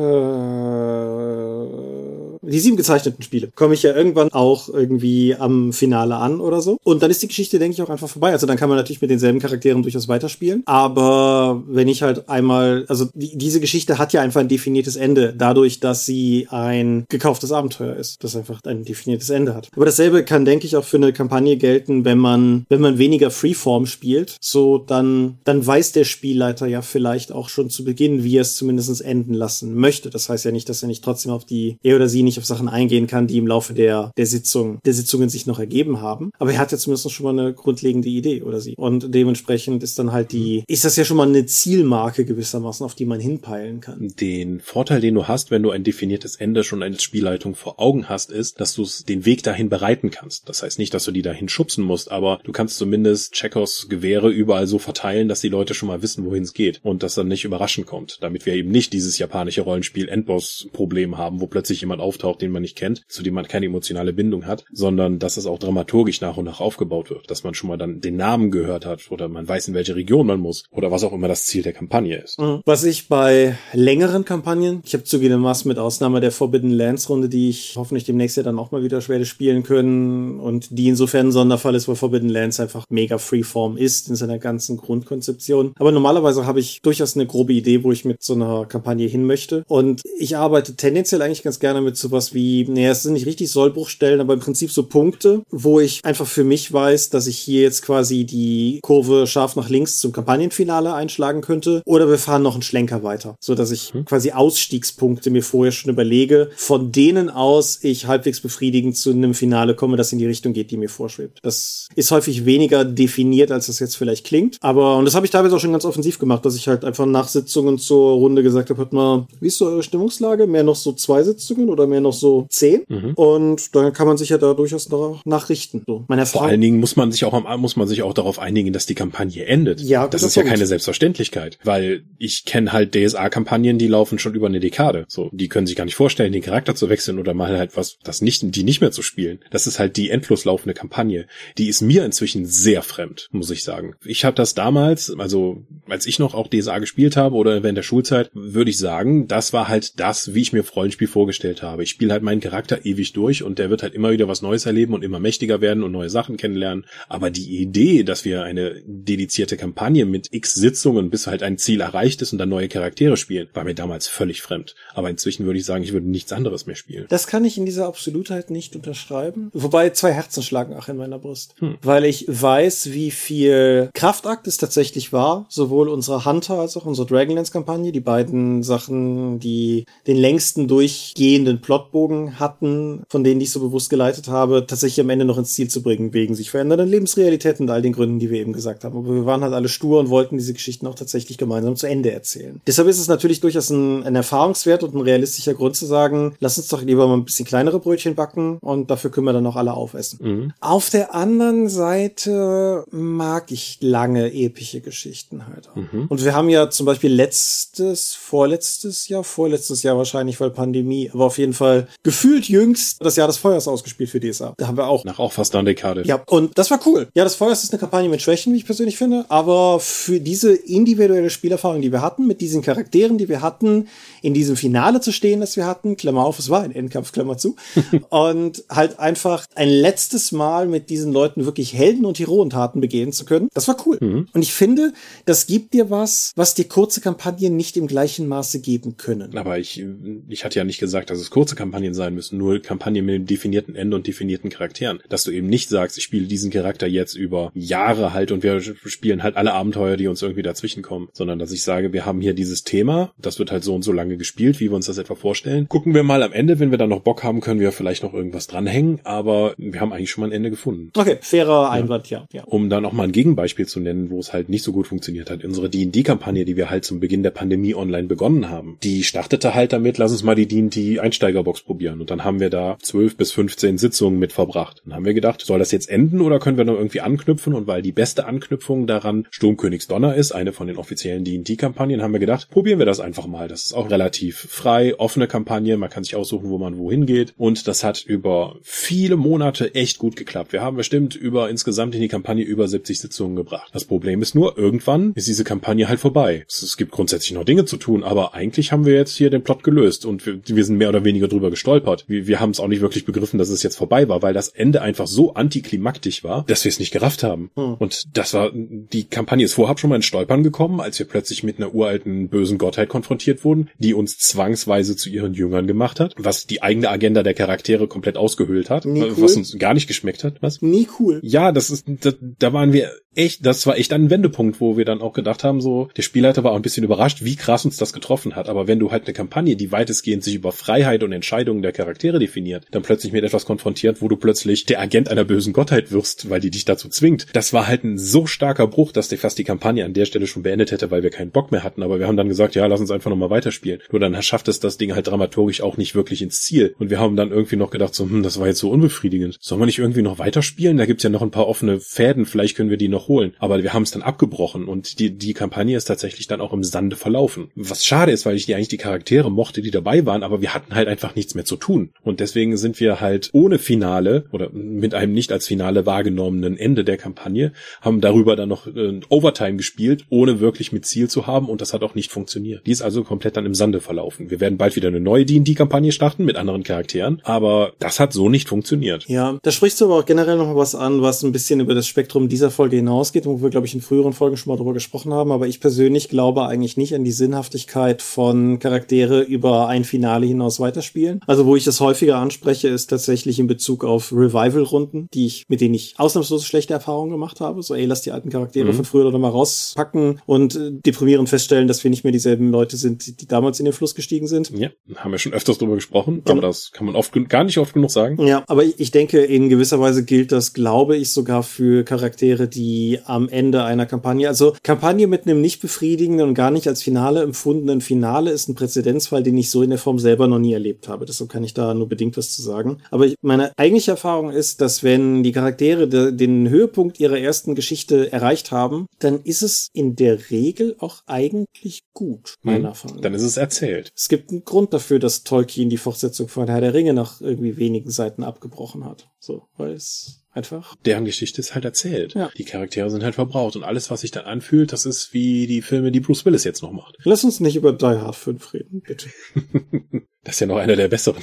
die 2.51 2.61
sieben 2.61 2.77
gezeichneten 2.77 3.23
Spiele, 3.23 3.51
komme 3.55 3.75
ich 3.75 3.83
ja 3.83 3.95
irgendwann 3.95 4.33
auch 4.33 4.69
irgendwie 4.69 5.35
am 5.37 5.73
Finale 5.73 6.17
an 6.17 6.41
oder 6.41 6.61
so. 6.61 6.79
Und 6.85 7.03
dann 7.03 7.11
ist 7.11 7.23
die 7.23 7.29
Geschichte, 7.29 7.59
denke 7.59 7.75
ich, 7.75 7.83
auch 7.83 7.91
einfach 7.91 8.09
vorbei. 8.09 8.33
Also 8.33 8.47
dann 8.47 8.57
kann 8.57 8.69
man 8.69 8.79
natürlich 8.79 9.01
mit 9.01 9.11
denselben 9.11 9.39
Charakteren 9.39 9.83
durchaus 9.83 10.09
weiterspielen. 10.09 10.63
Aber 10.67 11.63
wenn 11.67 11.89
ich 11.89 12.03
halt 12.03 12.29
einmal, 12.29 12.85
also 12.89 13.09
die, 13.15 13.37
diese 13.37 13.61
Geschichte 13.61 13.99
hat 13.99 14.13
ja 14.13 14.23
einfach 14.23 14.41
ein 14.41 14.49
definiertes 14.49 14.97
Ende, 14.97 15.35
dadurch, 15.37 15.81
dass 15.81 16.07
sie 16.07 16.47
ein 16.51 17.05
gekauftes 17.09 17.53
Abenteuer 17.53 17.97
ist, 17.97 18.23
das 18.25 18.37
einfach 18.37 18.61
ein 18.65 18.85
definiertes 18.85 19.31
Ende 19.31 19.55
hat. 19.55 19.69
Aber 19.75 19.85
dasselbe 19.85 20.25
kann, 20.25 20.45
denke 20.45 20.67
ich, 20.67 20.77
auch 20.77 20.85
für 20.85 20.97
eine 20.97 21.13
Kampagne 21.13 21.57
gelten, 21.57 22.05
wenn 22.05 22.19
man, 22.19 22.65
wenn 22.69 22.81
man 22.81 22.99
weniger 22.99 23.31
Freeform 23.31 23.87
spielt. 23.87 24.37
So, 24.41 24.79
dann, 24.79 25.39
dann 25.45 25.67
weiß 25.67 25.93
der 25.93 26.05
Spielleiter 26.05 26.67
ja 26.67 26.83
vielleicht 26.83 27.33
auch 27.33 27.49
schon 27.49 27.71
zu 27.71 27.85
Beginn, 27.85 28.25
wie 28.25 28.37
er 28.37 28.43
es 28.43 28.57
zumindest 28.57 28.89
enden 29.03 29.35
lassen 29.35 29.75
möchte. 29.75 30.11
Das 30.11 30.29
heißt 30.29 30.45
ja 30.45 30.51
nicht, 30.51 30.69
dass 30.69 30.83
er 30.83 30.89
nicht 30.89 31.05
trotzdem 31.05 31.33
auf 31.33 31.45
die, 31.45 31.77
er 31.83 31.97
oder 31.97 32.09
sie 32.09 32.23
nicht 32.23 32.38
auf 32.39 32.45
Sachen 32.45 32.69
eingehen 32.69 33.07
kann, 33.07 33.27
die 33.27 33.39
im 33.39 33.47
Laufe 33.47 33.75
der, 33.75 34.13
der 34.17 34.27
Sitzung, 34.27 34.79
der 34.85 34.95
Sitzungen 34.95 35.29
sich 35.29 35.47
noch 35.47 35.59
ergeben 35.59 36.01
haben. 36.01 36.31
Aber 36.39 36.53
er 36.53 36.59
hat 36.59 36.73
ja 36.73 36.79
zumindest 36.79 37.11
schon 37.11 37.25
mal 37.25 37.39
eine 37.39 37.55
grundlegende 37.55 38.09
Idee 38.09 38.43
oder 38.43 38.61
sie. 38.61 38.75
Und 38.77 39.15
dementsprechend 39.15 39.83
ist 39.83 39.99
dann 39.99 40.13
halt 40.13 40.33
die, 40.33 40.65
ist 40.67 40.85
das 40.85 40.97
ja 40.97 41.05
schon 41.05 41.17
mal 41.17 41.29
eine 41.29 41.47
Zielmarke 41.47 42.25
gewissermaßen, 42.25 42.85
auf 42.85 42.95
die 42.95 43.07
man 43.07 43.21
hinpeilen 43.21 43.81
kann. 43.81 44.13
Den 44.21 44.61
Vorteil, 44.61 45.01
den 45.01 45.15
du 45.15 45.29
hast, 45.29 45.51
wenn 45.51 45.63
du 45.63 45.71
ein 45.71 45.85
definiertes 45.85 46.37
Ende 46.37 46.65
schon 46.65 46.83
als 46.83 47.03
Spielleitung 47.03 47.55
vor 47.55 47.81
Augen 47.81 48.09
hast, 48.09 48.31
ist, 48.31 48.61
dass 48.61 48.75
du 48.75 48.87
den 49.09 49.25
Weg 49.25 49.43
dahin 49.43 49.69
bereiten 49.69 50.11
kannst. 50.11 50.49
Das 50.49 50.63
heißt 50.63 50.79
nicht, 50.79 50.95
dass 50.95 51.05
du 51.05 51.13
die 51.13 51.23
dahin 51.23 51.49
schubsen 51.49 51.85
musst, 51.85 52.11
aber 52.11 52.41
du 52.45 52.53
kannst 52.53 52.79
zumindest 52.79 53.33
Checkers 53.33 53.87
Gewehre 53.89 54.31
überall 54.31 54.67
so 54.67 54.79
verteilen, 54.79 55.29
dass 55.29 55.41
die 55.41 55.49
Leute 55.49 55.75
schon 55.75 55.89
mal 55.89 56.03
wissen, 56.03 56.25
wohin 56.25 56.43
es 56.43 56.55
geht 56.55 56.81
und 56.83 57.03
das 57.03 57.15
dann 57.15 57.29
nicht 57.29 57.45
überraschend 57.45 57.87
kommt, 57.87 58.19
damit 58.21 58.47
wir 58.47 58.55
eben 58.55 58.71
nicht 58.71 58.93
dieses 58.93 59.19
japanische 59.19 59.63
Rollenspiel 59.63 60.09
Endboss 60.09 60.69
Problem 60.73 61.19
haben, 61.19 61.41
wo 61.41 61.47
plötzlich 61.47 61.81
jemand 61.81 62.01
auftaucht 62.01 62.28
auftaucht, 62.29 62.43
den 62.43 62.51
man 62.51 62.63
nicht 62.63 62.77
kennt, 62.77 63.03
zu 63.09 63.23
dem 63.23 63.35
man 63.35 63.47
keine 63.47 63.67
emotionale 63.67 64.13
Bindung 64.13 64.47
hat, 64.47 64.65
sondern 64.73 65.19
dass 65.19 65.37
es 65.37 65.47
auch 65.47 65.59
dramaturgisch 65.59 66.21
nach 66.21 66.37
und 66.37 66.45
nach 66.45 66.61
aufgebaut 66.61 67.11
wird, 67.11 67.31
dass 67.31 67.45
man 67.45 67.55
schon 67.55 67.69
mal 67.69 67.77
dann 67.77 68.01
den 68.01 68.17
Namen 68.17 68.51
gehört 68.51 68.87
hat 68.87 69.11
oder 69.11 69.29
man 69.29 69.49
weiß, 69.49 69.69
in 69.69 69.75
welche 69.75 69.97
Region 69.97 70.27
man 70.27 70.41
muss 70.41 70.65
oder 70.71 70.91
was 70.91 71.05
auch 71.05 71.13
immer 71.13 71.29
das 71.29 71.45
Ziel 71.45 71.63
der 71.63 71.73
Kampagne 71.73 72.17
ist. 72.17 72.39
Mhm. 72.39 72.61
Was 72.65 72.85
ich 72.85 73.09
bei 73.09 73.57
längeren 73.73 74.25
Kampagnen, 74.25 74.83
ich 74.85 74.95
habe 74.95 75.05
zugegebenermaßen 75.05 75.69
mit 75.69 75.79
Ausnahme 75.79 76.21
der 76.21 76.33
Forbidden 76.33 76.71
Lands 76.71 77.09
Runde, 77.09 77.29
die 77.29 77.49
ich 77.49 77.75
hoffentlich 77.77 78.05
demnächst 78.05 78.37
ja 78.37 78.43
dann 78.43 78.59
auch 78.59 78.71
mal 78.71 78.83
wieder 78.83 78.99
werde 79.09 79.25
spielen 79.25 79.63
können 79.63 80.41
und 80.41 80.67
die 80.71 80.89
insofern 80.89 81.29
ein 81.29 81.33
Sonderfall 81.33 81.75
ist, 81.75 81.89
weil 81.89 81.95
Forbidden 81.95 82.29
Lands 82.29 82.61
einfach 82.61 82.85
mega 82.91 83.19
Freeform 83.19 83.77
ist 83.77 84.09
in 84.09 84.17
seiner 84.17 84.39
ganzen 84.39 84.77
Grundkonzeption. 84.77 85.73
Aber 85.79 85.93
normalerweise 85.93 86.47
habe 86.47 86.61
ich 86.61 86.83
durchaus 86.83 87.15
eine 87.15 87.27
grobe 87.27 87.53
Idee, 87.53 87.85
wo 87.85 87.93
ich 87.93 88.05
mit 88.05 88.23
so 88.23 88.35
einer 88.35 88.67
Kampagne 88.67 89.07
hin 89.07 89.25
möchte. 89.25 89.65
Und 89.69 90.03
ich 90.19 90.37
arbeite 90.37 90.75
tendenziell 90.75 91.23
eigentlich 91.23 91.43
ganz 91.43 91.61
gerne 91.61 91.81
mit 91.81 91.97
sowas 92.19 92.35
wie, 92.35 92.67
naja, 92.69 92.91
es 92.91 93.03
sind 93.03 93.13
nicht 93.13 93.27
richtig 93.27 93.51
Sollbruchstellen, 93.51 94.21
aber 94.21 94.35
im 94.35 94.41
Prinzip 94.41 94.71
so 94.71 94.83
Punkte, 94.83 95.43
wo 95.51 95.81
ich 95.81 96.01
einfach 96.05 96.27
für 96.27 96.45
mich 96.45 96.73
weiß, 96.73 97.11
dass 97.11 97.27
ich 97.27 97.39
hier 97.39 97.63
jetzt 97.63 97.83
quasi 97.83 98.25
die 98.25 98.81
Kurve 98.83 99.27
scharf 99.27 99.57
nach 99.57 99.69
links 99.69 99.99
zum 99.99 100.13
Kampagnenfinale 100.13 100.93
einschlagen 100.93 101.41
könnte. 101.41 101.83
Oder 101.85 102.09
wir 102.09 102.19
fahren 102.19 102.43
noch 102.43 102.55
einen 102.55 102.63
Schlenker 102.63 103.03
weiter, 103.03 103.37
so 103.41 103.55
dass 103.55 103.71
ich 103.71 103.93
hm. 103.93 104.05
quasi 104.05 104.33
Ausstiegspunkte 104.33 105.31
mir 105.31 105.43
vorher 105.43 105.73
schon 105.73 105.93
überlege, 105.93 106.51
von 106.57 106.93
denen 106.93 107.31
aus 107.31 107.79
ich 107.83 108.07
halbwegs 108.07 108.41
befriedigend 108.41 108.97
zu 108.97 109.11
einem 109.11 109.35
Finale 109.35 109.75
komme, 109.75 109.97
das 109.97 110.13
in 110.13 110.19
die 110.19 110.27
Richtung 110.27 110.53
geht, 110.53 110.71
die 110.71 110.77
mir 110.77 110.89
vorschwebt. 110.89 111.39
Das 111.43 111.89
ist 111.95 112.11
häufig 112.11 112.45
weniger 112.45 112.85
definiert, 112.85 113.53
als 113.53 113.67
das 113.67 113.79
jetzt 113.79 113.97
vielleicht 113.97 114.27
klingt. 114.27 114.57
Aber, 114.61 114.97
und 114.97 115.05
das 115.05 115.15
habe 115.15 115.27
ich 115.27 115.33
teilweise 115.33 115.55
auch 115.55 115.61
schon 115.61 115.73
ganz 115.73 115.85
offensiv 115.85 116.19
gemacht, 116.19 116.45
dass 116.45 116.57
ich 116.57 116.69
halt 116.69 116.85
einfach 116.85 117.07
nach 117.07 117.29
Sitzungen 117.29 117.79
zur 117.79 118.13
Runde 118.15 118.43
gesagt 118.43 118.71
habe, 118.71 118.79
hört 118.79 118.93
mal, 118.93 119.27
wie 119.41 119.49
ist 119.49 119.59
so 119.59 119.67
eure 119.67 119.83
Stimmungslage? 119.83 120.47
Mehr 120.47 120.65
noch 120.65 120.77
so 120.77 120.93
zwei 120.93 121.23
Sitzungen 121.23 121.69
oder 121.69 121.87
mehr 121.87 122.01
noch 122.01 122.08
so 122.13 122.47
zehn? 122.51 122.85
Mhm. 122.89 123.13
Und 123.15 123.75
dann 123.75 123.93
kann 123.93 124.07
man 124.07 124.17
sich 124.17 124.31
ja 124.31 124.39
da 124.39 124.55
durchaus 124.55 124.89
nachrichten. 125.25 125.83
So, 125.87 126.05
meine 126.09 126.27
Vor 126.27 126.45
allen 126.45 126.61
Dingen 126.61 126.81
muss 126.81 126.97
man 126.97 127.13
sich 127.13 127.25
auch 127.25 127.59
muss 127.59 127.77
man 127.77 127.89
sich 127.89 128.03
auch 128.03 128.15
darauf 128.15 128.39
einigen, 128.39 128.73
dass 128.73 128.87
die 128.87 128.95
Kampagne 128.95 129.45
endet. 129.45 129.81
Ja, 129.81 130.07
das, 130.07 130.23
das 130.23 130.31
ist 130.31 130.37
ja 130.37 130.43
keine 130.43 130.67
Selbstverständlichkeit, 130.67 131.59
weil 131.65 132.05
ich 132.19 132.45
kenne 132.45 132.73
halt 132.73 132.95
DSA-Kampagnen, 132.95 133.79
die 133.79 133.87
laufen 133.87 134.19
schon 134.19 134.35
über 134.35 134.47
eine 134.47 134.61
Dekade. 134.61 135.05
So, 135.09 135.31
die 135.33 135.49
können 135.49 135.67
sich 135.67 135.77
gar 135.77 135.85
nicht 135.85 135.95
vorstellen, 135.95 136.33
den 136.33 136.43
Charakter 136.43 136.75
zu 136.75 136.89
wechseln 136.89 137.19
oder 137.19 137.35
mal 137.35 137.57
halt 137.57 137.77
was, 137.77 137.99
das 138.03 138.23
nicht, 138.23 138.55
die 138.55 138.65
nicht 138.65 138.81
mehr 138.81 138.91
zu 138.91 139.03
spielen. 139.03 139.41
Das 139.51 139.67
ist 139.67 139.79
halt 139.79 139.97
die 139.97 140.11
endlos 140.11 140.45
laufende 140.45 140.75
Kampagne. 140.75 141.27
Die 141.59 141.69
ist 141.69 141.81
mir 141.81 142.05
inzwischen 142.05 142.47
sehr 142.47 142.83
fremd, 142.83 143.29
muss 143.31 143.51
ich 143.51 143.65
sagen. 143.65 143.95
Ich 144.05 144.25
habe 144.25 144.37
das 144.37 144.55
damals, 144.55 145.15
also 145.19 145.63
als 145.89 146.07
ich 146.07 146.19
noch 146.19 146.35
auch 146.35 146.49
DSA 146.49 146.79
gespielt 146.79 147.17
habe 147.17 147.37
oder 147.37 147.63
während 147.63 147.79
der 147.79 147.83
Schulzeit, 147.83 148.31
würde 148.33 148.71
ich 148.71 148.79
sagen, 148.79 149.29
das 149.29 149.53
war 149.53 149.69
halt 149.69 149.99
das, 150.01 150.35
wie 150.35 150.43
ich 150.43 150.53
mir 150.53 150.65
Rollenspiel 150.69 151.09
vorgestellt 151.09 151.63
habe. 151.63 151.83
Ich 151.83 151.98
spiele 151.99 152.13
halt 152.13 152.23
meinen 152.23 152.41
Charakter 152.41 152.87
ewig 152.87 153.13
durch 153.13 153.43
und 153.43 153.59
der 153.59 153.71
wird 153.71 153.83
halt 153.83 153.93
immer 153.93 154.13
wieder 154.13 154.29
was 154.29 154.41
Neues 154.41 154.67
erleben 154.67 154.95
und 154.95 155.03
immer 155.03 155.19
mächtiger 155.19 155.61
werden 155.61 155.83
und 155.83 155.91
neue 155.91 156.11
Sachen 156.11 156.37
kennenlernen. 156.37 156.87
Aber 157.09 157.29
die 157.29 157.59
Idee, 157.59 158.05
dass 158.05 158.25
wir 158.25 158.45
eine 158.45 158.81
dedizierte 158.87 159.57
Kampagne 159.57 160.05
mit 160.05 160.29
x 160.31 160.55
Sitzungen, 160.55 161.11
bis 161.11 161.27
halt 161.27 161.43
ein 161.43 161.59
Ziel 161.59 161.81
erreicht 161.81 162.23
ist 162.23 162.33
und 162.33 162.39
dann 162.39 162.51
neue 162.51 162.69
Charaktere 162.69 163.17
spielen, 163.17 163.49
war 163.53 163.65
mir 163.65 163.75
damals 163.75 164.07
völlig 164.07 164.43
fremd. 164.43 164.77
Aber 164.95 165.11
inzwischen 165.11 165.45
würde 165.45 165.59
ich 165.59 165.65
sagen, 165.65 165.83
ich 165.83 165.93
würde 165.93 166.09
nichts 166.09 166.33
anderes 166.33 166.67
mehr 166.67 166.77
spielen. 166.77 167.07
Das 167.09 167.27
kann 167.27 167.45
ich 167.45 167.59
in 167.59 167.67
dieser 167.67 167.87
Absolutheit 167.87 168.51
nicht 168.51 168.77
unterschreiben. 168.77 169.51
Wobei 169.53 169.91
zwei 169.91 170.13
Herzen 170.13 170.45
schlagen 170.45 170.77
ach 170.79 170.89
in 170.89 170.99
meiner 170.99 171.19
Brust. 171.19 171.57
Hm. 171.59 171.79
Weil 171.83 172.05
ich 172.05 172.27
weiß, 172.29 172.93
wie 172.93 173.11
viel 173.11 173.91
Kraftakt 173.93 174.47
es 174.47 174.57
tatsächlich 174.57 175.13
war. 175.13 175.47
Sowohl 175.49 175.89
unsere 175.89 176.25
Hunter 176.25 176.61
als 176.61 176.77
auch 176.77 176.87
unsere 176.87 177.09
Dragonlance-Kampagne. 177.09 177.91
Die 177.91 177.99
beiden 177.99 178.63
Sachen, 178.63 179.41
die 179.41 179.85
den 180.07 180.17
längsten 180.17 180.69
durchgehenden 180.69 181.61
Plotbogen 181.79 182.39
hatten, 182.39 183.03
von 183.09 183.25
denen 183.25 183.41
ich 183.41 183.51
so 183.51 183.61
bewusst 183.61 183.91
geleitet 183.91 184.29
habe, 184.29 184.67
tatsächlich 184.67 185.01
am 185.01 185.11
Ende 185.11 185.25
noch 185.25 185.39
ins 185.39 185.55
Ziel 185.55 185.69
zu 185.69 185.83
bringen, 185.83 186.13
wegen 186.13 186.35
sich 186.35 186.51
verändernden 186.51 186.89
Lebensrealitäten 186.89 187.67
und 187.67 187.71
all 187.71 187.83
den 187.83 187.93
Gründen, 187.93 188.19
die 188.19 188.31
wir 188.31 188.41
eben 188.41 188.53
gesagt 188.53 188.85
haben. 188.85 188.97
Aber 188.97 189.15
wir 189.15 189.27
waren 189.27 189.43
halt 189.43 189.55
alle 189.55 189.69
stur 189.69 190.01
und 190.01 190.11
wollten 190.11 190.39
diese 190.39 190.53
Geschichten 190.53 190.87
auch 190.87 190.95
tatsächlich 190.95 191.39
gemeinsam 191.39 191.77
zu 191.77 191.87
Ende 191.87 192.13
erzählen. 192.13 192.61
Deshalb 192.67 192.89
ist 192.89 192.99
es 192.99 193.09
natürlich 193.09 193.41
durchaus 193.41 193.71
ein, 193.71 194.05
ein 194.05 194.15
Erfahrungswert 194.15 194.83
und 194.83 194.95
ein 194.95 195.01
realistischer 195.01 195.55
Grund 195.55 195.77
zu 195.77 195.87
sagen, 195.87 196.35
lass 196.41 196.59
uns 196.59 196.69
doch 196.69 196.83
lieber 196.83 197.07
mal 197.07 197.15
ein 197.15 197.25
bisschen 197.25 197.47
kleinere 197.47 197.81
Brötchen 197.81 198.15
backen 198.15 198.59
und 198.61 198.91
dafür 198.91 199.11
können 199.11 199.27
wir 199.27 199.33
dann 199.33 199.47
auch 199.47 199.57
alle 199.57 199.75
aufessen. 199.75 200.19
Mhm. 200.21 200.53
Auf 200.61 200.91
der 200.91 201.15
anderen 201.15 201.69
Seite 201.69 202.85
mag 202.91 203.51
ich 203.53 203.79
lange 203.81 204.33
epische 204.33 204.81
Geschichten 204.81 205.47
halt. 205.47 205.69
Mhm. 205.75 206.07
Und 206.09 206.25
wir 206.25 206.35
haben 206.35 206.49
ja 206.49 206.71
zum 206.71 206.87
Beispiel 206.87 207.13
letztes, 207.13 208.15
vorletztes 208.15 209.09
Jahr, 209.09 209.25
vorletztes 209.25 209.83
Jahr 209.83 209.97
wahrscheinlich, 209.97 210.41
weil 210.41 210.51
Pandemie, 210.51 211.11
aber 211.13 211.27
auf 211.27 211.39
jeden 211.39 211.53
Fall 211.53 211.68
gefühlt 212.03 212.49
jüngst 212.49 213.05
das 213.05 213.17
Jahr 213.17 213.27
des 213.27 213.37
Feuers 213.37 213.69
ausgespielt 213.69 214.11
für 214.11 214.21
DSA. 214.21 214.55
Da 214.57 214.67
haben 214.67 214.77
wir 214.77 214.87
auch. 214.87 215.05
Nach 215.05 215.19
auch 215.19 215.33
fast 215.33 215.55
einer 215.55 215.65
Dekade. 215.65 216.03
Ja, 216.05 216.23
und 216.27 216.59
das 216.59 216.71
war 216.71 216.81
cool. 216.87 217.09
Ja, 217.15 217.25
das 217.25 217.35
Feuers 217.35 217.65
ist 217.65 217.73
eine 217.73 217.81
Kampagne 217.81 218.09
mit 218.09 218.23
Schwächen, 218.23 218.53
wie 218.53 218.59
ich 218.59 218.67
persönlich 218.67 218.97
finde, 218.97 219.25
aber 219.29 219.81
für 219.81 220.21
diese 220.21 220.55
individuelle 220.55 221.31
Spielerfahrung, 221.31 221.83
die 221.83 221.93
wir 221.93 222.03
hatten, 222.03 222.27
mit 222.27 222.41
diesen 222.41 222.63
Charakteren, 222.63 223.19
die 223.19 223.29
wir 223.29 223.43
hatten, 223.43 223.89
in 224.23 224.35
diesem 224.35 224.57
Finale 224.57 225.01
zu 225.01 225.13
stehen, 225.13 225.41
das 225.41 225.57
wir 225.57 225.67
hatten, 225.67 225.97
Klammer 225.97 226.25
auf, 226.25 226.39
es 226.39 226.51
war 226.51 226.63
ein 226.63 226.73
Endkampf, 226.73 227.13
Klammer 227.13 227.37
zu, 227.37 227.57
und 228.11 228.65
halt 228.69 228.99
einfach 228.99 229.47
ein 229.55 229.69
letztes 229.69 230.33
Mal 230.33 230.67
mit 230.67 230.91
diesen 230.91 231.13
Leuten 231.13 231.45
wirklich 231.45 231.75
Helden- 231.75 232.05
und 232.05 232.19
Heroentaten 232.19 232.81
begehen 232.81 233.13
zu 233.13 233.25
können, 233.25 233.49
das 233.55 233.69
war 233.69 233.77
cool. 233.87 233.99
Mhm. 234.01 234.29
Und 234.33 234.43
ich 234.43 234.53
finde, 234.53 234.93
das 235.25 235.47
gibt 235.47 235.75
dir 235.75 235.91
was, 235.91 236.33
was 236.37 236.55
dir 236.55 236.67
kurze 236.67 237.01
Kampagnen 237.01 237.57
nicht 237.57 237.77
im 237.77 237.87
gleichen 237.87 238.29
Maße 238.29 238.61
geben 238.61 238.97
können. 238.97 239.37
Aber 239.37 239.59
ich, 239.59 239.85
ich 240.29 240.45
hatte 240.45 240.59
ja 240.59 240.65
nicht 240.65 240.79
gesagt, 240.79 241.11
dass 241.11 241.19
es 241.19 241.31
kurze 241.31 241.55
Kampagnen 241.59 241.93
sein 241.93 242.15
müssen, 242.15 242.39
nur 242.39 242.61
Kampagnen 242.61 243.05
mit 243.05 243.15
einem 243.17 243.27
definierten 243.27 243.75
Ende 243.75 243.97
und 243.97 244.07
definierten 244.07 244.49
Charakteren. 244.49 245.01
Dass 245.09 245.25
du 245.25 245.33
eben 245.33 245.49
nicht 245.49 245.69
sagst, 245.69 245.99
ich 245.99 246.05
spiele 246.05 246.27
diesen 246.27 246.51
Charakter 246.51 246.87
jetzt 246.87 247.15
über 247.15 247.51
Jahre 247.55 248.15
halt 248.15 248.33
und 248.33 248.43
wir 248.43 248.61
spielen 248.61 249.23
halt 249.23 249.37
alle 249.37 249.53
Abenteuer, 249.53 249.97
die 249.97 250.07
uns 250.07 250.23
irgendwie 250.23 250.43
dazwischen 250.43 250.83
kommen, 250.83 251.09
sondern 251.13 251.39
dass 251.39 251.53
ich 251.53 251.63
sage, 251.63 251.93
wir 251.93 252.07
haben 252.07 252.21
hier 252.21 252.33
dieses 252.33 252.63
Thema, 252.65 253.13
das 253.19 253.39
wird 253.39 253.51
halt 253.51 253.65
so 253.65 253.75
und 253.75 253.83
so 253.83 253.93
lange 253.93 254.17
gespielt, 254.17 254.61
wie 254.61 254.71
wir 254.71 254.77
uns 254.77 254.87
das 254.87 254.99
etwa 254.99 255.17
vorstellen. 255.17 255.69
Gucken 255.69 255.95
wir 255.95 256.05
mal 256.05 256.23
am 256.23 256.33
Ende, 256.33 256.61
wenn 256.61 256.71
wir 256.71 256.79
dann 256.79 256.91
noch 256.91 257.01
Bock 257.01 257.25
haben, 257.25 257.41
können 257.41 257.61
wir 257.61 257.73
vielleicht 257.73 258.03
noch 258.03 258.15
irgendwas 258.15 258.47
dranhängen, 258.47 259.01
aber 259.05 259.55
wir 259.59 259.81
haben 259.81 259.93
eigentlich 259.93 260.11
schon 260.11 260.23
mal 260.23 260.29
ein 260.29 260.33
Ende 260.33 260.51
gefunden. 260.51 260.91
Okay, 260.97 261.19
fairer 261.21 261.71
Einwand, 261.71 262.09
ja. 262.11 262.27
ja. 262.33 262.45
Um 262.45 262.71
dann 262.71 262.85
auch 262.85 262.93
mal 262.93 263.05
ein 263.05 263.13
Gegenbeispiel 263.13 263.67
zu 263.67 263.81
nennen, 263.81 264.11
wo 264.11 264.21
es 264.21 264.33
halt 264.33 264.49
nicht 264.49 264.63
so 264.63 264.73
gut 264.73 264.87
funktioniert 264.87 265.31
hat. 265.31 265.45
Unsere 265.45 265.69
D&D-Kampagne, 265.69 266.45
die 266.45 266.57
wir 266.57 266.71
halt 266.71 266.85
zum 266.85 267.01
Beginn 267.01 267.23
der 267.23 267.31
Pandemie 267.31 267.75
online 267.75 268.07
begonnen 268.07 268.49
haben, 268.49 268.79
die 268.83 269.03
startete 269.03 269.55
halt 269.55 269.73
damit, 269.73 269.99
lass 269.99 270.13
uns 270.13 270.23
mal 270.23 270.35
die 270.35 270.47
D&D 270.47 271.01
Einsteigerbox 271.49 271.63
probieren. 271.63 272.01
Und 272.01 272.11
dann 272.11 272.25
haben 272.25 272.41
wir 272.41 272.51
da 272.51 272.77
zwölf 272.81 273.17
bis 273.17 273.33
15 273.33 273.79
Sitzungen 273.79 274.19
mit 274.19 274.33
verbracht. 274.33 274.83
Dann 274.85 274.95
haben 274.95 275.05
wir 275.05 275.15
gedacht, 275.15 275.43
soll 275.45 275.59
das 275.59 275.73
jetzt 275.73 275.89
enden 275.89 276.21
oder 276.21 276.39
können 276.39 276.59
wir 276.59 276.65
noch 276.65 276.75
irgendwie 276.75 277.01
anknüpfen? 277.01 277.55
Und 277.55 277.67
weil 277.67 277.83
die 277.83 277.93
beste 277.93 278.27
Anknüpfung 278.27 278.87
daran 278.87 279.27
Sturmkönigs 279.31 279.87
Donner 279.87 280.15
ist, 280.15 280.33
eine 280.33 280.53
von 280.53 280.67
den 280.67 280.77
offiziellen 280.77 281.25
D&D-Kampagnen, 281.25 282.03
haben 282.03 282.13
wir 282.13 282.21
gedacht, 282.21 282.51
probieren 282.51 282.79
wir 282.79 282.87
das 282.87 283.01
einfach 283.01 283.27
mal. 283.27 283.49
Das 283.49 283.67
ist 283.67 283.73
auch 283.73 283.91
relativ 283.91 284.37
frei, 284.37 284.99
offene 284.99 285.27
Kampagne. 285.27 285.77
Man 285.77 285.91
kann 285.91 286.05
sich 286.05 286.17
aussuchen, 286.17 286.51
wo 286.51 286.59
man 286.59 286.79
wohin 286.79 287.07
geht. 287.07 287.35
Und 287.37 287.67
das 287.67 287.85
hat 287.85 288.05
über 288.05 288.57
viele 288.63 289.17
Monate 289.17 289.75
echt 289.75 289.99
gut 289.99 290.17
geklappt. 290.17 290.53
Wir 290.53 290.63
haben 290.63 290.77
bestimmt 290.77 291.15
über 291.17 291.51
insgesamt 291.51 291.95
in 291.95 292.01
die 292.01 292.09
Kampagne 292.09 292.45
über 292.45 292.69
70 292.69 293.01
Sitzungen 293.01 293.37
gebracht. 293.37 293.71
Das 293.73 293.85
Problem 293.85 294.23
ist 294.23 294.35
nur, 294.35 294.59
irgendwann 294.59 295.13
ist 295.15 295.29
diese 295.29 295.45
Kampagne 295.45 295.89
halt 295.89 296.01
vorbei. 296.01 296.45
Es 296.49 296.77
gibt 296.77 296.93
grundsätzlich 296.93 297.33
noch 297.33 297.45
Dinge 297.45 297.65
zu 297.65 297.77
tun, 297.77 298.05
aber 298.05 298.35
eigentlich 298.35 298.73
haben 298.73 298.85
wir 298.85 298.95
jetzt 298.95 299.17
hier 299.17 299.31
den 299.31 299.43
Plot 299.43 299.63
gelöst 299.63 300.05
und 300.05 300.27
wir, 300.27 300.41
wir 300.45 300.65
sind 300.65 300.77
mehr 300.77 300.89
oder 300.89 301.05
weniger 301.05 301.29
drüber 301.29 301.38
gestolpert. 301.41 302.05
Wir, 302.09 302.27
wir 302.27 302.41
haben 302.41 302.51
es 302.51 302.61
auch 302.61 302.69
nicht 302.69 302.81
wirklich 302.81 303.05
begriffen, 303.05 303.39
dass 303.39 303.49
es 303.49 303.63
jetzt 303.63 303.77
vorbei 303.77 304.09
war, 304.09 304.23
weil 304.23 304.35
das 304.35 304.49
Ende 304.49 304.83
einfach 304.83 305.07
so 305.07 305.35
antiklimaktisch 305.35 306.25
war, 306.25 306.45
dass 306.47 306.65
wir 306.65 306.71
es 306.71 306.79
nicht 306.79 306.93
gerafft 306.93 307.23
haben. 307.23 307.51
Hm. 307.55 307.75
Und 307.75 308.17
das 308.17 308.35
war, 308.35 308.51
die 308.53 309.05
Kampagne 309.05 309.45
ist 309.45 309.55
vorab 309.55 309.81
schon 309.81 309.91
mal 309.91 309.97
in 309.97 310.03
Stolpern 310.03 310.43
gekommen, 310.43 310.81
als 310.81 310.99
wir 310.99 311.07
plötzlich 311.07 311.43
mit 311.43 311.59
einer 311.59 311.75
uralten 311.75 312.29
bösen 312.29 312.59
Gottheit 312.59 312.89
konfrontiert 312.89 313.45
wurden, 313.45 313.71
die 313.79 313.95
uns 313.95 314.19
zwangsweise 314.19 314.97
zu 314.97 315.09
ihren 315.09 315.35
Jüngern 315.35 315.67
gemacht 315.67 316.01
hat, 316.01 316.15
was 316.19 316.47
die 316.47 316.63
eigene 316.63 316.91
Agenda 316.91 317.23
der 317.23 317.35
Charaktere 317.35 317.89
komplett 317.89 318.17
ausgehöhlt 318.17 318.71
hat, 318.71 318.87
cool. 318.87 319.13
was 319.17 319.37
uns 319.37 319.59
gar 319.59 319.75
nicht 319.75 319.87
geschmeckt 319.87 320.25
hat. 320.25 320.37
Was? 320.41 320.63
Nie 320.63 320.89
cool. 320.99 321.21
Ja, 321.23 321.53
das 321.53 321.71
ist, 321.71 321.87
da, 321.87 322.13
da 322.21 322.53
waren 322.53 322.73
wir 322.73 322.91
echt, 323.19 323.45
das 323.45 323.67
war 323.67 323.77
echt 323.77 323.93
ein 323.93 324.11
Wendepunkt, 324.11 324.61
wo 324.61 324.77
wir 324.77 324.85
dann 324.85 325.03
auch 325.03 325.13
gedacht 325.13 325.45
haben, 325.45 325.61
so, 325.61 325.89
der 325.97 326.03
Spielleiter 326.03 326.45
war 326.45 326.53
auch 326.53 326.57
ein 326.57 326.63
bisschen 326.63 326.85
überrascht, 326.85 327.25
wie 327.25 327.37
krass 327.37 327.65
uns 327.65 327.77
das 327.77 327.93
getroffen 327.93 328.37
hat. 328.37 328.49
Aber 328.49 328.69
wenn 328.69 328.79
du 328.79 328.91
halt 328.91 329.05
eine 329.05 329.13
Kampagne, 329.13 329.57
die 329.57 329.73
weitestgehend 329.73 330.23
sich 330.23 330.37
über 330.37 330.53
Freiheit 330.53 331.03
und 331.03 331.13
Entscheidungen 331.29 331.61
der 331.61 331.73
Charaktere 331.73 332.19
definiert, 332.19 332.65
dann 332.71 332.81
plötzlich 332.81 333.13
mit 333.13 333.23
etwas 333.23 333.45
konfrontiert, 333.45 334.01
wo 334.01 334.09
du 334.09 334.17
plötzlich 334.17 334.65
der 334.65 334.81
Agent 334.81 335.11
einer 335.11 335.25
bösen 335.25 335.53
Gottheit 335.53 335.93
wirst, 335.93 336.31
weil 336.31 336.41
die 336.41 336.51
dich 336.51 336.65
dazu 336.65 336.89
zwingt. 336.89 337.27
Das 337.35 337.53
war 337.53 337.67
halt 337.67 337.85
ein 337.85 337.99
so 337.99 338.27
starker 338.27 338.67
Bruch, 338.67 338.93
dass 338.93 339.09
der 339.09 339.19
fast 339.19 339.39
die 339.39 339.45
Kampagne 339.45 339.85
an 339.85 339.93
der 339.93 340.07
Stelle 340.07 340.27
schon 340.27 340.43
beendet 340.43 340.73
hätte, 340.73 340.91
weil 340.91 341.03
wir 341.03 341.11
keinen 341.11 341.31
Bock 341.31 341.53
mehr 341.53 341.63
hatten. 341.63 341.83
Aber 341.83 341.99
wir 341.99 342.07
haben 342.07 342.17
dann 342.17 342.31
gesagt, 342.31 342.55
ja, 342.55 342.65
lass 342.65 342.81
uns 342.81 342.91
einfach 342.91 343.11
nochmal 343.11 343.29
weiterspielen. 343.29 343.83
Nur 343.91 344.01
dann 344.01 344.23
schafft 344.23 344.49
es 344.49 344.59
das 344.59 344.79
Ding 344.79 344.95
halt 344.95 345.07
dramaturgisch 345.07 345.61
auch 345.61 345.77
nicht 345.77 345.95
wirklich 345.95 346.23
ins 346.23 346.41
Ziel. 346.41 346.75
Und 346.79 346.89
wir 346.89 346.99
haben 346.99 347.15
dann 347.15 347.31
irgendwie 347.31 347.57
noch 347.57 347.71
gedacht, 347.71 347.95
so, 347.95 348.05
hm, 348.05 348.23
das 348.23 348.41
war 348.41 348.47
jetzt 348.47 348.61
so 348.61 348.71
unbefriedigend. 348.71 349.37
Sollen 349.39 349.61
wir 349.61 349.67
nicht 349.67 349.79
irgendwie 349.79 350.01
noch 350.01 350.19
weiterspielen? 350.19 350.79
Da 350.79 350.87
gibt's 350.87 351.05
ja 351.05 351.11
noch 351.11 351.21
ein 351.21 351.31
paar 351.31 351.47
offene 351.47 351.79
Fäden, 351.79 352.25
vielleicht 352.25 352.57
können 352.57 352.71
wir 352.71 352.79
die 352.79 352.89
noch 352.89 353.09
holen. 353.09 353.35
Aber 353.39 353.63
wir 353.63 353.75
haben 353.75 353.83
es 353.83 353.91
dann 353.91 354.01
abgebrochen 354.01 354.65
und 354.65 354.99
die, 354.99 355.11
die 355.11 355.35
Kampagne 355.35 355.77
ist 355.77 355.85
tatsächlich 355.85 356.27
dann 356.27 356.41
auch 356.41 356.55
im 356.55 356.65
Sande 356.65 356.97
verlaufen. 356.97 357.51
Was 357.55 357.85
schade 357.85 358.13
ist, 358.13 358.25
weil 358.25 358.37
ich 358.37 358.47
die 358.47 358.55
eigentlich 358.55 358.69
die 358.69 358.79
Charaktere 358.79 359.31
mochte, 359.31 359.61
die 359.61 359.71
dabei 359.71 360.07
waren, 360.07 360.23
aber 360.23 360.41
wir 360.41 360.55
hatten 360.55 360.75
halt 360.75 360.89
einfach 360.89 361.15
nichts 361.19 361.35
mehr 361.35 361.45
zu 361.45 361.57
tun. 361.57 361.91
Und 362.03 362.21
deswegen 362.21 362.57
sind 362.57 362.81
wir 362.81 363.01
halt 363.01 363.29
ohne 363.33 363.59
Finale 363.59 364.25
oder 364.33 364.49
mit 364.51 364.95
einem 364.95 365.13
nicht 365.13 365.33
als 365.33 365.47
Finale 365.47 365.85
wahrgenommenen 365.85 366.57
Ende 366.57 366.85
der 366.85 366.97
Kampagne, 366.97 367.53
haben 367.81 368.01
darüber 368.01 368.37
dann 368.37 368.49
noch 368.49 368.67
äh, 368.67 369.01
Overtime 369.09 369.57
gespielt, 369.57 370.05
ohne 370.09 370.41
wirklich 370.41 370.73
mit 370.73 370.87
Ziel 370.87 371.09
zu 371.11 371.27
haben 371.27 371.49
und 371.49 371.61
das 371.61 371.75
hat 371.75 371.83
auch 371.83 371.95
nicht 371.95 372.11
funktioniert. 372.11 372.67
Die 372.67 372.71
ist 372.71 372.83
also 372.83 373.05
komplett 373.05 373.37
dann 373.37 373.47
im 373.47 373.55
Sande 373.55 373.81
verlaufen. 373.81 374.31
Wir 374.31 374.41
werden 374.41 374.57
bald 374.57 374.77
wieder 374.77 374.89
eine 374.89 375.01
neue 375.01 375.27
D&D-Kampagne 375.27 375.93
starten 375.93 376.25
mit 376.25 376.37
anderen 376.37 376.63
Charakteren, 376.63 377.21
aber 377.25 377.73
das 377.79 378.01
hat 378.01 378.13
so 378.13 378.29
nicht 378.29 378.49
funktioniert. 378.49 379.05
Ja, 379.09 379.39
da 379.43 379.51
sprichst 379.51 379.81
du 379.81 379.87
aber 379.87 379.97
auch 379.99 380.07
generell 380.07 380.37
noch 380.37 380.47
mal 380.47 380.57
was 380.57 380.75
an, 380.75 381.03
was 381.03 381.23
ein 381.23 381.33
bisschen 381.33 381.61
über 381.61 381.75
das 381.75 381.87
Spektrum 381.87 382.29
dieser 382.29 382.51
Folge 382.51 382.77
hinausgeht, 382.77 383.27
wo 383.27 383.43
wir, 383.43 383.51
glaube 383.51 383.67
ich, 383.67 383.75
in 383.75 383.81
früheren 383.81 384.13
Folgen 384.13 384.37
schon 384.37 384.53
mal 384.53 384.57
drüber 384.57 384.73
gesprochen 384.73 385.13
haben, 385.13 385.33
aber 385.33 385.49
ich 385.49 385.61
persönlich 385.61 386.09
glaube 386.09 386.47
eigentlich 386.47 386.77
nicht 386.77 386.95
an 386.95 387.05
die 387.05 387.13
Sinnhaftigkeit 387.13 388.03
von 388.03 388.59
Charaktere 388.61 389.23
über 389.23 389.69
ein 389.69 389.85
Finale 389.85 390.27
hinaus 390.27 390.61
weiterspielen. 390.61 391.08
Also 391.27 391.47
wo 391.47 391.57
ich 391.57 391.65
das 391.65 391.81
häufiger 391.81 392.17
anspreche, 392.17 392.69
ist 392.69 392.89
tatsächlich 392.89 393.39
in 393.39 393.47
Bezug 393.47 393.85
auf 393.85 394.13
Revival-Runden, 394.13 395.09
die 395.13 395.27
ich, 395.27 395.45
mit 395.49 395.61
denen 395.61 395.75
ich 395.75 395.95
ausnahmslos 395.99 396.45
schlechte 396.45 396.75
Erfahrungen 396.75 397.11
gemacht 397.11 397.41
habe. 397.41 397.63
So, 397.63 397.75
ey, 397.75 397.87
lass 397.87 398.03
die 398.03 398.13
alten 398.13 398.31
Charaktere 398.31 398.69
mhm. 398.69 398.75
von 398.75 398.85
früher 398.85 399.07
oder 399.07 399.19
mal 399.19 399.31
rauspacken 399.31 400.21
und 400.27 400.57
äh, 400.57 400.71
deprimierend 400.73 401.29
feststellen, 401.29 401.69
dass 401.69 401.83
wir 401.85 401.91
nicht 401.91 402.05
mehr 402.05 402.13
dieselben 402.13 402.51
Leute 402.51 402.77
sind, 402.77 403.21
die 403.21 403.27
damals 403.27 403.59
in 403.59 403.65
den 403.65 403.75
Fluss 403.75 403.95
gestiegen 403.95 404.27
sind. 404.27 404.51
Ja, 404.51 404.71
haben 404.97 405.11
wir 405.11 405.19
schon 405.19 405.33
öfters 405.33 405.59
drüber 405.59 405.75
gesprochen, 405.75 406.23
genau. 406.25 406.39
aber 406.39 406.47
das 406.49 406.73
kann 406.73 406.87
man 406.87 406.97
oft 406.97 407.13
gar 407.29 407.45
nicht 407.45 407.59
oft 407.59 407.75
genug 407.75 407.91
sagen. 407.91 408.25
Ja, 408.27 408.45
aber 408.47 408.65
ich 408.65 408.91
denke, 408.91 409.21
in 409.21 409.49
gewisser 409.49 409.81
Weise 409.81 410.05
gilt 410.05 410.33
das, 410.33 410.53
glaube 410.53 410.97
ich, 410.97 411.13
sogar 411.13 411.43
für 411.43 411.85
Charaktere, 411.85 412.49
die 412.49 413.01
am 413.05 413.29
Ende 413.29 413.65
einer 413.65 413.87
Kampagne, 413.87 414.29
also 414.29 414.55
Kampagne 414.63 415.07
mit 415.07 415.27
einem 415.27 415.41
nicht 415.41 415.61
befriedigenden 415.61 416.29
und 416.29 416.35
gar 416.35 416.51
nicht 416.51 416.67
als 416.69 416.83
Finale 416.83 417.23
empfundenen 417.23 417.81
Finale 417.81 418.31
ist 418.31 418.49
ein 418.49 418.55
Präzedenzfall, 418.55 419.23
den 419.23 419.37
ich 419.37 419.51
so 419.51 419.63
in 419.63 419.71
der 419.71 419.79
Form 419.79 419.99
selber 419.99 420.27
noch 420.27 420.39
nie 420.39 420.53
erlebt 420.53 420.88
habe. 420.89 421.07
Deshalb 421.07 421.31
kann 421.31 421.45
ich 421.45 421.55
da 421.55 421.75
nur 421.75 421.89
bedingt 421.89 422.17
was 422.17 422.33
zu 422.33 422.43
sagen. 422.43 422.79
Aber 422.91 423.07
meine 423.23 423.53
eigentliche 423.57 423.93
Erfahrung 423.93 424.31
ist, 424.31 424.61
dass 424.61 424.83
wenn 424.83 425.23
die 425.23 425.33
Charaktere 425.33 425.89
de, 425.89 426.13
den 426.13 426.49
Höhepunkt 426.49 427.01
ihrer 427.01 427.19
ersten 427.19 427.55
Geschichte 427.55 428.13
erreicht 428.13 428.51
haben, 428.51 428.87
dann 428.99 429.21
ist 429.23 429.43
es 429.43 429.69
in 429.73 429.97
der 429.97 430.31
Regel 430.31 430.77
auch 430.79 431.03
eigentlich 431.07 431.83
gut, 431.93 432.35
meiner 432.43 432.59
hm, 432.59 432.65
Erfahrung. 432.67 433.03
Dann 433.03 433.15
ist 433.15 433.23
es 433.23 433.37
erzählt. 433.37 433.91
Es 433.97 434.09
gibt 434.09 434.31
einen 434.31 434.45
Grund 434.45 434.73
dafür, 434.73 434.99
dass 434.99 435.25
Tolkien 435.25 435.71
die 435.71 435.77
Fortsetzung 435.77 436.29
von 436.29 436.49
Herr 436.49 436.61
der 436.61 436.75
Ringe 436.75 436.95
nach 436.95 437.21
irgendwie 437.21 437.57
wenigen 437.57 437.91
Seiten 437.91 438.23
abgebrochen 438.23 438.85
hat. 438.85 439.09
So, 439.21 439.49
weil 439.57 439.73
es 439.73 440.25
einfach. 440.31 440.77
Deren 440.85 441.05
Geschichte 441.05 441.41
ist 441.41 441.55
halt 441.55 441.65
erzählt. 441.65 442.15
Ja. 442.15 442.31
Die 442.37 442.45
Charaktere 442.45 442.91
sind 442.91 443.03
halt 443.03 443.15
verbraucht 443.15 443.57
und 443.57 443.65
alles, 443.65 443.91
was 443.91 444.01
sich 444.01 444.11
dann 444.11 444.25
anfühlt, 444.25 444.73
das 444.73 444.87
ist 444.87 445.13
wie 445.13 445.47
die 445.47 445.63
Filme, 445.63 445.93
die 445.93 446.01
Bruce 446.01 446.25
Willis 446.25 446.45
jetzt 446.45 446.63
noch 446.63 446.73
macht. 446.73 446.97
Lass 447.03 447.25
uns 447.25 447.41
nicht 447.41 447.57
über 447.57 447.73
Die 447.73 447.85
Hard 447.85 448.17
5 448.17 448.55
reden, 448.55 448.81
bitte. 448.81 449.09
das 450.29 450.37
ist 450.37 450.41
ja 450.41 450.47
noch 450.47 450.59
einer 450.59 450.77
der 450.77 450.89
besseren. 450.89 451.23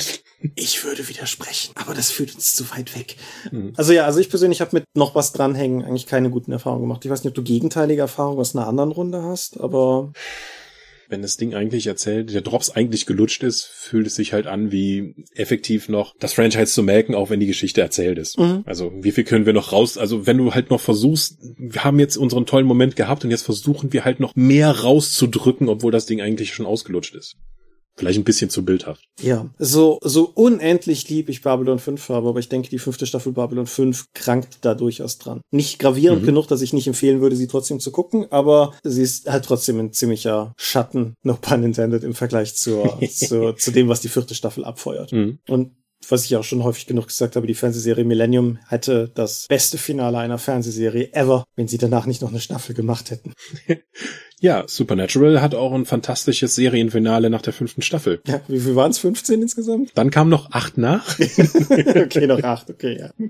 Ich 0.55 0.83
würde 0.83 1.07
widersprechen, 1.07 1.73
aber 1.75 1.93
das 1.93 2.09
führt 2.09 2.33
uns 2.33 2.55
zu 2.55 2.71
weit 2.71 2.95
weg. 2.95 3.17
Mhm. 3.51 3.73
Also 3.77 3.93
ja, 3.93 4.05
also 4.05 4.19
ich 4.19 4.31
persönlich 4.31 4.61
habe 4.61 4.71
mit 4.73 4.85
noch 4.95 5.13
was 5.13 5.31
dranhängen 5.31 5.83
eigentlich 5.83 6.07
keine 6.07 6.31
guten 6.31 6.51
Erfahrungen 6.51 6.81
gemacht. 6.81 7.05
Ich 7.05 7.11
weiß 7.11 7.23
nicht, 7.23 7.29
ob 7.29 7.35
du 7.35 7.43
gegenteilige 7.43 8.01
Erfahrungen 8.01 8.39
aus 8.39 8.55
einer 8.55 8.65
anderen 8.65 8.91
Runde 8.91 9.21
hast, 9.21 9.59
aber 9.59 10.11
wenn 11.07 11.21
das 11.21 11.37
Ding 11.37 11.53
eigentlich 11.53 11.85
erzählt, 11.85 12.33
der 12.33 12.41
Drops 12.41 12.71
eigentlich 12.71 13.05
gelutscht 13.05 13.43
ist, 13.43 13.65
fühlt 13.65 14.07
es 14.07 14.15
sich 14.15 14.33
halt 14.33 14.47
an, 14.47 14.71
wie 14.71 15.13
effektiv 15.35 15.87
noch 15.87 16.15
das 16.19 16.33
Franchise 16.33 16.73
zu 16.73 16.81
melken, 16.81 17.13
auch 17.13 17.29
wenn 17.29 17.39
die 17.39 17.45
Geschichte 17.45 17.81
erzählt 17.81 18.17
ist. 18.17 18.39
Mhm. 18.39 18.63
Also 18.65 18.91
wie 18.95 19.11
viel 19.11 19.23
können 19.23 19.45
wir 19.45 19.53
noch 19.53 19.71
raus? 19.71 19.99
Also 19.99 20.25
wenn 20.25 20.39
du 20.39 20.55
halt 20.55 20.71
noch 20.71 20.81
versuchst, 20.81 21.37
wir 21.59 21.83
haben 21.83 21.99
jetzt 21.99 22.17
unseren 22.17 22.47
tollen 22.47 22.65
Moment 22.65 22.95
gehabt 22.95 23.23
und 23.23 23.29
jetzt 23.29 23.43
versuchen 23.43 23.93
wir 23.93 24.03
halt 24.03 24.19
noch 24.19 24.35
mehr 24.35 24.71
rauszudrücken, 24.71 25.69
obwohl 25.69 25.91
das 25.91 26.07
Ding 26.07 26.21
eigentlich 26.21 26.55
schon 26.55 26.65
ausgelutscht 26.65 27.13
ist. 27.13 27.35
Vielleicht 27.97 28.19
ein 28.19 28.25
bisschen 28.25 28.49
zu 28.49 28.65
bildhaft. 28.65 29.05
Ja, 29.21 29.49
so, 29.57 29.99
so 30.03 30.29
unendlich 30.33 31.09
lieb 31.09 31.29
ich 31.29 31.41
Babylon 31.41 31.79
5 31.79 32.09
habe, 32.09 32.27
aber 32.27 32.39
ich 32.39 32.49
denke, 32.49 32.69
die 32.69 32.79
fünfte 32.79 33.05
Staffel 33.05 33.31
Babylon 33.31 33.67
5 33.67 34.07
krankt 34.13 34.59
da 34.61 34.75
durchaus 34.75 35.17
dran. 35.17 35.41
Nicht 35.51 35.79
gravierend 35.79 36.23
mhm. 36.23 36.25
genug, 36.25 36.47
dass 36.47 36.61
ich 36.61 36.73
nicht 36.73 36.87
empfehlen 36.87 37.21
würde, 37.21 37.37
sie 37.37 37.47
trotzdem 37.47 37.79
zu 37.79 37.91
gucken, 37.91 38.31
aber 38.31 38.73
sie 38.83 39.01
ist 39.01 39.29
halt 39.29 39.45
trotzdem 39.45 39.79
ein 39.79 39.93
ziemlicher 39.93 40.53
Schatten, 40.57 41.15
no 41.23 41.37
pun 41.39 41.63
intended, 41.63 42.03
im 42.03 42.15
Vergleich 42.15 42.55
zur, 42.55 42.99
zu, 43.09 43.53
zu 43.53 43.71
dem, 43.71 43.87
was 43.87 44.01
die 44.01 44.09
vierte 44.09 44.35
Staffel 44.35 44.65
abfeuert. 44.65 45.13
Mhm. 45.13 45.39
Und 45.47 45.71
was 46.09 46.25
ich 46.25 46.35
auch 46.35 46.43
schon 46.43 46.63
häufig 46.63 46.85
genug 46.85 47.07
gesagt 47.07 47.35
habe, 47.35 47.47
die 47.47 47.53
Fernsehserie 47.53 48.03
Millennium 48.03 48.59
hätte 48.67 49.09
das 49.13 49.47
beste 49.47 49.77
Finale 49.77 50.17
einer 50.17 50.37
Fernsehserie 50.37 51.13
ever, 51.13 51.45
wenn 51.55 51.67
sie 51.67 51.77
danach 51.77 52.05
nicht 52.05 52.21
noch 52.21 52.29
eine 52.29 52.39
Staffel 52.39 52.75
gemacht 52.75 53.11
hätten. 53.11 53.33
Ja, 54.41 54.63
Supernatural 54.67 55.41
hat 55.41 55.55
auch 55.55 55.73
ein 55.73 55.85
fantastisches 55.85 56.55
Serienfinale 56.55 57.29
nach 57.29 57.41
der 57.41 57.53
fünften 57.53 57.81
Staffel. 57.81 58.19
Ja, 58.27 58.41
wie 58.47 58.59
viel 58.59 58.75
waren 58.75 58.91
es? 58.91 58.99
15 58.99 59.41
insgesamt? 59.41 59.91
Dann 59.95 60.11
kam 60.11 60.29
noch 60.29 60.51
acht 60.51 60.77
nach. 60.77 61.17
okay, 61.69 62.27
noch 62.27 62.43
acht, 62.43 62.69
okay, 62.69 62.97
ja. 62.99 63.27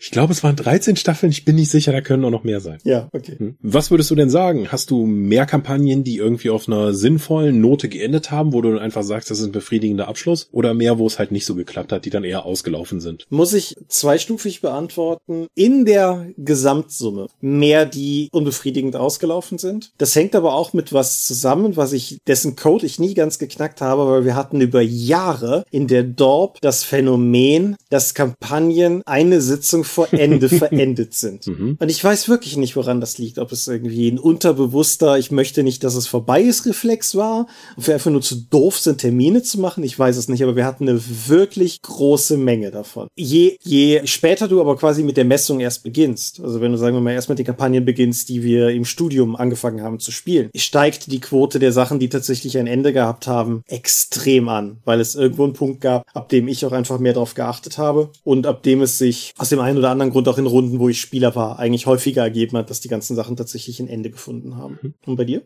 Ich 0.00 0.10
glaube, 0.10 0.32
es 0.32 0.42
waren 0.42 0.56
13 0.56 0.96
Staffeln, 0.96 1.30
ich 1.30 1.44
bin 1.44 1.56
nicht 1.56 1.70
sicher, 1.70 1.92
da 1.92 2.00
können 2.00 2.24
auch 2.24 2.30
noch 2.30 2.44
mehr 2.44 2.60
sein. 2.60 2.78
Ja, 2.84 3.08
okay. 3.12 3.36
Hm. 3.38 3.56
Was 3.62 3.90
würdest 3.90 4.10
du 4.10 4.14
denn 4.14 4.30
sagen? 4.30 4.68
Hast 4.70 4.90
du 4.90 5.06
mehr 5.06 5.46
Kampagnen, 5.46 6.04
die 6.04 6.16
irgendwie 6.16 6.50
auf 6.50 6.68
einer 6.68 6.94
sinnvollen 6.94 7.60
Note 7.60 7.88
geendet 7.88 8.30
haben, 8.30 8.52
wo 8.52 8.60
du 8.60 8.70
dann 8.70 8.80
einfach 8.80 9.02
sagst, 9.02 9.30
das 9.30 9.38
ist 9.38 9.46
ein 9.46 9.52
befriedigender 9.52 10.08
Abschluss? 10.08 10.48
Oder 10.52 10.74
mehr, 10.74 10.98
wo 10.98 11.06
es 11.06 11.18
halt 11.18 11.32
nicht 11.32 11.46
so 11.46 11.54
geklappt 11.54 11.92
hat, 11.92 12.04
die 12.04 12.10
dann 12.10 12.24
eher 12.24 12.44
ausgelaufen 12.44 13.00
sind? 13.00 13.26
Muss 13.30 13.52
ich 13.52 13.76
zweistufig 13.88 14.60
beantworten. 14.60 15.46
In 15.54 15.84
der 15.84 16.26
Gesamtsumme 16.36 17.28
mehr, 17.40 17.86
die 17.86 18.28
unbefriedigend 18.32 18.96
ausgelaufen 18.96 19.58
sind. 19.58 19.92
Das 19.98 20.14
hängt 20.14 20.34
aber 20.40 20.54
auch 20.54 20.72
mit 20.72 20.92
was 20.92 21.24
zusammen, 21.24 21.76
was 21.76 21.92
ich, 21.92 22.18
dessen 22.26 22.56
Code 22.56 22.86
ich 22.86 22.98
nie 22.98 23.14
ganz 23.14 23.38
geknackt 23.38 23.80
habe, 23.80 24.06
weil 24.06 24.24
wir 24.24 24.34
hatten 24.34 24.60
über 24.60 24.80
Jahre 24.80 25.64
in 25.70 25.86
der 25.86 26.02
Dorp 26.02 26.58
das 26.62 26.82
Phänomen, 26.82 27.76
dass 27.90 28.14
Kampagnen 28.14 29.02
eine 29.04 29.40
Sitzung 29.40 29.84
vor 29.84 30.08
Ende 30.12 30.48
verendet 30.48 31.14
sind. 31.14 31.46
Mhm. 31.46 31.76
Und 31.78 31.90
ich 31.90 32.02
weiß 32.02 32.28
wirklich 32.28 32.56
nicht, 32.56 32.76
woran 32.76 33.00
das 33.00 33.18
liegt. 33.18 33.38
Ob 33.38 33.52
es 33.52 33.68
irgendwie 33.68 34.08
ein 34.08 34.18
unterbewusster, 34.18 35.18
ich 35.18 35.30
möchte 35.30 35.62
nicht, 35.62 35.84
dass 35.84 35.94
es 35.94 36.06
vorbei 36.06 36.40
ist, 36.40 36.66
Reflex 36.66 37.14
war, 37.14 37.46
ob 37.76 37.86
wir 37.86 37.94
einfach 37.94 38.10
nur 38.10 38.22
zu 38.22 38.36
doof 38.36 38.78
sind, 38.78 38.98
Termine 38.98 39.42
zu 39.42 39.60
machen. 39.60 39.84
Ich 39.84 39.98
weiß 39.98 40.16
es 40.16 40.28
nicht, 40.28 40.42
aber 40.42 40.56
wir 40.56 40.64
hatten 40.64 40.88
eine 40.88 41.00
wirklich 41.28 41.82
große 41.82 42.36
Menge 42.36 42.70
davon. 42.70 43.08
Je, 43.14 43.58
je 43.62 44.00
später 44.06 44.48
du 44.48 44.60
aber 44.60 44.76
quasi 44.76 45.02
mit 45.02 45.16
der 45.16 45.24
Messung 45.24 45.60
erst 45.60 45.82
beginnst, 45.82 46.40
also 46.40 46.60
wenn 46.60 46.72
du 46.72 46.78
sagen 46.78 46.96
wir 46.96 47.00
mal 47.00 47.12
erst 47.12 47.28
mit 47.28 47.38
den 47.38 47.46
Kampagnen 47.46 47.84
beginnst, 47.84 48.28
die 48.28 48.42
wir 48.42 48.70
im 48.70 48.84
Studium 48.84 49.36
angefangen 49.36 49.82
haben 49.82 49.98
zu 49.98 50.10
spielen, 50.10 50.29
spielen, 50.30 50.50
steigt 50.54 51.10
die 51.10 51.20
Quote 51.20 51.58
der 51.58 51.72
Sachen, 51.72 51.98
die 51.98 52.08
tatsächlich 52.08 52.56
ein 52.58 52.66
Ende 52.66 52.92
gehabt 52.92 53.26
haben, 53.26 53.62
extrem 53.66 54.48
an, 54.48 54.78
weil 54.84 55.00
es 55.00 55.14
irgendwo 55.14 55.44
einen 55.44 55.52
Punkt 55.52 55.80
gab, 55.80 56.04
ab 56.14 56.28
dem 56.28 56.48
ich 56.48 56.64
auch 56.64 56.72
einfach 56.72 56.98
mehr 56.98 57.12
darauf 57.12 57.34
geachtet 57.34 57.78
habe 57.78 58.10
und 58.24 58.46
ab 58.46 58.62
dem 58.62 58.82
es 58.82 58.98
sich 58.98 59.32
aus 59.38 59.48
dem 59.48 59.60
einen 59.60 59.78
oder 59.78 59.90
anderen 59.90 60.12
Grund 60.12 60.28
auch 60.28 60.38
in 60.38 60.46
Runden, 60.46 60.78
wo 60.78 60.88
ich 60.88 61.00
Spieler 61.00 61.34
war, 61.34 61.58
eigentlich 61.58 61.86
häufiger 61.86 62.22
ergeben 62.22 62.56
hat, 62.56 62.70
dass 62.70 62.80
die 62.80 62.88
ganzen 62.88 63.16
Sachen 63.16 63.36
tatsächlich 63.36 63.80
ein 63.80 63.88
Ende 63.88 64.10
gefunden 64.10 64.56
haben. 64.56 64.78
Mhm. 64.82 64.94
Und 65.06 65.16
bei 65.16 65.24
dir? 65.24 65.42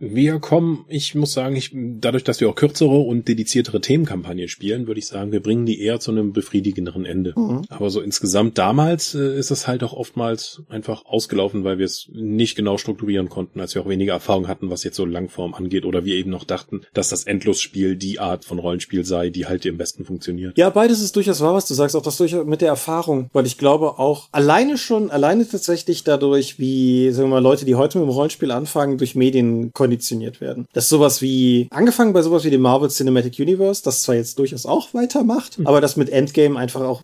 Wir 0.00 0.38
kommen, 0.40 0.84
ich 0.88 1.14
muss 1.14 1.32
sagen, 1.32 1.56
ich, 1.56 1.70
dadurch, 1.74 2.24
dass 2.24 2.40
wir 2.40 2.48
auch 2.48 2.54
kürzere 2.54 2.98
und 2.98 3.28
dediziertere 3.28 3.80
Themenkampagnen 3.80 4.48
spielen, 4.48 4.86
würde 4.86 4.98
ich 4.98 5.06
sagen, 5.06 5.32
wir 5.32 5.42
bringen 5.42 5.66
die 5.66 5.80
eher 5.80 6.00
zu 6.00 6.10
einem 6.10 6.32
befriedigenderen 6.32 7.04
Ende. 7.04 7.32
Mhm. 7.36 7.62
Aber 7.68 7.90
so 7.90 8.00
insgesamt 8.00 8.58
damals 8.58 9.14
äh, 9.14 9.38
ist 9.38 9.50
es 9.50 9.66
halt 9.66 9.82
auch 9.82 9.92
oftmals 9.92 10.62
einfach 10.68 11.04
ausgelaufen, 11.06 11.64
weil 11.64 11.78
wir 11.78 11.86
es 11.86 12.08
nicht 12.12 12.56
genau 12.56 12.78
strukturieren 12.78 13.28
konnten, 13.28 13.60
als 13.60 13.74
wir 13.74 13.82
auch 13.82 13.88
weniger 13.88 14.14
Erfahrung 14.14 14.48
hatten, 14.48 14.70
was 14.70 14.84
jetzt 14.84 14.96
so 14.96 15.04
Langform 15.04 15.54
angeht, 15.54 15.84
oder 15.84 16.04
wir 16.04 16.16
eben 16.16 16.30
noch 16.30 16.44
dachten, 16.44 16.82
dass 16.94 17.08
das 17.08 17.24
Endlosspiel 17.24 17.96
die 17.96 18.18
Art 18.18 18.44
von 18.44 18.58
Rollenspiel 18.58 19.04
sei, 19.04 19.30
die 19.30 19.46
halt 19.46 19.66
am 19.66 19.78
besten 19.78 20.04
funktioniert. 20.04 20.56
Ja, 20.56 20.70
beides 20.70 21.00
ist 21.00 21.16
durchaus 21.16 21.40
wahr, 21.40 21.54
was 21.54 21.66
du 21.66 21.74
sagst, 21.74 21.96
auch 21.96 22.02
das 22.02 22.16
durchaus 22.16 22.46
mit 22.46 22.60
der 22.60 22.68
Erfahrung, 22.68 23.30
weil 23.32 23.46
ich 23.46 23.58
glaube 23.58 23.98
auch 23.98 24.28
alleine 24.32 24.78
schon, 24.78 25.10
alleine 25.10 25.48
tatsächlich 25.48 26.04
dadurch, 26.04 26.58
wie, 26.58 27.10
sagen 27.10 27.28
wir 27.28 27.36
mal, 27.36 27.42
Leute, 27.42 27.64
die 27.64 27.74
heute 27.74 27.98
mit 27.98 28.08
dem 28.08 28.10
Rollenspiel 28.10 28.50
anfangen, 28.50 28.98
durch 28.98 29.14
Medien 29.14 29.72
konditioniert 29.86 30.40
werden. 30.40 30.66
Das 30.72 30.84
ist 30.84 30.90
sowas 30.90 31.22
wie, 31.22 31.68
angefangen 31.70 32.12
bei 32.12 32.22
sowas 32.22 32.44
wie 32.44 32.50
dem 32.50 32.60
Marvel 32.60 32.90
Cinematic 32.90 33.38
Universe, 33.38 33.82
das 33.84 34.02
zwar 34.02 34.16
jetzt 34.16 34.38
durchaus 34.38 34.66
auch 34.66 34.92
weitermacht, 34.94 35.58
mhm. 35.58 35.66
aber 35.66 35.80
das 35.80 35.96
mit 35.96 36.10
Endgame 36.10 36.58
einfach 36.58 36.80
auch, 36.80 37.02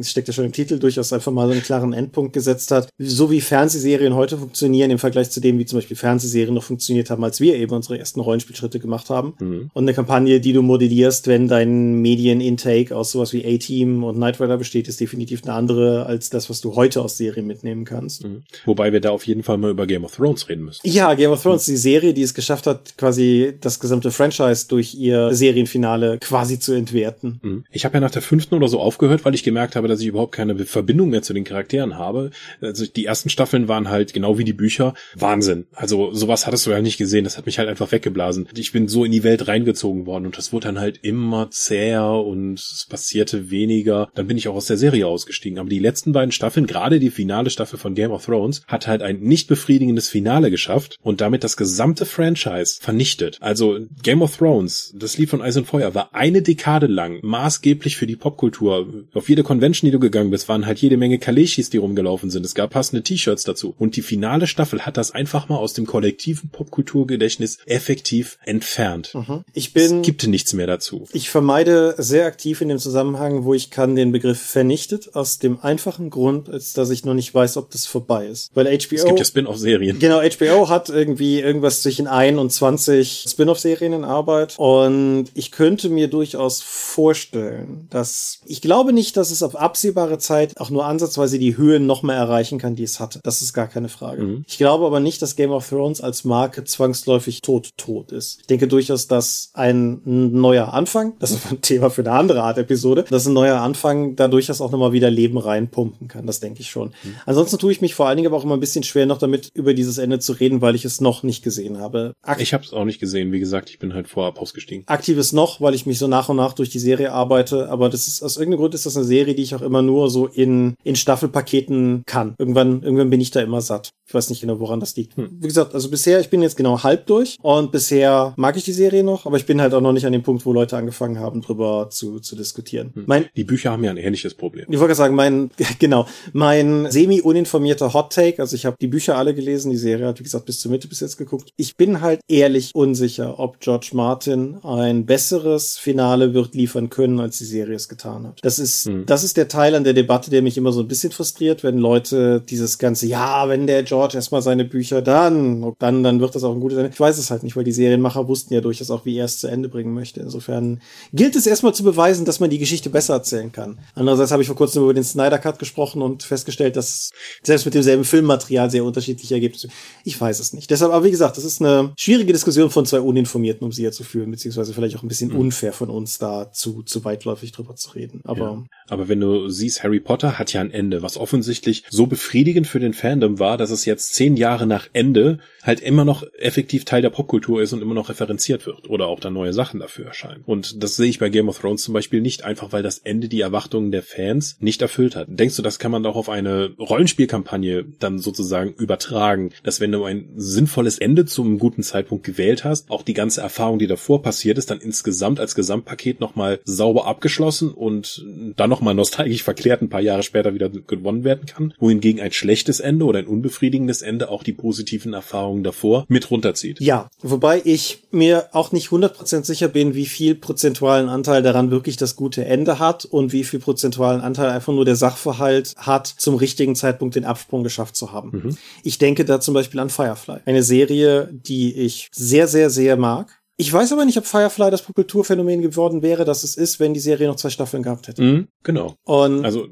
steckt 0.00 0.28
ja 0.28 0.34
schon 0.34 0.46
im 0.46 0.52
Titel, 0.52 0.78
durchaus 0.78 1.12
einfach 1.12 1.32
mal 1.32 1.46
so 1.46 1.52
einen 1.52 1.62
klaren 1.62 1.92
Endpunkt 1.92 2.32
gesetzt 2.32 2.70
hat. 2.70 2.88
So 2.98 3.30
wie 3.30 3.40
Fernsehserien 3.40 4.14
heute 4.14 4.38
funktionieren 4.38 4.90
im 4.90 4.98
Vergleich 4.98 5.30
zu 5.30 5.40
dem, 5.40 5.58
wie 5.58 5.66
zum 5.66 5.78
Beispiel 5.78 5.96
Fernsehserien 5.96 6.54
noch 6.54 6.64
funktioniert 6.64 7.10
haben, 7.10 7.22
als 7.22 7.40
wir 7.40 7.54
eben 7.56 7.74
unsere 7.74 7.98
ersten 7.98 8.20
Rollenspielschritte 8.20 8.80
gemacht 8.80 9.10
haben. 9.10 9.34
Mhm. 9.38 9.70
Und 9.72 9.84
eine 9.84 9.94
Kampagne, 9.94 10.40
die 10.40 10.52
du 10.52 10.62
modellierst, 10.62 11.26
wenn 11.26 11.48
dein 11.48 12.00
Medienintake 12.00 12.96
aus 12.96 13.12
sowas 13.12 13.32
wie 13.32 13.44
A-Team 13.44 14.04
und 14.04 14.16
Knight 14.16 14.40
Rider 14.40 14.56
besteht, 14.56 14.88
ist 14.88 15.00
definitiv 15.00 15.42
eine 15.44 15.52
andere 15.52 16.06
als 16.06 16.30
das, 16.30 16.48
was 16.48 16.60
du 16.60 16.76
heute 16.76 17.02
aus 17.02 17.18
Serien 17.18 17.46
mitnehmen 17.46 17.84
kannst. 17.84 18.24
Mhm. 18.24 18.42
Wobei 18.64 18.92
wir 18.92 19.00
da 19.00 19.10
auf 19.10 19.26
jeden 19.26 19.42
Fall 19.42 19.58
mal 19.58 19.70
über 19.70 19.86
Game 19.86 20.04
of 20.04 20.16
Thrones 20.16 20.48
reden 20.48 20.64
müssen. 20.64 20.80
Ja, 20.84 21.14
Game 21.14 21.30
of 21.30 21.42
Thrones, 21.42 21.64
die 21.66 21.76
Serie 21.76 21.89
Serie, 21.90 22.14
die 22.14 22.22
es 22.22 22.34
geschafft 22.34 22.68
hat, 22.68 22.96
quasi 22.96 23.54
das 23.60 23.80
gesamte 23.80 24.12
Franchise 24.12 24.66
durch 24.68 24.94
ihr 24.94 25.34
Serienfinale 25.34 26.18
quasi 26.20 26.60
zu 26.60 26.72
entwerten. 26.72 27.40
Mhm. 27.42 27.64
Ich 27.72 27.84
habe 27.84 27.94
ja 27.94 28.00
nach 28.00 28.12
der 28.12 28.22
fünften 28.22 28.54
oder 28.54 28.68
so 28.68 28.78
aufgehört, 28.78 29.24
weil 29.24 29.34
ich 29.34 29.42
gemerkt 29.42 29.74
habe, 29.74 29.88
dass 29.88 30.00
ich 30.00 30.06
überhaupt 30.06 30.32
keine 30.32 30.56
Verbindung 30.64 31.10
mehr 31.10 31.22
zu 31.22 31.34
den 31.34 31.42
Charakteren 31.42 31.98
habe. 31.98 32.30
Also 32.60 32.86
die 32.86 33.06
ersten 33.06 33.28
Staffeln 33.28 33.66
waren 33.66 33.88
halt 33.88 34.12
genau 34.12 34.38
wie 34.38 34.44
die 34.44 34.52
Bücher 34.52 34.94
Wahnsinn. 35.16 35.66
Also 35.72 36.12
sowas 36.12 36.46
hattest 36.46 36.66
du 36.66 36.70
ja 36.70 36.80
nicht 36.80 36.96
gesehen. 36.96 37.24
Das 37.24 37.36
hat 37.36 37.46
mich 37.46 37.58
halt 37.58 37.68
einfach 37.68 37.90
weggeblasen. 37.90 38.48
Ich 38.54 38.70
bin 38.70 38.86
so 38.86 39.04
in 39.04 39.10
die 39.10 39.24
Welt 39.24 39.48
reingezogen 39.48 40.06
worden 40.06 40.26
und 40.26 40.38
das 40.38 40.52
wurde 40.52 40.68
dann 40.68 40.78
halt 40.78 41.00
immer 41.02 41.50
zäher 41.50 42.04
und 42.04 42.60
es 42.60 42.86
passierte 42.88 43.50
weniger. 43.50 44.10
Dann 44.14 44.28
bin 44.28 44.36
ich 44.36 44.46
auch 44.46 44.54
aus 44.54 44.66
der 44.66 44.76
Serie 44.76 45.08
ausgestiegen. 45.08 45.58
Aber 45.58 45.68
die 45.68 45.80
letzten 45.80 46.12
beiden 46.12 46.30
Staffeln, 46.30 46.68
gerade 46.68 47.00
die 47.00 47.10
finale 47.10 47.50
Staffel 47.50 47.80
von 47.80 47.96
Game 47.96 48.12
of 48.12 48.26
Thrones, 48.26 48.62
hat 48.68 48.86
halt 48.86 49.02
ein 49.02 49.18
nicht 49.20 49.48
befriedigendes 49.48 50.08
Finale 50.08 50.52
geschafft 50.52 50.96
und 51.02 51.20
damit 51.20 51.42
das 51.42 51.56
gesamte 51.56 51.79
Franchise 52.04 52.78
vernichtet. 52.80 53.38
Also 53.40 53.78
Game 54.02 54.22
of 54.22 54.36
Thrones, 54.36 54.92
das 54.96 55.18
Lied 55.18 55.30
von 55.30 55.42
Eis 55.42 55.56
und 55.56 55.66
Feuer, 55.66 55.94
war 55.94 56.14
eine 56.14 56.42
Dekade 56.42 56.86
lang 56.86 57.20
maßgeblich 57.22 57.96
für 57.96 58.06
die 58.06 58.16
Popkultur. 58.16 58.86
Auf 59.14 59.28
jede 59.28 59.42
Convention, 59.42 59.86
die 59.86 59.92
du 59.92 60.00
gegangen 60.00 60.30
bist, 60.30 60.48
waren 60.48 60.66
halt 60.66 60.78
jede 60.78 60.96
Menge 60.96 61.18
Kaleshis, 61.18 61.70
die 61.70 61.78
rumgelaufen 61.78 62.30
sind. 62.30 62.44
Es 62.44 62.54
gab 62.54 62.70
passende 62.70 63.02
T-Shirts 63.02 63.44
dazu. 63.44 63.74
Und 63.78 63.96
die 63.96 64.02
finale 64.02 64.46
Staffel 64.46 64.82
hat 64.82 64.96
das 64.96 65.12
einfach 65.12 65.48
mal 65.48 65.56
aus 65.56 65.72
dem 65.72 65.86
kollektiven 65.86 66.50
Popkulturgedächtnis 66.50 67.58
effektiv 67.66 68.38
entfernt. 68.44 69.14
Mhm. 69.14 69.44
Ich 69.52 69.72
bin. 69.72 70.00
Es 70.00 70.06
gibt 70.06 70.26
nichts 70.26 70.52
mehr 70.52 70.66
dazu. 70.66 71.06
Ich 71.12 71.30
vermeide 71.30 71.94
sehr 71.98 72.26
aktiv 72.26 72.60
in 72.60 72.68
dem 72.68 72.78
Zusammenhang, 72.78 73.44
wo 73.44 73.54
ich 73.54 73.70
kann, 73.70 73.96
den 73.96 74.12
Begriff 74.12 74.40
vernichtet, 74.40 75.14
aus 75.14 75.38
dem 75.38 75.60
einfachen 75.60 76.10
Grund, 76.10 76.48
als 76.48 76.72
dass 76.72 76.90
ich 76.90 77.04
noch 77.04 77.14
nicht 77.14 77.34
weiß, 77.34 77.56
ob 77.56 77.70
das 77.70 77.86
vorbei 77.86 78.26
ist. 78.26 78.50
Weil 78.54 78.66
HBO. 78.66 78.94
Es 78.94 79.04
gibt 79.04 79.18
ja 79.18 79.24
Spin-off-Serien. 79.24 79.98
Genau, 79.98 80.20
HBO 80.20 80.68
hat 80.68 80.88
irgendwie 80.88 81.40
irgendwas 81.40 81.69
zwischen 81.78 82.06
ein 82.06 82.38
und 82.38 82.50
20 82.50 83.26
Spin-off-Serien 83.28 83.92
in 83.92 84.04
Arbeit. 84.04 84.54
Und 84.58 85.26
ich 85.34 85.52
könnte 85.52 85.88
mir 85.88 86.08
durchaus 86.08 86.60
vorstellen, 86.62 87.86
dass 87.90 88.40
ich 88.46 88.60
glaube 88.60 88.92
nicht, 88.92 89.16
dass 89.16 89.30
es 89.30 89.42
auf 89.42 89.56
absehbare 89.56 90.18
Zeit 90.18 90.58
auch 90.58 90.70
nur 90.70 90.84
ansatzweise 90.84 91.38
die 91.38 91.56
Höhen 91.56 91.86
noch 91.86 92.02
mehr 92.02 92.16
erreichen 92.16 92.58
kann, 92.58 92.74
die 92.74 92.82
es 92.82 93.00
hatte. 93.00 93.20
Das 93.22 93.42
ist 93.42 93.52
gar 93.52 93.68
keine 93.68 93.88
Frage. 93.88 94.22
Mhm. 94.22 94.44
Ich 94.46 94.58
glaube 94.58 94.86
aber 94.86 95.00
nicht, 95.00 95.22
dass 95.22 95.36
Game 95.36 95.52
of 95.52 95.68
Thrones 95.68 96.00
als 96.00 96.24
Marke 96.24 96.64
zwangsläufig 96.64 97.40
tot 97.42 97.70
tot 97.76 98.12
ist. 98.12 98.40
Ich 98.40 98.46
denke 98.46 98.68
durchaus, 98.68 99.06
dass 99.06 99.50
ein 99.54 100.00
neuer 100.04 100.72
Anfang, 100.72 101.14
das 101.18 101.30
ist 101.30 101.50
ein 101.50 101.60
Thema 101.62 101.90
für 101.90 102.02
eine 102.02 102.12
andere 102.12 102.42
Art 102.42 102.58
Episode, 102.58 103.04
dass 103.08 103.26
ein 103.26 103.32
neuer 103.32 103.60
Anfang 103.60 104.16
da 104.16 104.28
durchaus 104.28 104.60
auch 104.60 104.70
nochmal 104.70 104.92
wieder 104.92 105.10
Leben 105.10 105.38
reinpumpen 105.38 106.08
kann. 106.08 106.26
Das 106.26 106.40
denke 106.40 106.60
ich 106.60 106.70
schon. 106.70 106.88
Mhm. 106.88 107.14
Ansonsten 107.26 107.58
tue 107.58 107.72
ich 107.72 107.80
mich 107.80 107.94
vor 107.94 108.06
allen 108.06 108.16
Dingen 108.16 108.28
aber 108.28 108.36
auch 108.36 108.44
immer 108.44 108.56
ein 108.56 108.60
bisschen 108.60 108.82
schwer, 108.82 109.06
noch 109.06 109.18
damit 109.18 109.50
über 109.54 109.74
dieses 109.74 109.98
Ende 109.98 110.18
zu 110.18 110.32
reden, 110.32 110.60
weil 110.60 110.74
ich 110.74 110.84
es 110.84 111.00
noch 111.00 111.22
nicht 111.22 111.42
gesehen 111.42 111.59
habe. 111.78 112.12
Akt 112.22 112.40
ich 112.40 112.54
habe 112.54 112.64
es 112.64 112.72
auch 112.72 112.84
nicht 112.84 113.00
gesehen. 113.00 113.32
Wie 113.32 113.40
gesagt, 113.40 113.70
ich 113.70 113.78
bin 113.78 113.94
halt 113.94 114.08
vorab 114.08 114.40
ausgestiegen. 114.40 114.84
Aktives 114.86 115.32
noch, 115.32 115.60
weil 115.60 115.74
ich 115.74 115.86
mich 115.86 115.98
so 115.98 116.08
nach 116.08 116.28
und 116.28 116.36
nach 116.36 116.52
durch 116.52 116.70
die 116.70 116.78
Serie 116.78 117.12
arbeite. 117.12 117.68
Aber 117.68 117.88
das 117.88 118.08
ist 118.08 118.22
aus 118.22 118.36
irgendeinem 118.36 118.60
Grund 118.60 118.74
ist 118.74 118.86
das 118.86 118.96
eine 118.96 119.04
Serie, 119.04 119.34
die 119.34 119.42
ich 119.42 119.54
auch 119.54 119.62
immer 119.62 119.82
nur 119.82 120.10
so 120.10 120.26
in 120.26 120.74
in 120.84 120.96
Staffelpaketen 120.96 122.02
kann. 122.06 122.34
Irgendwann 122.38 122.82
irgendwann 122.82 123.10
bin 123.10 123.20
ich 123.20 123.30
da 123.30 123.40
immer 123.40 123.60
satt. 123.60 123.90
Ich 124.10 124.14
weiß 124.14 124.28
nicht 124.28 124.40
genau, 124.40 124.58
woran 124.58 124.80
das 124.80 124.96
liegt. 124.96 125.16
Hm. 125.16 125.38
Wie 125.38 125.46
gesagt, 125.46 125.72
also 125.72 125.88
bisher, 125.88 126.18
ich 126.18 126.30
bin 126.30 126.42
jetzt 126.42 126.56
genau 126.56 126.82
halb 126.82 127.06
durch 127.06 127.38
und 127.42 127.70
bisher 127.70 128.34
mag 128.36 128.56
ich 128.56 128.64
die 128.64 128.72
Serie 128.72 129.04
noch, 129.04 129.24
aber 129.24 129.36
ich 129.36 129.46
bin 129.46 129.60
halt 129.60 129.72
auch 129.72 129.80
noch 129.80 129.92
nicht 129.92 130.04
an 130.04 130.10
dem 130.10 130.24
Punkt, 130.24 130.44
wo 130.44 130.52
Leute 130.52 130.76
angefangen 130.76 131.20
haben, 131.20 131.42
drüber 131.42 131.90
zu, 131.90 132.18
zu 132.18 132.34
diskutieren. 132.34 132.90
Hm. 132.92 133.04
Mein, 133.06 133.26
die 133.36 133.44
Bücher 133.44 133.70
haben 133.70 133.84
ja 133.84 133.92
ein 133.92 133.98
ähnliches 133.98 134.34
Problem. 134.34 134.66
Ich 134.68 134.80
wollte 134.80 134.96
sagen, 134.96 135.14
mein, 135.14 135.52
genau, 135.78 136.08
mein 136.32 136.90
semi-uninformierter 136.90 137.94
Hot 137.94 138.12
Take, 138.12 138.42
also 138.42 138.56
ich 138.56 138.66
habe 138.66 138.74
die 138.80 138.88
Bücher 138.88 139.16
alle 139.16 139.32
gelesen, 139.32 139.70
die 139.70 139.76
Serie 139.76 140.08
hat, 140.08 140.18
wie 140.18 140.24
gesagt, 140.24 140.44
bis 140.44 140.58
zur 140.58 140.72
Mitte 140.72 140.88
bis 140.88 140.98
jetzt 140.98 141.16
geguckt. 141.16 141.52
Ich 141.54 141.76
bin 141.76 142.00
halt 142.00 142.18
ehrlich 142.26 142.74
unsicher, 142.74 143.38
ob 143.38 143.60
George 143.60 143.90
Martin 143.92 144.56
ein 144.64 145.06
besseres 145.06 145.78
Finale 145.78 146.34
wird 146.34 146.56
liefern 146.56 146.90
können, 146.90 147.20
als 147.20 147.38
die 147.38 147.44
Serie 147.44 147.76
es 147.76 147.88
getan 147.88 148.26
hat. 148.26 148.40
Das 148.42 148.58
ist, 148.58 148.86
hm. 148.86 149.06
das 149.06 149.22
ist 149.22 149.36
der 149.36 149.46
Teil 149.46 149.76
an 149.76 149.84
der 149.84 149.94
Debatte, 149.94 150.30
der 150.30 150.42
mich 150.42 150.58
immer 150.58 150.72
so 150.72 150.80
ein 150.80 150.88
bisschen 150.88 151.12
frustriert, 151.12 151.62
wenn 151.62 151.78
Leute 151.78 152.40
dieses 152.40 152.78
ganze, 152.78 153.06
ja, 153.06 153.48
wenn 153.48 153.68
der 153.68 153.84
George 153.84 153.99
George 154.00 154.16
erstmal 154.16 154.40
seine 154.40 154.64
Bücher, 154.64 155.02
dann, 155.02 155.74
dann, 155.78 156.02
dann 156.02 156.20
wird 156.20 156.34
das 156.34 156.42
auch 156.42 156.54
ein 156.54 156.60
gutes 156.60 156.78
Ende. 156.78 156.90
Ich 156.90 156.98
weiß 156.98 157.18
es 157.18 157.30
halt 157.30 157.42
nicht, 157.42 157.54
weil 157.54 157.64
die 157.64 157.72
Serienmacher 157.72 158.28
wussten 158.28 158.54
ja 158.54 158.62
durchaus 158.62 158.90
auch, 158.90 159.04
wie 159.04 159.18
er 159.18 159.26
es 159.26 159.38
zu 159.38 159.46
Ende 159.46 159.68
bringen 159.68 159.92
möchte. 159.92 160.20
Insofern 160.20 160.80
gilt 161.12 161.36
es 161.36 161.46
erstmal 161.46 161.74
zu 161.74 161.84
beweisen, 161.84 162.24
dass 162.24 162.40
man 162.40 162.48
die 162.48 162.58
Geschichte 162.58 162.88
besser 162.88 163.12
erzählen 163.12 163.52
kann. 163.52 163.78
Andererseits 163.94 164.30
habe 164.30 164.40
ich 164.40 164.46
vor 164.46 164.56
kurzem 164.56 164.84
über 164.84 164.94
den 164.94 165.04
Snyder 165.04 165.38
Cut 165.38 165.58
gesprochen 165.58 166.00
und 166.00 166.22
festgestellt, 166.22 166.76
dass 166.76 167.10
selbst 167.42 167.66
mit 167.66 167.74
demselben 167.74 168.04
Filmmaterial 168.04 168.70
sehr 168.70 168.84
unterschiedliche 168.84 169.34
Ergebnisse. 169.34 169.68
Ich 170.04 170.18
weiß 170.18 170.40
es 170.40 170.54
nicht. 170.54 170.70
Deshalb, 170.70 170.92
aber 170.92 171.04
wie 171.04 171.10
gesagt, 171.10 171.36
das 171.36 171.44
ist 171.44 171.60
eine 171.60 171.92
schwierige 171.98 172.32
Diskussion 172.32 172.70
von 172.70 172.86
zwei 172.86 173.00
Uninformierten, 173.00 173.66
um 173.66 173.72
sie 173.72 173.82
ja 173.82 173.92
zu 173.92 174.02
führen, 174.02 174.30
beziehungsweise 174.30 174.72
vielleicht 174.72 174.96
auch 174.96 175.02
ein 175.02 175.08
bisschen 175.08 175.30
mhm. 175.30 175.40
unfair 175.40 175.74
von 175.74 175.90
uns 175.90 176.16
da 176.16 176.50
zu, 176.52 176.82
zu 176.84 177.04
weitläufig 177.04 177.52
drüber 177.52 177.76
zu 177.76 177.90
reden. 177.90 178.22
Aber, 178.24 178.40
ja. 178.40 178.64
aber 178.88 179.08
wenn 179.08 179.20
du 179.20 179.50
siehst, 179.50 179.84
Harry 179.84 180.00
Potter 180.00 180.38
hat 180.38 180.54
ja 180.54 180.62
ein 180.62 180.70
Ende, 180.70 181.02
was 181.02 181.18
offensichtlich 181.18 181.84
so 181.90 182.06
befriedigend 182.06 182.66
für 182.66 182.80
den 182.80 182.94
Fandom 182.94 183.38
war, 183.38 183.58
dass 183.58 183.70
es 183.70 183.84
jetzt 183.90 184.14
zehn 184.14 184.36
Jahre 184.36 184.66
nach 184.66 184.88
Ende 184.92 185.38
halt 185.62 185.80
immer 185.80 186.04
noch 186.04 186.24
effektiv 186.38 186.84
Teil 186.84 187.02
der 187.02 187.10
Popkultur 187.10 187.62
ist 187.62 187.72
und 187.72 187.82
immer 187.82 187.94
noch 187.94 188.08
referenziert 188.08 188.66
wird 188.66 188.88
oder 188.88 189.06
auch 189.06 189.20
dann 189.20 189.34
neue 189.34 189.52
Sachen 189.52 189.80
dafür 189.80 190.06
erscheinen. 190.06 190.42
Und 190.46 190.82
das 190.82 190.96
sehe 190.96 191.08
ich 191.08 191.18
bei 191.18 191.28
Game 191.28 191.48
of 191.48 191.58
Thrones 191.58 191.82
zum 191.82 191.94
Beispiel 191.94 192.20
nicht, 192.20 192.44
einfach 192.44 192.72
weil 192.72 192.82
das 192.82 192.98
Ende 192.98 193.28
die 193.28 193.40
Erwartungen 193.40 193.90
der 193.90 194.02
Fans 194.02 194.56
nicht 194.60 194.80
erfüllt 194.82 195.16
hat. 195.16 195.28
Denkst 195.28 195.56
du, 195.56 195.62
das 195.62 195.78
kann 195.78 195.90
man 195.90 196.06
auch 196.06 196.16
auf 196.16 196.28
eine 196.28 196.70
Rollenspielkampagne 196.78 197.84
dann 197.98 198.18
sozusagen 198.18 198.72
übertragen, 198.72 199.50
dass 199.62 199.80
wenn 199.80 199.92
du 199.92 200.04
ein 200.04 200.30
sinnvolles 200.36 200.98
Ende 200.98 201.26
zum 201.26 201.58
guten 201.58 201.82
Zeitpunkt 201.82 202.24
gewählt 202.24 202.64
hast, 202.64 202.90
auch 202.90 203.02
die 203.02 203.14
ganze 203.14 203.40
Erfahrung, 203.40 203.78
die 203.78 203.86
davor 203.86 204.22
passiert 204.22 204.58
ist, 204.58 204.70
dann 204.70 204.80
insgesamt 204.80 205.40
als 205.40 205.54
Gesamtpaket 205.54 206.20
nochmal 206.20 206.60
sauber 206.64 207.06
abgeschlossen 207.06 207.70
und 207.70 208.24
dann 208.56 208.70
nochmal 208.70 208.94
nostalgisch 208.94 209.42
verklärt 209.42 209.82
ein 209.82 209.88
paar 209.88 210.00
Jahre 210.00 210.22
später 210.22 210.54
wieder 210.54 210.70
gewonnen 210.70 211.24
werden 211.24 211.46
kann, 211.46 211.74
wohingegen 211.78 212.20
ein 212.20 212.32
schlechtes 212.32 212.80
Ende 212.80 213.04
oder 213.04 213.18
ein 213.18 213.26
unbefriedigendes 213.26 213.79
Ende 214.02 214.28
auch 214.28 214.42
die 214.42 214.52
positiven 214.52 215.12
Erfahrungen 215.12 215.62
davor 215.62 216.04
mit 216.08 216.30
runterzieht. 216.30 216.80
Ja, 216.80 217.08
wobei 217.22 217.60
ich 217.64 218.02
mir 218.10 218.48
auch 218.52 218.72
nicht 218.72 218.88
100% 218.88 219.44
sicher 219.44 219.68
bin, 219.68 219.94
wie 219.94 220.06
viel 220.06 220.34
prozentualen 220.34 221.08
Anteil 221.08 221.42
daran 221.42 221.70
wirklich 221.70 221.96
das 221.96 222.16
gute 222.16 222.44
Ende 222.44 222.78
hat 222.78 223.04
und 223.04 223.32
wie 223.32 223.44
viel 223.44 223.60
prozentualen 223.60 224.20
Anteil 224.20 224.50
einfach 224.50 224.72
nur 224.72 224.84
der 224.84 224.96
Sachverhalt 224.96 225.74
hat, 225.76 226.06
zum 226.06 226.34
richtigen 226.36 226.74
Zeitpunkt 226.74 227.14
den 227.14 227.24
Absprung 227.24 227.62
geschafft 227.62 227.96
zu 227.96 228.12
haben. 228.12 228.30
Mhm. 228.32 228.58
Ich 228.82 228.98
denke 228.98 229.24
da 229.24 229.40
zum 229.40 229.54
Beispiel 229.54 229.80
an 229.80 229.90
Firefly. 229.90 230.40
Eine 230.44 230.62
Serie, 230.62 231.28
die 231.32 231.74
ich 231.74 232.08
sehr, 232.12 232.48
sehr, 232.48 232.70
sehr 232.70 232.96
mag 232.96 233.40
ich 233.60 233.70
weiß 233.70 233.92
aber 233.92 234.06
nicht, 234.06 234.16
ob 234.16 234.24
Firefly 234.24 234.70
das 234.70 234.80
Popkulturphänomen 234.80 235.60
geworden 235.60 236.00
wäre, 236.00 236.24
dass 236.24 236.44
es 236.44 236.56
ist, 236.56 236.80
wenn 236.80 236.94
die 236.94 237.00
Serie 237.00 237.28
noch 237.28 237.36
zwei 237.36 237.50
Staffeln 237.50 237.82
gehabt 237.82 238.08
hätte. 238.08 238.22
Mhm, 238.22 238.48
genau. 238.62 238.94
Und 239.04 239.44
also 239.44 239.68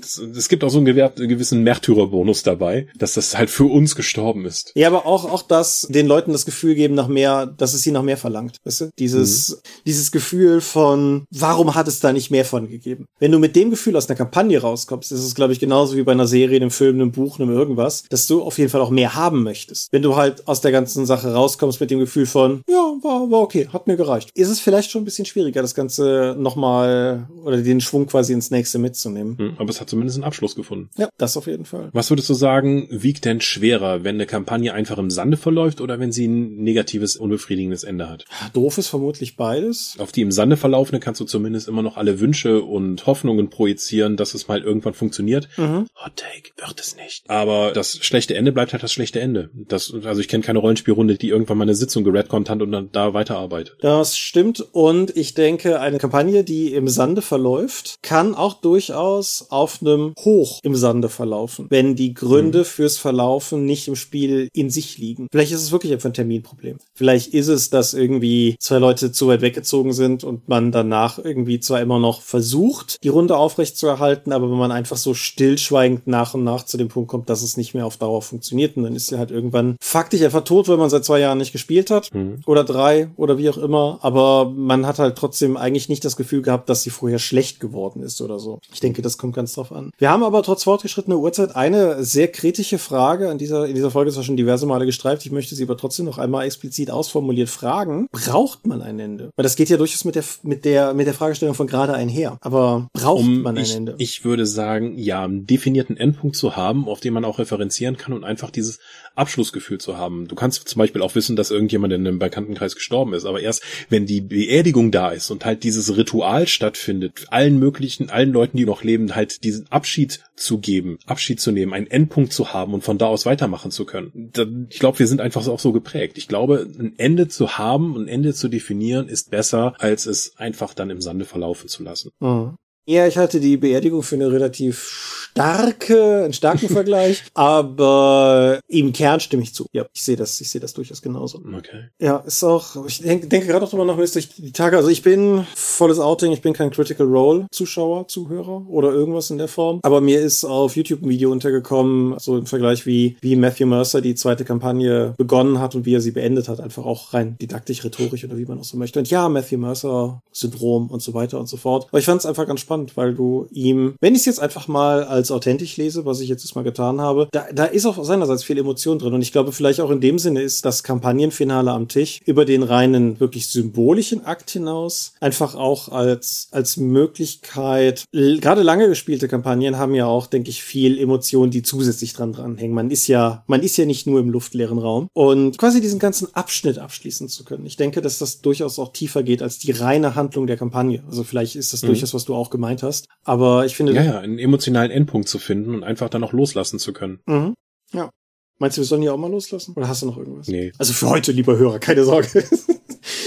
es, 0.00 0.48
gibt 0.48 0.64
auch 0.64 0.70
so 0.70 0.78
einen 0.78 0.86
gewissen 0.86 1.62
Märtyrerbonus 1.62 2.42
dabei, 2.42 2.88
dass 2.98 3.14
das 3.14 3.36
halt 3.36 3.50
für 3.50 3.64
uns 3.64 3.96
gestorben 3.96 4.44
ist. 4.44 4.72
Ja, 4.74 4.88
aber 4.88 5.06
auch 5.06 5.30
auch 5.30 5.42
das 5.42 5.86
den 5.90 6.06
Leuten 6.06 6.32
das 6.32 6.44
Gefühl 6.44 6.74
geben 6.74 6.94
nach 6.94 7.08
mehr, 7.08 7.46
dass 7.46 7.74
es 7.74 7.82
sie 7.82 7.90
nach 7.90 8.02
mehr 8.02 8.16
verlangt, 8.16 8.58
weißt 8.64 8.80
du? 8.82 8.90
Dieses 8.98 9.50
mhm. 9.50 9.54
dieses 9.86 10.12
Gefühl 10.12 10.60
von 10.60 11.26
warum 11.30 11.74
hat 11.74 11.88
es 11.88 12.00
da 12.00 12.12
nicht 12.12 12.30
mehr 12.30 12.44
von 12.44 12.68
gegeben? 12.68 13.06
Wenn 13.18 13.32
du 13.32 13.38
mit 13.38 13.56
dem 13.56 13.70
Gefühl 13.70 13.96
aus 13.96 14.08
einer 14.08 14.16
Kampagne 14.16 14.60
rauskommst, 14.60 15.12
ist 15.12 15.24
es 15.24 15.34
glaube 15.34 15.52
ich 15.52 15.60
genauso 15.60 15.96
wie 15.96 16.02
bei 16.02 16.12
einer 16.12 16.26
Serie, 16.26 16.56
einem 16.56 16.70
Film, 16.70 16.96
einem 16.96 17.12
Buch, 17.12 17.38
einem 17.38 17.50
irgendwas, 17.50 18.04
dass 18.10 18.26
du 18.26 18.42
auf 18.42 18.58
jeden 18.58 18.70
Fall 18.70 18.80
auch 18.80 18.90
mehr 18.90 19.14
haben 19.14 19.42
möchtest. 19.42 19.92
Wenn 19.92 20.02
du 20.02 20.16
halt 20.16 20.46
aus 20.46 20.60
der 20.60 20.72
ganzen 20.72 21.06
Sache 21.06 21.32
rauskommst 21.32 21.80
mit 21.80 21.90
dem 21.90 22.00
Gefühl 22.00 22.26
von 22.26 22.62
ja, 22.68 22.94
war 23.02 23.24
war, 23.30 23.40
okay, 23.40 23.68
hat 23.72 23.86
mir 23.86 23.96
gereicht. 23.96 24.30
Ist 24.34 24.48
es 24.48 24.60
vielleicht 24.60 24.90
schon 24.90 25.02
ein 25.02 25.04
bisschen 25.04 25.26
schwieriger, 25.26 25.62
das 25.62 25.74
Ganze 25.74 26.36
nochmal 26.38 27.28
oder 27.44 27.58
den 27.58 27.80
Schwung 27.80 28.06
quasi 28.06 28.32
ins 28.32 28.50
nächste 28.50 28.78
mitzunehmen. 28.78 29.38
Hm, 29.38 29.54
aber 29.64 29.70
es 29.70 29.80
hat 29.80 29.90
zumindest 29.90 30.18
einen 30.18 30.24
Abschluss 30.24 30.54
gefunden. 30.54 30.90
Ja, 30.96 31.08
das 31.18 31.36
auf 31.36 31.46
jeden 31.46 31.64
Fall. 31.64 31.90
Was 31.92 32.10
würdest 32.10 32.28
du 32.30 32.34
sagen, 32.34 32.86
wiegt 32.90 33.24
denn 33.24 33.40
schwerer, 33.40 34.04
wenn 34.04 34.16
eine 34.16 34.26
Kampagne 34.26 34.72
einfach 34.72 34.98
im 34.98 35.10
Sande 35.10 35.36
verläuft 35.36 35.80
oder 35.80 35.98
wenn 35.98 36.12
sie 36.12 36.26
ein 36.26 36.56
negatives, 36.56 37.16
unbefriedigendes 37.16 37.84
Ende 37.84 38.08
hat? 38.08 38.24
Doof 38.52 38.78
ist 38.78 38.88
vermutlich 38.88 39.36
beides. 39.36 39.96
Auf 39.98 40.12
die 40.12 40.22
im 40.22 40.32
Sande 40.32 40.56
verlaufene 40.56 41.00
kannst 41.00 41.20
du 41.20 41.24
zumindest 41.24 41.68
immer 41.68 41.82
noch 41.82 41.96
alle 41.96 42.20
Wünsche 42.20 42.62
und 42.62 43.06
Hoffnungen 43.06 43.50
projizieren, 43.50 44.16
dass 44.16 44.34
es 44.34 44.48
mal 44.48 44.62
irgendwann 44.62 44.94
funktioniert. 44.94 45.48
Mhm. 45.56 45.86
Hot 46.04 46.16
Take 46.16 46.50
wird 46.56 46.80
es 46.80 46.96
nicht. 46.96 47.28
Aber 47.28 47.72
das 47.72 47.98
schlechte 48.02 48.34
Ende 48.34 48.52
bleibt 48.52 48.72
halt 48.72 48.82
das 48.82 48.92
schlechte 48.92 49.20
Ende. 49.20 49.50
Das, 49.54 49.92
also 50.04 50.20
ich 50.20 50.28
kenne 50.28 50.44
keine 50.44 50.58
Rollenspielrunde, 50.58 51.16
die 51.16 51.28
irgendwann 51.28 51.58
mal 51.58 51.64
eine 51.64 51.74
Sitzung 51.74 52.04
geredconnt 52.04 52.50
hat 52.50 52.62
und 52.62 52.72
dann 52.72 52.90
da 52.92 53.14
weiterarbeitet. 53.14 53.76
Das 53.80 54.16
stimmt 54.16 54.60
und 54.72 55.16
ich 55.16 55.34
denke, 55.34 55.80
eine 55.80 55.98
Kampagne, 55.98 56.44
die 56.44 56.74
im 56.74 56.88
Sande 56.88 57.22
verläuft, 57.22 57.96
kann 58.02 58.34
auch 58.34 58.54
durchaus 58.54 59.46
auf 59.54 59.80
einem 59.80 60.14
Hoch 60.18 60.60
im 60.62 60.74
Sande 60.74 61.08
verlaufen, 61.08 61.66
wenn 61.70 61.94
die 61.94 62.12
Gründe 62.12 62.60
mhm. 62.60 62.64
fürs 62.64 62.98
Verlaufen 62.98 63.64
nicht 63.64 63.88
im 63.88 63.96
Spiel 63.96 64.48
in 64.52 64.70
sich 64.70 64.98
liegen. 64.98 65.28
Vielleicht 65.30 65.52
ist 65.52 65.62
es 65.62 65.72
wirklich 65.72 65.92
einfach 65.92 66.10
ein 66.10 66.14
Terminproblem. 66.14 66.78
Vielleicht 66.94 67.32
ist 67.32 67.48
es, 67.48 67.70
dass 67.70 67.94
irgendwie 67.94 68.56
zwei 68.58 68.78
Leute 68.78 69.12
zu 69.12 69.28
weit 69.28 69.40
weggezogen 69.40 69.92
sind 69.92 70.24
und 70.24 70.48
man 70.48 70.72
danach 70.72 71.18
irgendwie 71.18 71.60
zwar 71.60 71.80
immer 71.80 71.98
noch 71.98 72.22
versucht, 72.22 73.02
die 73.04 73.08
Runde 73.08 73.36
aufrechtzuerhalten, 73.36 74.32
aber 74.32 74.50
wenn 74.50 74.58
man 74.58 74.72
einfach 74.72 74.96
so 74.96 75.14
stillschweigend 75.14 76.06
nach 76.06 76.34
und 76.34 76.44
nach 76.44 76.64
zu 76.64 76.76
dem 76.76 76.88
Punkt 76.88 77.08
kommt, 77.10 77.30
dass 77.30 77.42
es 77.42 77.56
nicht 77.56 77.74
mehr 77.74 77.86
auf 77.86 77.96
Dauer 77.96 78.22
funktioniert 78.22 78.76
und 78.76 78.82
dann 78.82 78.96
ist 78.96 79.06
sie 79.06 79.18
halt 79.18 79.30
irgendwann 79.30 79.76
faktisch 79.80 80.22
einfach 80.22 80.44
tot, 80.44 80.68
weil 80.68 80.76
man 80.76 80.90
seit 80.90 81.04
zwei 81.04 81.20
Jahren 81.20 81.38
nicht 81.38 81.52
gespielt 81.52 81.90
hat 81.90 82.12
mhm. 82.12 82.40
oder 82.46 82.64
drei 82.64 83.10
oder 83.16 83.38
wie 83.38 83.48
auch 83.50 83.58
immer, 83.58 83.98
aber 84.02 84.50
man 84.50 84.86
hat 84.86 84.98
halt 84.98 85.16
trotzdem 85.16 85.56
eigentlich 85.56 85.88
nicht 85.88 86.04
das 86.04 86.16
Gefühl 86.16 86.42
gehabt, 86.42 86.68
dass 86.68 86.82
sie 86.82 86.90
vorher 86.90 87.18
schlecht 87.18 87.60
geworden 87.60 88.02
ist 88.02 88.20
oder 88.20 88.38
so. 88.38 88.58
Ich 88.72 88.80
denke, 88.80 89.02
das 89.02 89.18
kommt 89.18 89.34
ganz 89.34 89.43
drauf 89.52 89.70
an. 89.70 89.90
Wir 89.98 90.10
haben 90.10 90.22
aber 90.22 90.42
trotz 90.42 90.64
fortgeschrittener 90.64 91.18
Uhrzeit 91.18 91.54
eine 91.54 92.02
sehr 92.02 92.28
kritische 92.28 92.78
Frage 92.78 93.30
an 93.30 93.38
dieser, 93.38 93.66
in 93.66 93.74
dieser 93.74 93.90
Folge 93.90 94.08
ist 94.08 94.14
zwar 94.14 94.24
schon 94.24 94.36
diverse 94.36 94.66
Male 94.66 94.86
gestreift, 94.86 95.24
ich 95.26 95.32
möchte 95.32 95.54
sie 95.54 95.64
aber 95.64 95.76
trotzdem 95.76 96.06
noch 96.06 96.18
einmal 96.18 96.46
explizit 96.46 96.90
ausformuliert 96.90 97.48
fragen. 97.48 98.08
Braucht 98.12 98.66
man 98.66 98.82
ein 98.82 98.98
Ende? 98.98 99.30
Weil 99.36 99.42
das 99.42 99.56
geht 99.56 99.68
ja 99.68 99.76
durchaus 99.76 100.04
mit 100.04 100.14
der, 100.14 100.24
mit 100.42 100.64
der, 100.64 100.94
mit 100.94 101.06
der 101.06 101.14
Fragestellung 101.14 101.54
von 101.54 101.66
gerade 101.66 101.92
einher. 101.92 102.38
Aber 102.40 102.88
braucht 102.92 103.20
um, 103.20 103.42
man 103.42 103.56
ein 103.56 103.62
ich, 103.62 103.74
Ende? 103.74 103.94
Ich 103.98 104.24
würde 104.24 104.46
sagen, 104.46 104.96
ja, 104.96 105.24
einen 105.24 105.46
definierten 105.46 105.96
Endpunkt 105.96 106.36
zu 106.36 106.56
haben, 106.56 106.88
auf 106.88 107.00
den 107.00 107.12
man 107.12 107.24
auch 107.24 107.38
referenzieren 107.38 107.96
kann 107.96 108.12
und 108.12 108.24
einfach 108.24 108.50
dieses 108.50 108.78
Abschlussgefühl 109.14 109.78
zu 109.78 109.96
haben. 109.96 110.26
Du 110.28 110.34
kannst 110.34 110.68
zum 110.68 110.78
Beispiel 110.78 111.02
auch 111.02 111.14
wissen, 111.14 111.36
dass 111.36 111.50
irgendjemand 111.50 111.92
in 111.92 112.06
einem 112.06 112.18
Bekanntenkreis 112.18 112.74
gestorben 112.74 113.14
ist, 113.14 113.24
aber 113.24 113.40
erst 113.40 113.62
wenn 113.88 114.06
die 114.06 114.20
Beerdigung 114.20 114.90
da 114.90 115.10
ist 115.10 115.30
und 115.30 115.44
halt 115.44 115.62
dieses 115.62 115.96
Ritual 115.96 116.46
stattfindet, 116.46 117.26
allen 117.28 117.58
möglichen, 117.58 118.10
allen 118.10 118.32
Leuten, 118.32 118.56
die 118.56 118.66
noch 118.66 118.82
leben, 118.82 119.14
halt 119.14 119.44
diesen 119.44 119.70
Abschied 119.70 120.20
zu 120.36 120.58
geben, 120.58 120.98
Abschied 121.06 121.40
zu 121.40 121.52
nehmen, 121.52 121.72
einen 121.72 121.86
Endpunkt 121.86 122.32
zu 122.32 122.52
haben 122.52 122.74
und 122.74 122.82
von 122.82 122.98
da 122.98 123.06
aus 123.06 123.26
weitermachen 123.26 123.70
zu 123.70 123.84
können. 123.84 124.32
Ich 124.70 124.78
glaube, 124.78 124.98
wir 124.98 125.06
sind 125.06 125.20
einfach 125.20 125.46
auch 125.46 125.60
so 125.60 125.72
geprägt. 125.72 126.18
Ich 126.18 126.28
glaube, 126.28 126.66
ein 126.78 126.94
Ende 126.96 127.28
zu 127.28 127.56
haben, 127.58 127.96
ein 127.96 128.08
Ende 128.08 128.34
zu 128.34 128.48
definieren, 128.48 129.08
ist 129.08 129.30
besser, 129.30 129.74
als 129.78 130.06
es 130.06 130.36
einfach 130.36 130.74
dann 130.74 130.90
im 130.90 131.00
Sande 131.00 131.24
verlaufen 131.24 131.68
zu 131.68 131.82
lassen. 131.82 132.10
Mhm. 132.20 132.56
Ja, 132.86 133.06
ich 133.06 133.16
hatte 133.16 133.40
die 133.40 133.56
Beerdigung 133.56 134.02
für 134.02 134.16
eine 134.16 134.30
relativ 134.30 135.23
starke, 135.34 136.22
einen 136.24 136.32
starken 136.32 136.68
Vergleich, 136.74 137.24
aber 137.34 138.60
im 138.68 138.92
Kern 138.92 139.18
stimme 139.18 139.42
ich 139.42 139.52
zu. 139.52 139.66
Ja, 139.72 139.84
ich 139.92 140.02
sehe 140.02 140.16
das, 140.16 140.40
ich 140.40 140.48
sehe 140.48 140.60
das 140.60 140.74
durchaus 140.74 141.02
genauso. 141.02 141.38
Okay. 141.38 141.88
Ja, 142.00 142.18
ist 142.18 142.44
auch, 142.44 142.86
ich 142.86 143.00
denke, 143.00 143.26
denke 143.26 143.48
gerade 143.48 143.64
auch 143.64 143.70
drüber 143.70 143.84
nach, 143.84 143.96
durch 143.96 144.28
die 144.36 144.52
Tage, 144.52 144.76
also 144.76 144.88
ich 144.88 145.02
bin 145.02 145.44
volles 145.56 145.98
Outing, 145.98 146.32
ich 146.32 146.40
bin 146.40 146.52
kein 146.52 146.70
Critical 146.70 147.06
Role 147.06 147.46
Zuschauer, 147.50 148.06
Zuhörer 148.06 148.64
oder 148.68 148.92
irgendwas 148.92 149.30
in 149.30 149.38
der 149.38 149.48
Form, 149.48 149.80
aber 149.82 150.00
mir 150.00 150.20
ist 150.20 150.44
auf 150.44 150.76
YouTube 150.76 151.02
ein 151.02 151.08
Video 151.08 151.32
untergekommen, 151.32 152.16
so 152.18 152.38
im 152.38 152.46
Vergleich 152.46 152.86
wie, 152.86 153.16
wie 153.20 153.34
Matthew 153.34 153.66
Mercer 153.66 154.00
die 154.00 154.14
zweite 154.14 154.44
Kampagne 154.44 155.14
begonnen 155.16 155.58
hat 155.58 155.74
und 155.74 155.84
wie 155.84 155.94
er 155.94 156.00
sie 156.00 156.12
beendet 156.12 156.48
hat, 156.48 156.60
einfach 156.60 156.84
auch 156.84 157.12
rein 157.12 157.36
didaktisch, 157.40 157.82
rhetorisch 157.84 158.24
oder 158.24 158.36
wie 158.36 158.46
man 158.46 158.60
auch 158.60 158.64
so 158.64 158.76
möchte. 158.76 159.00
Und 159.00 159.10
ja, 159.10 159.28
Matthew 159.28 159.58
Mercer 159.58 160.22
Syndrom 160.32 160.88
und 160.88 161.02
so 161.02 161.14
weiter 161.14 161.40
und 161.40 161.48
so 161.48 161.56
fort. 161.56 161.86
Aber 161.88 161.98
ich 161.98 162.04
fand 162.04 162.20
es 162.20 162.26
einfach 162.26 162.46
ganz 162.46 162.60
spannend, 162.60 162.96
weil 162.96 163.14
du 163.14 163.46
ihm, 163.50 163.94
wenn 164.00 164.14
ich 164.14 164.20
es 164.20 164.26
jetzt 164.26 164.40
einfach 164.40 164.68
mal 164.68 165.04
als 165.04 165.23
als 165.24 165.30
authentisch 165.30 165.78
lese, 165.78 166.04
was 166.04 166.20
ich 166.20 166.28
jetzt 166.28 166.54
mal 166.54 166.64
getan 166.64 167.00
habe, 167.00 167.28
da, 167.32 167.46
da 167.50 167.64
ist 167.64 167.86
auch 167.86 168.04
seinerseits 168.04 168.44
viel 168.44 168.58
Emotion 168.58 168.98
drin. 168.98 169.14
Und 169.14 169.22
ich 169.22 169.32
glaube, 169.32 169.52
vielleicht 169.52 169.80
auch 169.80 169.90
in 169.90 170.02
dem 170.02 170.18
Sinne 170.18 170.42
ist 170.42 170.66
das 170.66 170.82
Kampagnenfinale 170.82 171.70
am 171.70 171.88
Tisch 171.88 172.20
über 172.26 172.44
den 172.44 172.62
reinen, 172.62 173.20
wirklich 173.20 173.48
symbolischen 173.48 174.26
Akt 174.26 174.50
hinaus 174.50 175.14
einfach 175.20 175.54
auch 175.54 175.88
als, 175.88 176.48
als 176.50 176.76
Möglichkeit, 176.76 178.04
gerade 178.12 178.62
lange 178.62 178.88
gespielte 178.88 179.28
Kampagnen 179.28 179.78
haben 179.78 179.94
ja 179.94 180.04
auch, 180.04 180.26
denke 180.26 180.50
ich, 180.50 180.62
viel 180.62 180.98
Emotion, 180.98 181.50
die 181.50 181.62
zusätzlich 181.62 182.12
dran 182.12 182.34
dranhängen. 182.34 182.74
Man 182.74 182.90
ist 182.90 183.06
ja, 183.06 183.44
man 183.46 183.62
ist 183.62 183.78
ja 183.78 183.86
nicht 183.86 184.06
nur 184.06 184.20
im 184.20 184.28
luftleeren 184.28 184.78
Raum. 184.78 185.08
Und 185.14 185.56
quasi 185.56 185.80
diesen 185.80 185.98
ganzen 185.98 186.34
Abschnitt 186.34 186.78
abschließen 186.78 187.30
zu 187.30 187.44
können. 187.44 187.64
Ich 187.64 187.76
denke, 187.76 188.02
dass 188.02 188.18
das 188.18 188.42
durchaus 188.42 188.78
auch 188.78 188.92
tiefer 188.92 189.22
geht 189.22 189.42
als 189.42 189.58
die 189.58 189.70
reine 189.70 190.14
Handlung 190.14 190.46
der 190.46 190.58
Kampagne. 190.58 191.02
Also 191.08 191.24
vielleicht 191.24 191.56
ist 191.56 191.72
das 191.72 191.82
mhm. 191.82 191.88
durchaus, 191.88 192.12
was 192.12 192.26
du 192.26 192.34
auch 192.34 192.50
gemeint 192.50 192.82
hast. 192.82 193.08
Aber 193.24 193.64
ich 193.64 193.74
finde. 193.74 193.94
Ja, 193.94 194.02
ja, 194.02 194.18
einen 194.18 194.38
emotionalen 194.38 194.90
Endpunkt 194.90 195.13
Mittelpunkt 195.14 195.28
zu 195.28 195.38
finden 195.38 195.74
und 195.74 195.84
einfach 195.84 196.08
dann 196.08 196.24
auch 196.24 196.32
loslassen 196.32 196.78
zu 196.78 196.92
können. 196.92 197.20
Mhm. 197.26 197.54
Ja. 197.92 198.10
Meinst 198.58 198.76
du, 198.76 198.82
wir 198.82 198.86
sollen 198.86 199.02
hier 199.02 199.14
auch 199.14 199.18
mal 199.18 199.30
loslassen? 199.30 199.74
Oder 199.76 199.88
hast 199.88 200.02
du 200.02 200.06
noch 200.06 200.16
irgendwas? 200.16 200.48
Nee. 200.48 200.72
Also 200.78 200.92
für 200.92 201.08
heute, 201.08 201.32
lieber 201.32 201.56
Hörer, 201.56 201.78
keine 201.78 202.04
Sorge. 202.04 202.44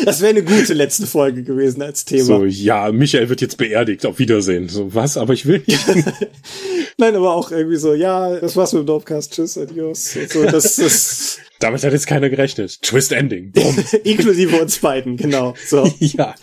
Das 0.06 0.22
wäre 0.22 0.32
eine 0.32 0.44
gute 0.44 0.74
letzte 0.74 1.08
Folge 1.08 1.44
gewesen 1.44 1.82
als 1.82 2.06
Thema. 2.06 2.24
So, 2.24 2.46
ja, 2.46 2.92
Michael 2.92 3.30
wird 3.30 3.42
jetzt 3.42 3.58
beerdigt. 3.58 4.06
Auf 4.06 4.20
Wiedersehen. 4.20 4.70
So, 4.70 4.94
was? 4.94 5.18
Aber 5.18 5.34
ich 5.34 5.46
will 5.46 5.64
nicht. 5.66 5.80
Nein, 6.98 7.16
aber 7.16 7.34
auch 7.34 7.52
irgendwie 7.52 7.78
so, 7.78 7.94
ja, 7.94 8.40
das 8.40 8.56
war's 8.56 8.74
mit 8.74 8.84
dem 8.84 8.88
Dorfcast. 8.88 9.32
Tschüss, 9.32 9.58
adios. 9.58 10.16
So, 10.30 10.44
das, 10.46 10.78
das 10.78 11.40
damit 11.60 11.84
hat 11.84 11.94
jetzt 11.94 12.08
keiner 12.08 12.30
gerechnet. 12.30 12.82
Twist 12.82 13.12
Ending. 13.12 13.52
Inklusive 14.04 14.60
uns 14.60 14.80
beiden, 14.80 15.18
genau. 15.18 15.54
So. 15.68 15.92
ja. 16.00 16.36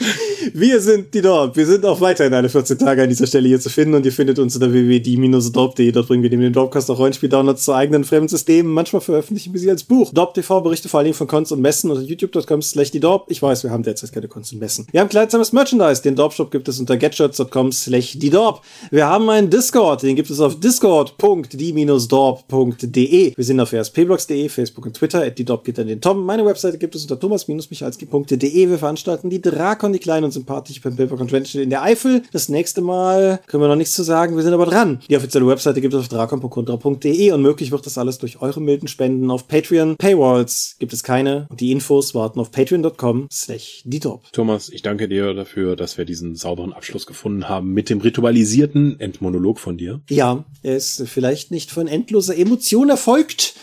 Wir 0.52 0.80
sind 0.80 1.14
die 1.14 1.22
Dorp. 1.22 1.57
Wir 1.57 1.66
sind 1.66 1.84
auch 1.84 2.00
weiterhin 2.00 2.34
alle 2.34 2.48
14 2.48 2.78
Tage 2.78 3.02
an 3.02 3.09
dieser 3.09 3.26
Stelle 3.26 3.48
hier 3.48 3.61
zu 3.61 3.70
finden 3.70 3.94
und 3.94 4.07
ihr 4.07 4.12
findet 4.12 4.38
uns 4.38 4.55
unter 4.55 4.72
www.die-dorp.de. 4.72 5.92
Dort 5.92 6.09
bringen 6.09 6.22
wir 6.22 6.30
neben 6.30 6.42
dem 6.42 6.52
Dorpcast 6.52 6.90
auch 6.90 6.98
Rollenspiel-Downloads 6.98 7.64
zu 7.64 7.72
eigenen 7.72 8.05
fremden 8.05 8.28
Systemen. 8.28 8.72
Manchmal 8.72 9.02
veröffentlichen 9.02 9.52
wir 9.52 9.61
sie 9.61 9.70
als 9.70 9.84
Buch. 9.84 10.12
Dorp 10.12 10.34
TV 10.34 10.61
berichte 10.61 10.88
vor 10.88 10.98
allen 10.98 11.07
Dingen 11.07 11.16
von 11.16 11.26
Cons 11.26 11.52
und 11.52 11.61
Messen 11.61 11.90
unter 11.90 12.02
youtube.com 12.02 12.62
slash 12.62 12.90
die 12.90 13.00
Dorp. 13.00 13.26
Ich 13.28 13.42
weiß, 13.45 13.62
wir 13.62 13.70
haben 13.70 13.84
derzeit 13.84 14.12
keine 14.12 14.28
und 14.28 14.59
Messen. 14.59 14.88
Wir 14.90 15.01
haben 15.01 15.09
kleidsames 15.09 15.53
Merchandise. 15.53 16.03
Den 16.03 16.16
Dorp-Shop 16.16 16.51
gibt 16.51 16.66
es 16.68 16.80
unter 16.80 16.97
getshirts.com 16.97 17.70
slash 17.70 18.18
die 18.18 18.30
Dorp. 18.30 18.62
Wir 18.90 19.07
haben 19.07 19.30
einen 19.30 19.51
Discord. 19.51 20.03
Den 20.03 20.16
gibt 20.16 20.30
es 20.30 20.40
auf 20.40 20.59
discord.die-dorp.de. 20.59 23.36
Wir 23.36 23.45
sind 23.45 23.61
auf 23.61 23.72
rspblogs.de, 23.72 24.49
Facebook 24.49 24.86
und 24.86 24.95
Twitter 24.95 25.22
at 25.22 25.38
die 25.38 25.45
Dop 25.45 25.62
geht 25.64 25.78
an 25.78 25.86
den 25.86 26.01
Tom. 26.01 26.24
Meine 26.24 26.45
Webseite 26.45 26.78
gibt 26.78 26.97
es 26.97 27.03
unter 27.03 27.20
thomas-michalski.de. 27.20 28.70
Wir 28.70 28.78
veranstalten 28.78 29.30
die 29.30 29.40
Drakon, 29.40 29.92
die 29.92 29.99
kleine 29.99 30.26
und 30.26 30.32
sympathische 30.32 30.80
Pen 30.80 30.97
Paper 30.97 31.16
Convention 31.16 31.62
in 31.62 31.70
der 31.70 31.82
Eifel. 31.82 32.22
Das 32.32 32.49
nächste 32.49 32.80
Mal 32.80 33.40
können 33.47 33.62
wir 33.62 33.68
noch 33.68 33.76
nichts 33.76 33.95
zu 33.95 34.03
sagen, 34.03 34.36
wir 34.36 34.42
sind 34.42 34.55
aber 34.55 34.66
dran. 34.66 35.01
Die 35.09 35.16
offizielle 35.16 35.47
Webseite 35.47 35.80
gibt 35.80 35.95
es 35.95 36.01
auf 36.01 36.09
drakon.contra.de 36.09 37.32
und 37.32 37.42
möglich 37.42 37.70
wird 37.70 37.86
das 37.86 37.99
alles 37.99 38.18
durch 38.18 38.40
eure 38.40 38.61
milden 38.61 38.88
Spenden 38.88 39.30
auf 39.30 39.49
Patreon. 39.49 39.97
Paywalls 39.97 40.76
gibt 40.78 40.92
es 40.92 41.03
keine 41.03 41.47
und 41.51 41.61
die 41.61 41.72
Infos 41.72 42.14
warten 42.14 42.40
auf 42.40 42.51
patreon.com 42.51 43.26
slash 43.35 43.82
die 43.85 44.01
Thomas, 44.32 44.68
ich 44.68 44.82
danke 44.82 45.09
dir 45.09 45.35
dafür, 45.35 45.76
dass 45.76 45.99
wir 45.99 46.05
diesen 46.05 46.37
sauberen 46.37 46.72
Abschluss 46.72 47.07
gefunden 47.07 47.49
haben 47.49 47.72
mit 47.72 47.91
dem 47.91 48.01
ritualisierten 48.01 48.99
Endmonolog 49.01 49.59
von 49.59 49.76
dir. 49.76 50.01
Ja, 50.09 50.45
er 50.62 50.76
ist 50.76 51.03
vielleicht 51.07 51.51
nicht 51.51 51.70
von 51.70 51.89
endloser 51.89 52.37
Emotion 52.37 52.91
erfolgt, 52.91 53.55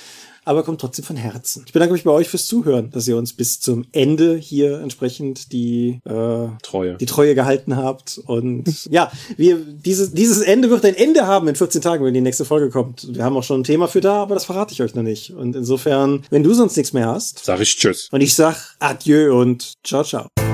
aber 0.51 0.63
kommt 0.63 0.81
trotzdem 0.81 1.05
von 1.05 1.15
Herzen. 1.15 1.63
Ich 1.65 1.73
bedanke 1.73 1.93
mich 1.93 2.03
bei 2.03 2.11
euch 2.11 2.27
fürs 2.27 2.45
Zuhören, 2.45 2.91
dass 2.91 3.07
ihr 3.07 3.17
uns 3.17 3.33
bis 3.33 3.59
zum 3.59 3.85
Ende 3.91 4.35
hier 4.35 4.79
entsprechend 4.81 5.51
die 5.53 6.01
äh, 6.05 6.47
Treue, 6.61 6.97
die 6.97 7.05
Treue 7.05 7.35
gehalten 7.35 7.77
habt. 7.77 8.19
Und 8.25 8.85
ja, 8.91 9.11
wir 9.37 9.57
dieses 9.57 10.11
dieses 10.13 10.41
Ende 10.41 10.69
wird 10.69 10.85
ein 10.85 10.95
Ende 10.95 11.25
haben 11.25 11.47
in 11.47 11.55
14 11.55 11.81
Tagen, 11.81 12.05
wenn 12.05 12.13
die 12.13 12.21
nächste 12.21 12.45
Folge 12.45 12.69
kommt. 12.69 13.07
Wir 13.15 13.23
haben 13.23 13.37
auch 13.37 13.43
schon 13.43 13.61
ein 13.61 13.63
Thema 13.63 13.87
für 13.87 14.01
da, 14.01 14.21
aber 14.21 14.35
das 14.35 14.45
verrate 14.45 14.73
ich 14.73 14.81
euch 14.81 14.93
noch 14.93 15.03
nicht. 15.03 15.31
Und 15.31 15.55
insofern, 15.55 16.23
wenn 16.29 16.43
du 16.43 16.53
sonst 16.53 16.75
nichts 16.75 16.93
mehr 16.93 17.07
hast, 17.07 17.43
sag 17.45 17.61
ich 17.61 17.75
Tschüss. 17.77 18.09
Und 18.11 18.21
ich 18.21 18.35
sag 18.35 18.75
Adieu 18.79 19.39
und 19.39 19.73
ciao 19.83 20.03
ciao. 20.03 20.50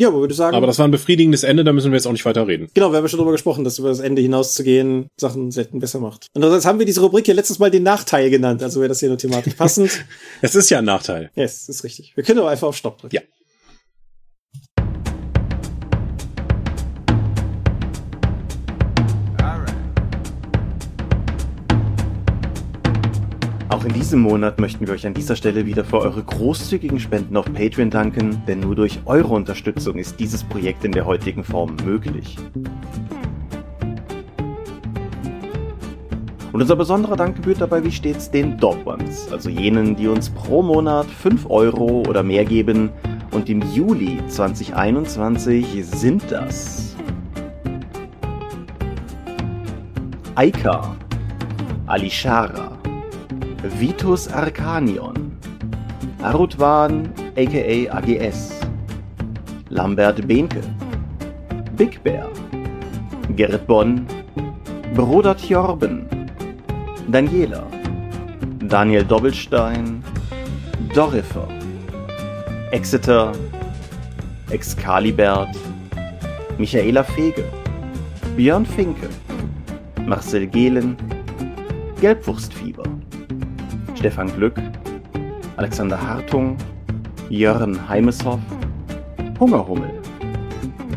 Ja, 0.00 0.08
aber 0.08 0.20
würde 0.20 0.32
sagen. 0.32 0.56
Aber 0.56 0.66
das 0.66 0.78
war 0.78 0.88
ein 0.88 0.90
befriedigendes 0.90 1.42
Ende, 1.42 1.62
da 1.62 1.74
müssen 1.74 1.92
wir 1.92 1.96
jetzt 1.96 2.06
auch 2.06 2.12
nicht 2.12 2.24
weiter 2.24 2.46
reden. 2.46 2.70
Genau, 2.72 2.90
wir 2.90 2.96
haben 2.96 3.04
ja 3.04 3.08
schon 3.08 3.18
drüber 3.18 3.32
gesprochen, 3.32 3.64
dass 3.64 3.78
über 3.78 3.90
das 3.90 4.00
Ende 4.00 4.22
hinauszugehen 4.22 5.10
Sachen 5.18 5.50
selten 5.50 5.78
besser 5.78 6.00
macht. 6.00 6.28
Und 6.32 6.42
jetzt 6.42 6.64
haben 6.64 6.78
wir 6.78 6.86
diese 6.86 7.02
Rubrik 7.02 7.26
hier 7.26 7.34
letztes 7.34 7.58
Mal 7.58 7.70
den 7.70 7.82
Nachteil 7.82 8.30
genannt, 8.30 8.62
also 8.62 8.80
wäre 8.80 8.88
das 8.88 9.00
hier 9.00 9.10
nur 9.10 9.18
thematisch 9.18 9.52
passend. 9.52 10.06
es 10.40 10.54
ist 10.54 10.70
ja 10.70 10.78
ein 10.78 10.86
Nachteil. 10.86 11.30
Ja, 11.34 11.44
es 11.44 11.68
ist 11.68 11.84
richtig. 11.84 12.16
Wir 12.16 12.24
können 12.24 12.38
aber 12.38 12.48
einfach 12.48 12.68
auf 12.68 12.76
Stopp 12.76 12.96
drücken. 12.96 13.14
Ja. 13.14 13.20
Auch 23.80 23.86
in 23.86 23.94
diesem 23.94 24.20
Monat 24.20 24.60
möchten 24.60 24.86
wir 24.86 24.92
euch 24.92 25.06
an 25.06 25.14
dieser 25.14 25.34
Stelle 25.36 25.64
wieder 25.64 25.86
für 25.86 26.00
eure 26.00 26.22
großzügigen 26.22 27.00
Spenden 27.00 27.34
auf 27.38 27.46
Patreon 27.50 27.88
danken, 27.88 28.42
denn 28.46 28.60
nur 28.60 28.74
durch 28.76 29.00
eure 29.06 29.32
Unterstützung 29.32 29.96
ist 29.96 30.20
dieses 30.20 30.44
Projekt 30.44 30.84
in 30.84 30.92
der 30.92 31.06
heutigen 31.06 31.42
Form 31.42 31.76
möglich. 31.86 32.36
Und 36.52 36.60
unser 36.60 36.76
besonderer 36.76 37.16
Dank 37.16 37.36
gebührt 37.36 37.62
dabei 37.62 37.82
wie 37.82 37.90
stets 37.90 38.30
den 38.30 38.58
Dog 38.58 38.76
also 39.32 39.48
jenen, 39.48 39.96
die 39.96 40.08
uns 40.08 40.28
pro 40.28 40.60
Monat 40.60 41.06
5 41.06 41.48
Euro 41.48 42.02
oder 42.06 42.22
mehr 42.22 42.44
geben. 42.44 42.90
Und 43.30 43.48
im 43.48 43.62
Juli 43.72 44.20
2021 44.28 45.86
sind 45.86 46.30
das 46.30 46.94
Aika, 50.34 50.94
Alishara, 51.86 52.79
Vitus 53.62 54.26
Arcanion, 54.28 55.36
Arutwan 56.20 57.12
aka 57.36 57.88
AGS, 57.88 58.60
Lambert 59.68 60.26
Behnke, 60.26 60.62
Big 61.76 62.02
Bear, 62.02 62.26
Gerrit 63.36 63.66
Bonn, 63.66 64.06
Bruder 64.94 65.36
Tjorben, 65.36 66.06
Daniela, 67.10 67.62
Daniel 68.66 69.04
Doppelstein, 69.04 70.02
Dorifer, 70.94 71.46
Exeter, 72.72 73.32
Excalibert, 74.50 75.54
Michaela 76.56 77.04
Fege, 77.04 77.44
Björn 78.36 78.64
Finke, 78.64 79.10
Marcel 80.06 80.46
Gehlen, 80.46 80.96
Gelbwurstfieber, 82.00 82.84
Stefan 84.00 84.34
Glück, 84.34 84.54
Alexander 85.58 86.00
Hartung, 86.00 86.56
Jörn 87.28 87.86
Heimeshoff, 87.86 88.40
Hungerhummel, 89.38 89.90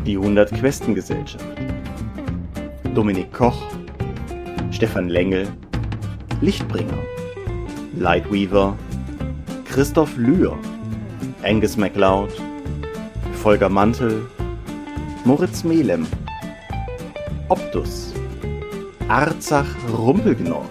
die 0.06 0.16
100 0.16 0.50
Questengesellschaft, 0.54 1.44
Dominik 2.94 3.30
Koch, 3.30 3.62
Stefan 4.70 5.10
Lengel, 5.10 5.46
Lichtbringer, 6.40 6.96
Lightweaver, 7.98 8.74
Christoph 9.66 10.16
Lühr, 10.16 10.56
Angus 11.42 11.76
MacLeod, 11.76 12.32
Volker 13.34 13.68
Mantel, 13.68 14.24
Moritz 15.26 15.62
Melem, 15.62 16.06
Optus, 17.50 18.14
Arzach 19.08 19.68
Rumpelgnorg, 19.92 20.70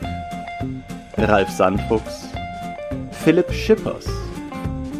Ralf 1.17 1.49
Sandfuchs, 1.51 2.22
Philipp 3.23 3.53
Schippers, 3.53 4.05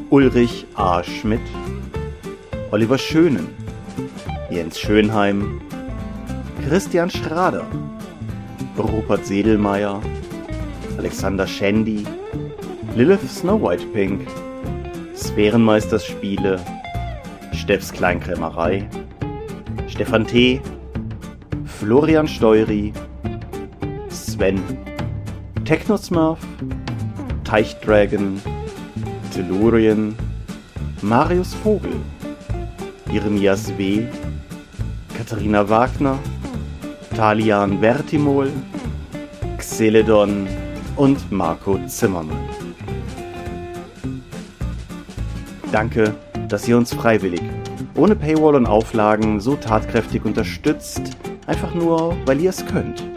Ulrich 0.10 0.66
A. 0.76 1.04
Schmidt, 1.04 1.42
Oliver 2.72 2.98
Schönen, 2.98 3.50
Jens 4.50 4.80
Schönheim, 4.80 5.60
Christian 6.66 7.10
Schrader, 7.10 7.66
Rupert 8.78 9.26
Sedelmeier, 9.26 10.02
Alexander 10.98 11.46
Schendi, 11.46 12.08
Lilith 12.96 13.30
Snow 13.30 13.62
White 13.62 13.86
Pink, 13.88 14.26
Sphärenmeisters 15.16 16.06
Spiele, 16.06 16.62
Steffs 17.52 17.92
Kleinkrämerei, 17.92 18.88
Stefan 19.90 20.26
T., 20.26 20.62
Florian 21.66 22.30
Steury, 22.30 22.94
Sven, 24.08 24.64
Technosmurf, 25.66 26.40
Teichdragon, 27.54 28.42
Tellurien, 29.32 30.16
Marius 31.04 31.54
Vogel, 31.54 31.94
Jeremias 33.12 33.72
W., 33.78 34.08
Katharina 35.16 35.70
Wagner, 35.70 36.18
Talian 37.16 37.80
Vertimol, 37.80 38.52
Xeledon 39.60 40.48
und 40.96 41.32
Marco 41.32 41.78
Zimmermann. 41.86 42.50
Danke, 45.72 46.16
dass 46.50 46.68
ihr 46.68 46.76
uns 46.76 46.92
freiwillig, 46.92 47.44
ohne 47.96 48.16
Paywall 48.16 48.56
und 48.56 48.66
Auflagen, 48.66 49.40
so 49.40 49.58
tatkräftig 49.58 50.26
unterstützt, 50.26 51.04
einfach 51.46 51.76
nur, 51.76 52.18
weil 52.26 52.42
ihr 52.42 52.50
es 52.50 52.66
könnt. 52.66 53.13